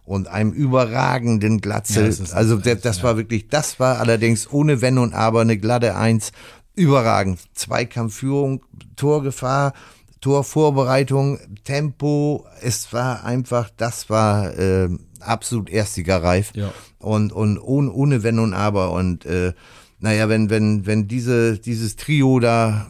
und 0.07 0.29
einem 0.29 0.53
überragenden 0.53 1.59
Glatzel. 1.59 2.09
Ja, 2.09 2.33
also 2.33 2.55
das, 2.55 2.79
das 2.79 3.03
war 3.03 3.17
wirklich, 3.17 3.49
das 3.49 3.77
war 3.81 3.99
allerdings 3.99 4.49
ohne 4.49 4.81
Wenn 4.81 4.97
und 4.97 5.13
Aber 5.13 5.41
eine 5.41 5.57
glatte 5.57 5.97
Eins 5.97 6.31
überragend. 6.77 7.39
Zweikampfführung, 7.53 8.63
Torgefahr, 8.95 9.73
Torvorbereitung, 10.21 11.39
Tempo. 11.63 12.45
Es 12.61 12.93
war 12.93 13.25
einfach, 13.25 13.69
das 13.75 14.09
war 14.09 14.57
äh, 14.57 14.89
absolut 15.19 15.69
erstligareif. 15.69 16.51
Ja. 16.53 16.73
Und, 16.99 17.33
und 17.33 17.59
ohne, 17.59 17.91
ohne 17.91 18.23
Wenn 18.23 18.39
und 18.39 18.53
Aber. 18.53 18.91
Und 18.91 19.25
äh, 19.25 19.53
naja, 19.99 20.29
wenn, 20.29 20.49
wenn, 20.49 20.85
wenn 20.85 21.07
diese, 21.07 21.57
dieses 21.57 21.95
Trio 21.95 22.39
da 22.39 22.87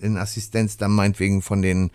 in 0.00 0.16
Assistenz 0.16 0.76
dann 0.76 0.92
meinetwegen 0.92 1.42
von 1.42 1.62
den 1.62 1.90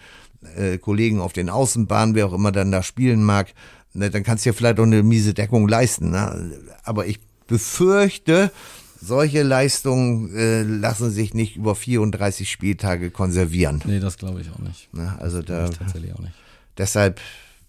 äh, 0.55 0.77
Kollegen 0.77 1.21
auf 1.21 1.33
den 1.33 1.49
Außenbahnen, 1.49 2.15
wer 2.15 2.27
auch 2.27 2.33
immer 2.33 2.51
dann 2.51 2.71
da 2.71 2.83
spielen 2.83 3.23
mag, 3.23 3.53
ne, 3.93 4.09
dann 4.09 4.23
kannst 4.23 4.45
du 4.45 4.49
ja 4.49 4.53
vielleicht 4.53 4.79
auch 4.79 4.83
eine 4.83 5.03
miese 5.03 5.33
Deckung 5.33 5.67
leisten. 5.67 6.11
Ne? 6.11 6.51
Aber 6.83 7.07
ich 7.07 7.19
befürchte, 7.47 8.51
solche 9.01 9.43
Leistungen 9.43 10.35
äh, 10.35 10.63
lassen 10.63 11.11
sich 11.11 11.33
nicht 11.33 11.55
über 11.55 11.75
34 11.75 12.49
Spieltage 12.49 13.11
konservieren. 13.11 13.81
Nee, 13.85 13.99
das 13.99 14.17
glaube 14.17 14.41
ich 14.41 14.49
auch 14.51 14.59
nicht. 14.59 14.89
Na, 14.91 15.17
also 15.19 15.41
da 15.41 15.69
tatsächlich 15.69 16.13
auch 16.13 16.19
nicht. 16.19 16.33
Deshalb 16.77 17.19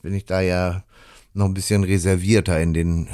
bin 0.02 0.14
ich 0.14 0.24
da 0.24 0.40
ja 0.40 0.84
noch 1.34 1.46
ein 1.46 1.54
bisschen 1.54 1.84
reservierter 1.84 2.60
in 2.60 2.74
den, 2.74 3.06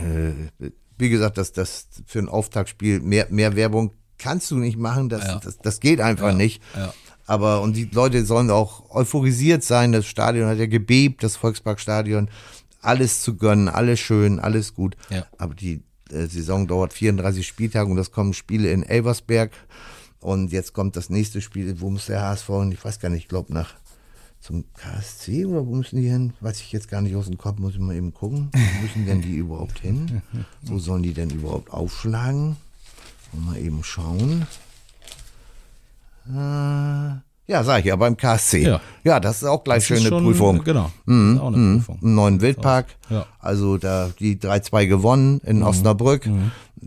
äh, 0.61 0.71
wie 0.99 1.09
gesagt, 1.09 1.39
dass 1.39 1.53
das 1.53 1.89
für 2.07 2.19
ein 2.19 2.29
Auftaktspiel 2.29 3.01
mehr, 3.01 3.27
mehr 3.31 3.57
Werbung 3.57 3.93
kannst 4.19 4.51
du 4.51 4.57
nicht 4.57 4.79
machen, 4.79 5.09
das, 5.09 5.25
ja. 5.27 5.41
das, 5.43 5.59
das 5.59 5.81
geht 5.81 6.01
einfach 6.01 6.29
ja. 6.29 6.35
nicht. 6.35 6.63
Ja. 6.75 6.93
Aber 7.27 7.61
und 7.61 7.75
die 7.75 7.91
Leute 7.93 8.25
sollen 8.25 8.51
auch 8.51 8.89
euphorisiert 8.91 9.65
sein. 9.65 9.93
Das 9.93 10.07
Stadion 10.07 10.49
hat 10.49 10.59
ja 10.59 10.67
gebebt, 10.67 11.23
das 11.23 11.37
Volksparkstadion. 11.37 12.31
Alles 12.81 13.21
zu 13.21 13.37
gönnen, 13.37 13.69
alles 13.69 13.99
schön, 13.99 14.39
alles 14.39 14.75
gut. 14.75 14.97
Ja. 15.11 15.27
Aber 15.39 15.55
die 15.55 15.83
Saison 16.11 16.67
dauert 16.67 16.93
34 16.93 17.47
Spieltage 17.47 17.91
und 17.91 17.97
das 17.97 18.13
kommen 18.13 18.35
Spiele 18.35 18.71
in 18.71 18.83
Elversberg. 18.83 19.53
Und 20.21 20.53
jetzt 20.53 20.73
kommt 20.73 20.97
das 20.97 21.11
nächste 21.11 21.41
Spiel, 21.41 21.81
wo 21.81 21.91
muss 21.91 22.07
der 22.07 22.23
HSV, 22.23 22.49
ich 22.73 22.85
weiß 22.85 23.01
gar 23.01 23.11
nicht, 23.11 23.25
ich 23.25 23.29
glaube 23.29 23.53
nach 23.53 23.75
zum 24.41 24.65
KSC 24.75 25.45
oder 25.47 25.67
wo 25.67 25.75
müssen 25.75 25.97
die 25.97 26.09
hin? 26.09 26.33
Weiß 26.41 26.61
ich 26.61 26.71
jetzt 26.71 26.89
gar 26.89 27.01
nicht 27.01 27.17
aus 27.17 27.27
dem 27.27 27.37
Kopf, 27.37 27.59
muss 27.59 27.75
ich 27.75 27.81
mal 27.81 27.97
eben 27.97 28.15
gucken. 28.15 28.51
Wo 28.53 28.83
müssen 28.83 29.05
denn 29.07 29.21
die 29.21 29.37
überhaupt 29.37 29.81
hin? 29.81 30.23
Wo 30.63 30.79
sollen 30.79 31.03
die 31.03 31.15
denn 31.15 31.31
überhaupt 31.31 31.73
aufschlagen? 31.73 32.57
Mal 33.33 33.59
eben 33.59 33.83
schauen. 33.83 34.47
Äh, 36.29 37.26
ja, 37.47 37.63
sag 37.65 37.81
ich 37.81 37.87
ja, 37.87 37.97
beim 37.97 38.17
KSC. 38.17 38.63
Ja. 38.67 38.81
Ja, 39.05 39.21
das 39.21 39.43
ist 39.43 39.45
auch 39.49 39.63
gleich 39.65 39.87
Das 39.87 39.91
ist 39.91 39.99
schöne 40.05 40.09
schon- 40.09 40.25
Prüfung. 40.25 40.65
Genau. 40.65 40.91
Mhm, 41.07 41.39
auch 41.41 41.47
eine 41.49 41.57
mhm. 41.57 41.77
Prüfung. 41.79 41.99
Einen 42.03 42.15
neuen 42.15 42.41
Wildpark. 42.41 42.87
Ja. 43.11 43.19
Mhm. 43.21 43.25
Also 43.39 43.79
da 43.79 44.11
die 44.19 44.37
3-2 44.41 44.87
gewonnen 44.87 45.41
in 45.45 45.63
Osnabrück. 45.63 46.29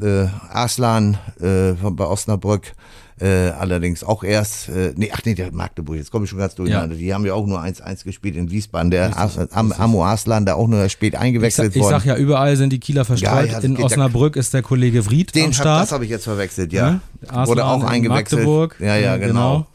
Äh, 0.02 0.28
Arslan 0.52 1.18
äh, 1.42 1.74
von- 1.76 1.96
bei 1.96 2.06
Osnabrück. 2.06 2.74
Äh, 3.22 3.50
allerdings 3.50 4.02
auch 4.06 4.24
erst, 4.24 4.70
äh, 4.70 4.94
nee, 4.96 5.12
ach 5.14 5.20
nee, 5.26 5.34
der 5.34 5.52
Magdeburg, 5.52 5.98
jetzt 5.98 6.10
komme 6.10 6.24
ich 6.24 6.30
schon 6.30 6.40
ganz 6.40 6.56
durcheinander. 6.56 6.96
Die 6.96 7.14
haben 7.14 7.26
ja 7.26 7.34
auch 7.34 7.46
nur 7.46 7.60
1-1 7.62 8.06
gespielt 8.06 8.38
in 8.38 8.50
Wiesbaden. 8.50 8.92
Der 8.92 9.18
Ars, 9.18 9.38
Am, 9.52 9.74
Amo 9.74 10.06
Arslan, 10.06 10.46
der 10.46 10.56
auch 10.56 10.70
nur 10.70 10.88
spät 10.88 11.14
Ich, 11.16 11.20
sag, 11.20 11.26
eingewechselt 11.26 11.76
ich 11.76 11.82
worden. 11.82 11.96
sag 12.00 12.06
ja, 12.06 12.16
überall 12.16 12.56
sind 12.56 12.72
die 12.72 12.80
Kieler 12.80 13.04
verstreut. 13.04 13.30
Ja, 13.30 13.44
ja, 13.44 13.54
das 13.56 13.64
in 13.66 13.76
ja- 13.76 13.84
Osnabrück 13.84 14.38
ist 14.38 14.54
der 14.54 14.62
Kollege 14.62 15.04
Vried 15.06 15.36
Den 15.36 15.46
am 15.46 15.48
hab, 15.50 15.56
Start. 15.56 15.84
das 15.84 15.92
habe 15.92 16.06
ich 16.06 16.12
jetzt 16.12 16.24
verwechselt, 16.24 16.72
ja. 16.72 17.02
Arslan 17.28 17.48
Wurde 17.48 17.66
auch 17.66 17.82
in 17.82 17.88
eingewechselt. 17.90 18.40
Magdeburg. 18.40 18.76
Ja, 18.80 18.96
ja, 18.96 19.02
Ja, 19.02 19.18
genau. 19.18 19.66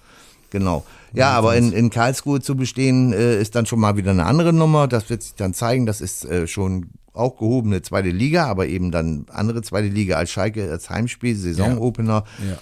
Genau. 0.55 0.87
Ja, 1.13 1.33
aber 1.33 1.57
in, 1.57 1.73
in 1.73 1.91
Karlsruhe 1.91 2.41
zu 2.41 2.55
bestehen, 2.55 3.13
äh, 3.13 3.41
ist 3.41 3.57
dann 3.57 3.67
schon 3.67 3.81
mal 3.81 3.97
wieder 3.97 4.13
eine 4.13 4.25
andere 4.25 4.53
Nummer. 4.53 4.87
Das 4.87 5.11
wird 5.11 5.25
sich 5.25 5.35
dann 5.35 5.53
zeigen. 5.53 5.85
Das 5.85 6.01
ist 6.01 6.25
äh, 6.25 6.47
schon 6.47 6.91
auch 7.13 7.39
gehobene 7.39 7.83
zweite 7.83 8.11
Liga, 8.11 8.47
aber 8.47 8.69
eben 8.69 8.93
dann 8.93 9.27
andere 9.33 9.63
zweite 9.63 9.89
Liga 9.89 10.17
als 10.17 10.31
Schalke 10.31 10.71
als 10.71 10.91
Heimspiel, 10.91 11.35
Saisonopener. 11.35 12.23
Ja. 12.49 12.59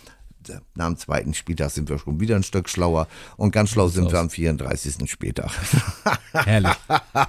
Nach 0.74 0.86
dem 0.86 0.96
zweiten 0.96 1.34
Spieltag 1.34 1.70
sind 1.70 1.88
wir 1.90 1.98
schon 1.98 2.18
wieder 2.18 2.34
ein 2.34 2.42
Stück 2.42 2.68
schlauer 2.68 3.06
und 3.36 3.52
ganz 3.52 3.70
schlau 3.70 3.88
sind 3.88 4.10
wir 4.10 4.18
am 4.18 4.28
34. 4.28 5.08
Spieltag. 5.08 5.50
Herrlich. 6.32 6.72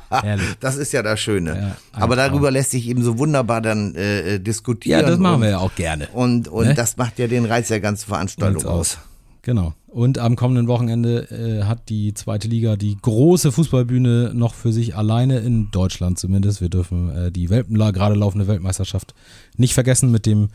Herrlich. 0.09 0.47
Das 0.61 0.77
ist 0.77 0.93
ja 0.93 1.03
das 1.03 1.19
Schöne. 1.19 1.77
Ja, 1.93 2.01
aber 2.01 2.15
darüber 2.15 2.49
lässt 2.51 2.71
sich 2.71 2.87
eben 2.87 3.03
so 3.03 3.19
wunderbar 3.19 3.61
dann 3.61 3.93
äh, 3.95 4.35
äh, 4.35 4.39
diskutieren. 4.39 5.01
Ja, 5.01 5.07
das 5.07 5.19
machen 5.19 5.35
und, 5.35 5.41
wir 5.41 5.49
ja 5.49 5.57
auch 5.59 5.75
gerne. 5.75 6.07
Und, 6.13 6.47
und 6.47 6.67
Ne? 6.69 6.73
das 6.73 6.97
macht 6.97 7.19
ja 7.19 7.27
den 7.27 7.45
Reiz 7.45 7.67
der 7.67 7.81
ganzen 7.81 8.07
Veranstaltung 8.07 8.61
Sieht's 8.61 8.71
aus. 8.71 8.97
Genau. 9.43 9.73
Und 9.87 10.17
am 10.17 10.37
kommenden 10.37 10.67
Wochenende 10.67 11.29
äh, 11.29 11.65
hat 11.65 11.89
die 11.89 12.13
zweite 12.13 12.47
Liga 12.47 12.77
die 12.77 12.97
große 12.99 13.51
Fußballbühne 13.51 14.31
noch 14.33 14.53
für 14.53 14.71
sich 14.71 14.95
alleine 14.95 15.39
in 15.39 15.69
Deutschland 15.69 16.17
zumindest. 16.17 16.61
Wir 16.61 16.69
dürfen 16.69 17.09
äh, 17.09 17.31
die 17.31 17.49
Welt, 17.49 17.67
gerade 17.69 18.15
laufende 18.15 18.47
Weltmeisterschaft 18.47 19.13
nicht 19.57 19.73
vergessen 19.73 20.11
mit 20.11 20.25
dem 20.25 20.49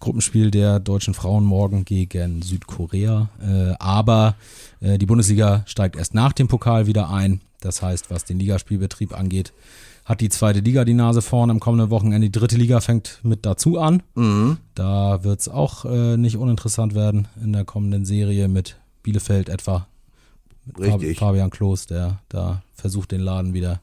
Gruppenspiel 0.00 0.50
der 0.50 0.80
deutschen 0.80 1.14
Frauen 1.14 1.44
morgen 1.44 1.86
gegen 1.86 2.42
Südkorea. 2.42 3.30
Äh, 3.42 3.74
aber 3.78 4.36
äh, 4.80 4.98
die 4.98 5.06
Bundesliga 5.06 5.62
steigt 5.66 5.96
erst 5.96 6.12
nach 6.12 6.34
dem 6.34 6.46
Pokal 6.46 6.86
wieder 6.86 7.10
ein. 7.10 7.40
Das 7.60 7.80
heißt, 7.80 8.10
was 8.10 8.24
den 8.26 8.38
Ligaspielbetrieb 8.38 9.18
angeht, 9.18 9.52
hat 10.10 10.20
die 10.20 10.28
zweite 10.28 10.58
Liga 10.58 10.84
die 10.84 10.92
Nase 10.94 11.22
vorn 11.22 11.50
am 11.50 11.60
kommenden 11.60 11.88
Wochenende. 11.90 12.28
Die 12.28 12.32
dritte 12.38 12.56
Liga 12.56 12.80
fängt 12.80 13.20
mit 13.22 13.46
dazu 13.46 13.78
an. 13.78 14.02
Da 14.74 15.22
wird 15.24 15.40
es 15.40 15.48
auch 15.48 15.84
äh, 15.84 16.16
nicht 16.16 16.36
uninteressant 16.36 16.94
werden 16.96 17.28
in 17.42 17.52
der 17.52 17.64
kommenden 17.64 18.04
Serie 18.04 18.48
mit 18.48 18.76
Bielefeld 19.04 19.48
etwa. 19.48 19.86
Richtig. 20.78 21.18
Fabian 21.18 21.50
Klos, 21.50 21.86
der 21.86 22.18
da 22.28 22.62
versucht, 22.74 23.12
den 23.12 23.20
Laden 23.20 23.54
wieder 23.54 23.80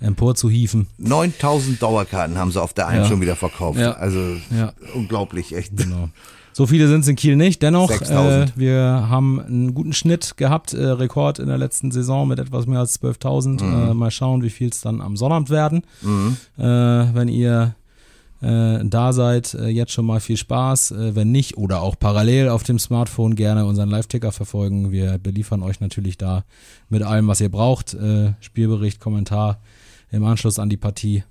empor 0.00 0.34
zu 0.34 0.50
hieven. 0.50 0.88
9000 0.98 1.80
Dauerkarten 1.80 2.36
haben 2.36 2.50
sie 2.50 2.60
auf 2.60 2.74
der 2.74 2.88
einen 2.88 3.02
Ja. 3.04 3.08
schon 3.08 3.20
wieder 3.20 3.36
verkauft. 3.36 3.78
Ja. 3.78 3.92
Also 3.92 4.18
Ja. 4.50 4.72
unglaublich, 4.94 5.54
echt. 5.54 5.76
Genau. 5.76 6.08
So 6.54 6.66
viele 6.68 6.86
sind 6.86 7.00
es 7.00 7.08
in 7.08 7.16
Kiel 7.16 7.34
nicht. 7.34 7.62
Dennoch, 7.62 7.90
äh, 7.90 7.94
6.000. 7.94 8.52
wir 8.54 9.08
haben 9.10 9.40
einen 9.40 9.74
guten 9.74 9.92
Schnitt 9.92 10.36
gehabt, 10.36 10.72
äh, 10.72 10.86
Rekord 10.86 11.40
in 11.40 11.48
der 11.48 11.58
letzten 11.58 11.90
Saison 11.90 12.28
mit 12.28 12.38
etwas 12.38 12.66
mehr 12.66 12.78
als 12.78 13.02
12.000. 13.02 13.60
Mhm. 13.60 13.90
Äh, 13.90 13.94
mal 13.94 14.12
schauen, 14.12 14.44
wie 14.44 14.50
viel 14.50 14.68
es 14.68 14.80
dann 14.80 15.00
am 15.00 15.16
Sonnabend 15.16 15.50
werden. 15.50 15.82
Äh, 16.56 16.62
wenn 16.62 17.26
ihr 17.26 17.74
äh, 18.40 18.84
da 18.84 19.12
seid, 19.12 19.54
äh, 19.54 19.66
jetzt 19.66 19.90
schon 19.90 20.06
mal 20.06 20.20
viel 20.20 20.36
Spaß. 20.36 20.94
Wenn 20.96 21.32
nicht 21.32 21.56
oder 21.56 21.82
auch 21.82 21.98
parallel 21.98 22.50
auf 22.50 22.62
dem 22.62 22.78
Smartphone 22.78 23.34
gerne 23.34 23.66
unseren 23.66 23.90
Live-Ticker 23.90 24.30
verfolgen. 24.30 24.92
Wir 24.92 25.18
beliefern 25.18 25.60
euch 25.60 25.80
natürlich 25.80 26.18
da 26.18 26.44
mit 26.88 27.02
allem, 27.02 27.26
was 27.26 27.40
ihr 27.40 27.50
braucht. 27.50 27.96
Spielbericht, 28.38 29.00
Kommentar 29.00 29.58
im 30.12 30.22
Anschluss 30.22 30.60
an 30.60 30.68
die 30.68 30.76
Partie. 30.76 31.24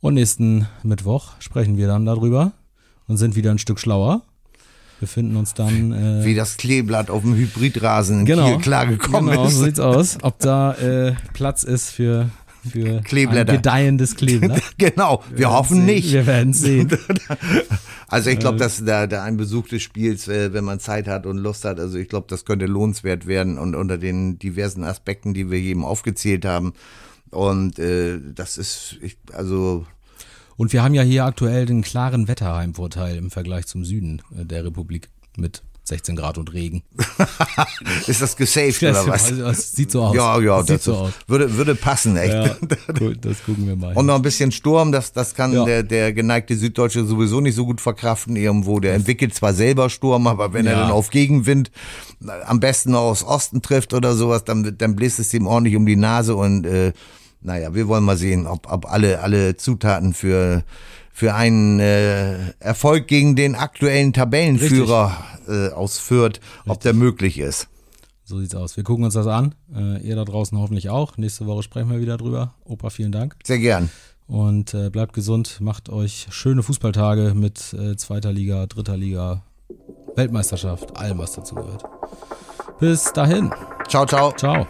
Und 0.00 0.14
nächsten 0.14 0.66
Mittwoch 0.82 1.32
sprechen 1.38 1.76
wir 1.76 1.86
dann 1.86 2.06
darüber 2.06 2.52
und 3.08 3.18
sind 3.18 3.36
wieder 3.36 3.50
ein 3.50 3.58
Stück 3.58 3.78
schlauer. 3.78 4.22
Befinden 5.00 5.36
uns 5.36 5.54
dann 5.54 5.92
äh, 5.92 6.24
Wie 6.24 6.34
das 6.34 6.56
Kleeblatt 6.56 7.10
auf 7.10 7.22
dem 7.22 7.34
Hybridrasen 7.34 8.20
in 8.20 8.26
genau, 8.26 8.46
Kiel 8.52 8.58
klargekommen 8.58 9.30
genau, 9.30 9.46
ist. 9.46 9.54
so 9.56 9.64
sieht's 9.64 9.80
aus. 9.80 10.18
Ob 10.22 10.38
da 10.38 10.72
äh, 10.74 11.14
Platz 11.34 11.62
ist 11.64 11.90
für, 11.90 12.30
für 12.70 13.00
Kleeblätter. 13.02 13.52
ein 13.52 13.56
gedeihendes 13.58 14.16
Kleeblatt. 14.16 14.62
Genau, 14.78 15.22
wir 15.34 15.50
hoffen 15.50 15.84
nicht. 15.84 16.12
Wir 16.12 16.26
werden 16.26 16.52
sehen. 16.52 16.90
Also 18.06 18.30
ich 18.30 18.36
Äh. 18.36 18.40
glaube, 18.40 18.58
dass 18.58 18.84
der, 18.84 19.06
der 19.08 19.22
ein 19.24 19.36
Besuch 19.36 19.66
des 19.68 19.82
Spiels, 19.82 20.28
äh, 20.28 20.52
wenn 20.52 20.62
man 20.64 20.78
Zeit 20.78 21.08
hat 21.08 21.26
und 21.26 21.38
Lust 21.38 21.64
hat, 21.64 21.80
also 21.80 21.98
ich 21.98 22.08
glaube, 22.08 22.26
das 22.28 22.44
könnte 22.44 22.66
lohnenswert 22.66 23.26
werden 23.26 23.58
und 23.58 23.74
unter 23.74 23.98
den 23.98 24.38
diversen 24.38 24.84
Aspekten, 24.84 25.34
die 25.34 25.50
wir 25.50 25.58
eben 25.58 25.84
aufgezählt 25.84 26.44
haben. 26.44 26.74
Und 27.30 27.78
äh, 27.80 28.20
das 28.34 28.56
ist, 28.58 28.98
ich, 29.02 29.16
also 29.32 29.84
Und 30.56 30.72
wir 30.72 30.82
haben 30.82 30.94
ja 30.94 31.02
hier 31.02 31.24
aktuell 31.24 31.66
den 31.66 31.82
klaren 31.82 32.28
Wetterheimvorteil 32.28 33.16
im 33.16 33.30
Vergleich 33.30 33.66
zum 33.66 33.84
Süden 33.84 34.22
äh, 34.38 34.44
der 34.44 34.64
Republik 34.64 35.08
mit 35.36 35.62
16 35.86 36.16
Grad 36.16 36.38
und 36.38 36.54
Regen. 36.54 36.82
ist 38.06 38.22
das 38.22 38.36
gesaved 38.36 38.82
oder 38.82 39.06
was? 39.06 39.30
Das 39.38 39.72
sieht 39.72 39.90
so 39.90 40.02
aus. 40.02 40.16
Ja, 40.16 40.40
ja, 40.40 40.56
das 40.58 40.66
sieht 40.66 40.76
das, 40.76 40.84
so 40.84 40.94
aus. 40.94 41.12
würde, 41.26 41.56
würde 41.58 41.74
passen, 41.74 42.16
echt. 42.16 42.32
Ja, 42.32 42.56
gut, 42.98 43.18
das 43.22 43.44
gucken 43.44 43.66
wir 43.66 43.76
mal. 43.76 43.94
Und 43.94 44.06
noch 44.06 44.14
ein 44.14 44.22
bisschen 44.22 44.50
Sturm, 44.50 44.92
das, 44.92 45.12
das 45.12 45.34
kann 45.34 45.52
Ja. 45.52 45.66
der, 45.66 45.82
der 45.82 46.14
geneigte 46.14 46.56
Süddeutsche 46.56 47.04
sowieso 47.04 47.42
nicht 47.42 47.54
so 47.54 47.66
gut 47.66 47.82
verkraften 47.82 48.34
irgendwo. 48.34 48.80
Der 48.80 48.94
entwickelt 48.94 49.34
zwar 49.34 49.52
selber 49.52 49.90
Sturm, 49.90 50.26
aber 50.26 50.54
wenn 50.54 50.66
er 50.66 50.72
Ja. 50.72 50.80
dann 50.84 50.90
auf 50.90 51.10
Gegenwind 51.10 51.70
äh, 52.24 52.30
am 52.46 52.60
besten 52.60 52.94
aus 52.94 53.22
Osten 53.22 53.60
trifft 53.60 53.92
oder 53.92 54.14
sowas, 54.14 54.44
dann, 54.44 54.78
dann 54.78 54.96
bläst 54.96 55.18
es 55.18 55.34
ihm 55.34 55.46
ordentlich 55.46 55.76
um 55.76 55.84
die 55.84 55.96
Nase 55.96 56.34
und 56.34 56.64
äh, 56.64 56.94
naja, 57.44 57.74
wir 57.74 57.88
wollen 57.88 58.04
mal 58.04 58.16
sehen, 58.16 58.46
ob, 58.46 58.72
ob 58.72 58.90
alle, 58.90 59.20
alle 59.20 59.56
Zutaten 59.56 60.14
für, 60.14 60.64
für 61.12 61.34
einen 61.34 61.78
äh, 61.78 62.52
Erfolg 62.58 63.06
gegen 63.06 63.36
den 63.36 63.54
aktuellen 63.54 64.12
Tabellenführer 64.12 65.16
äh, 65.46 65.68
ausführt, 65.68 66.40
ob 66.66 66.80
der 66.80 66.94
möglich 66.94 67.38
ist. 67.38 67.68
So 68.24 68.40
sieht's 68.40 68.54
aus. 68.54 68.78
Wir 68.78 68.84
gucken 68.84 69.04
uns 69.04 69.14
das 69.14 69.26
an. 69.26 69.54
Äh, 69.74 70.00
ihr 70.00 70.16
da 70.16 70.24
draußen 70.24 70.58
hoffentlich 70.58 70.88
auch. 70.88 71.18
Nächste 71.18 71.46
Woche 71.46 71.62
sprechen 71.62 71.90
wir 71.90 72.00
wieder 72.00 72.16
drüber. 72.16 72.54
Opa, 72.64 72.88
vielen 72.88 73.12
Dank. 73.12 73.36
Sehr 73.44 73.58
gern. 73.58 73.90
Und 74.26 74.72
äh, 74.72 74.88
bleibt 74.88 75.12
gesund, 75.12 75.60
macht 75.60 75.90
euch 75.90 76.28
schöne 76.30 76.62
Fußballtage 76.62 77.34
mit 77.34 77.74
äh, 77.74 77.94
zweiter 77.96 78.32
Liga, 78.32 78.66
dritter 78.66 78.96
Liga, 78.96 79.42
Weltmeisterschaft, 80.16 80.96
allem 80.96 81.18
was 81.18 81.32
dazu 81.32 81.56
gehört. 81.56 81.84
Bis 82.80 83.12
dahin. 83.12 83.52
Ciao, 83.86 84.06
ciao. 84.06 84.32
Ciao. 84.32 84.66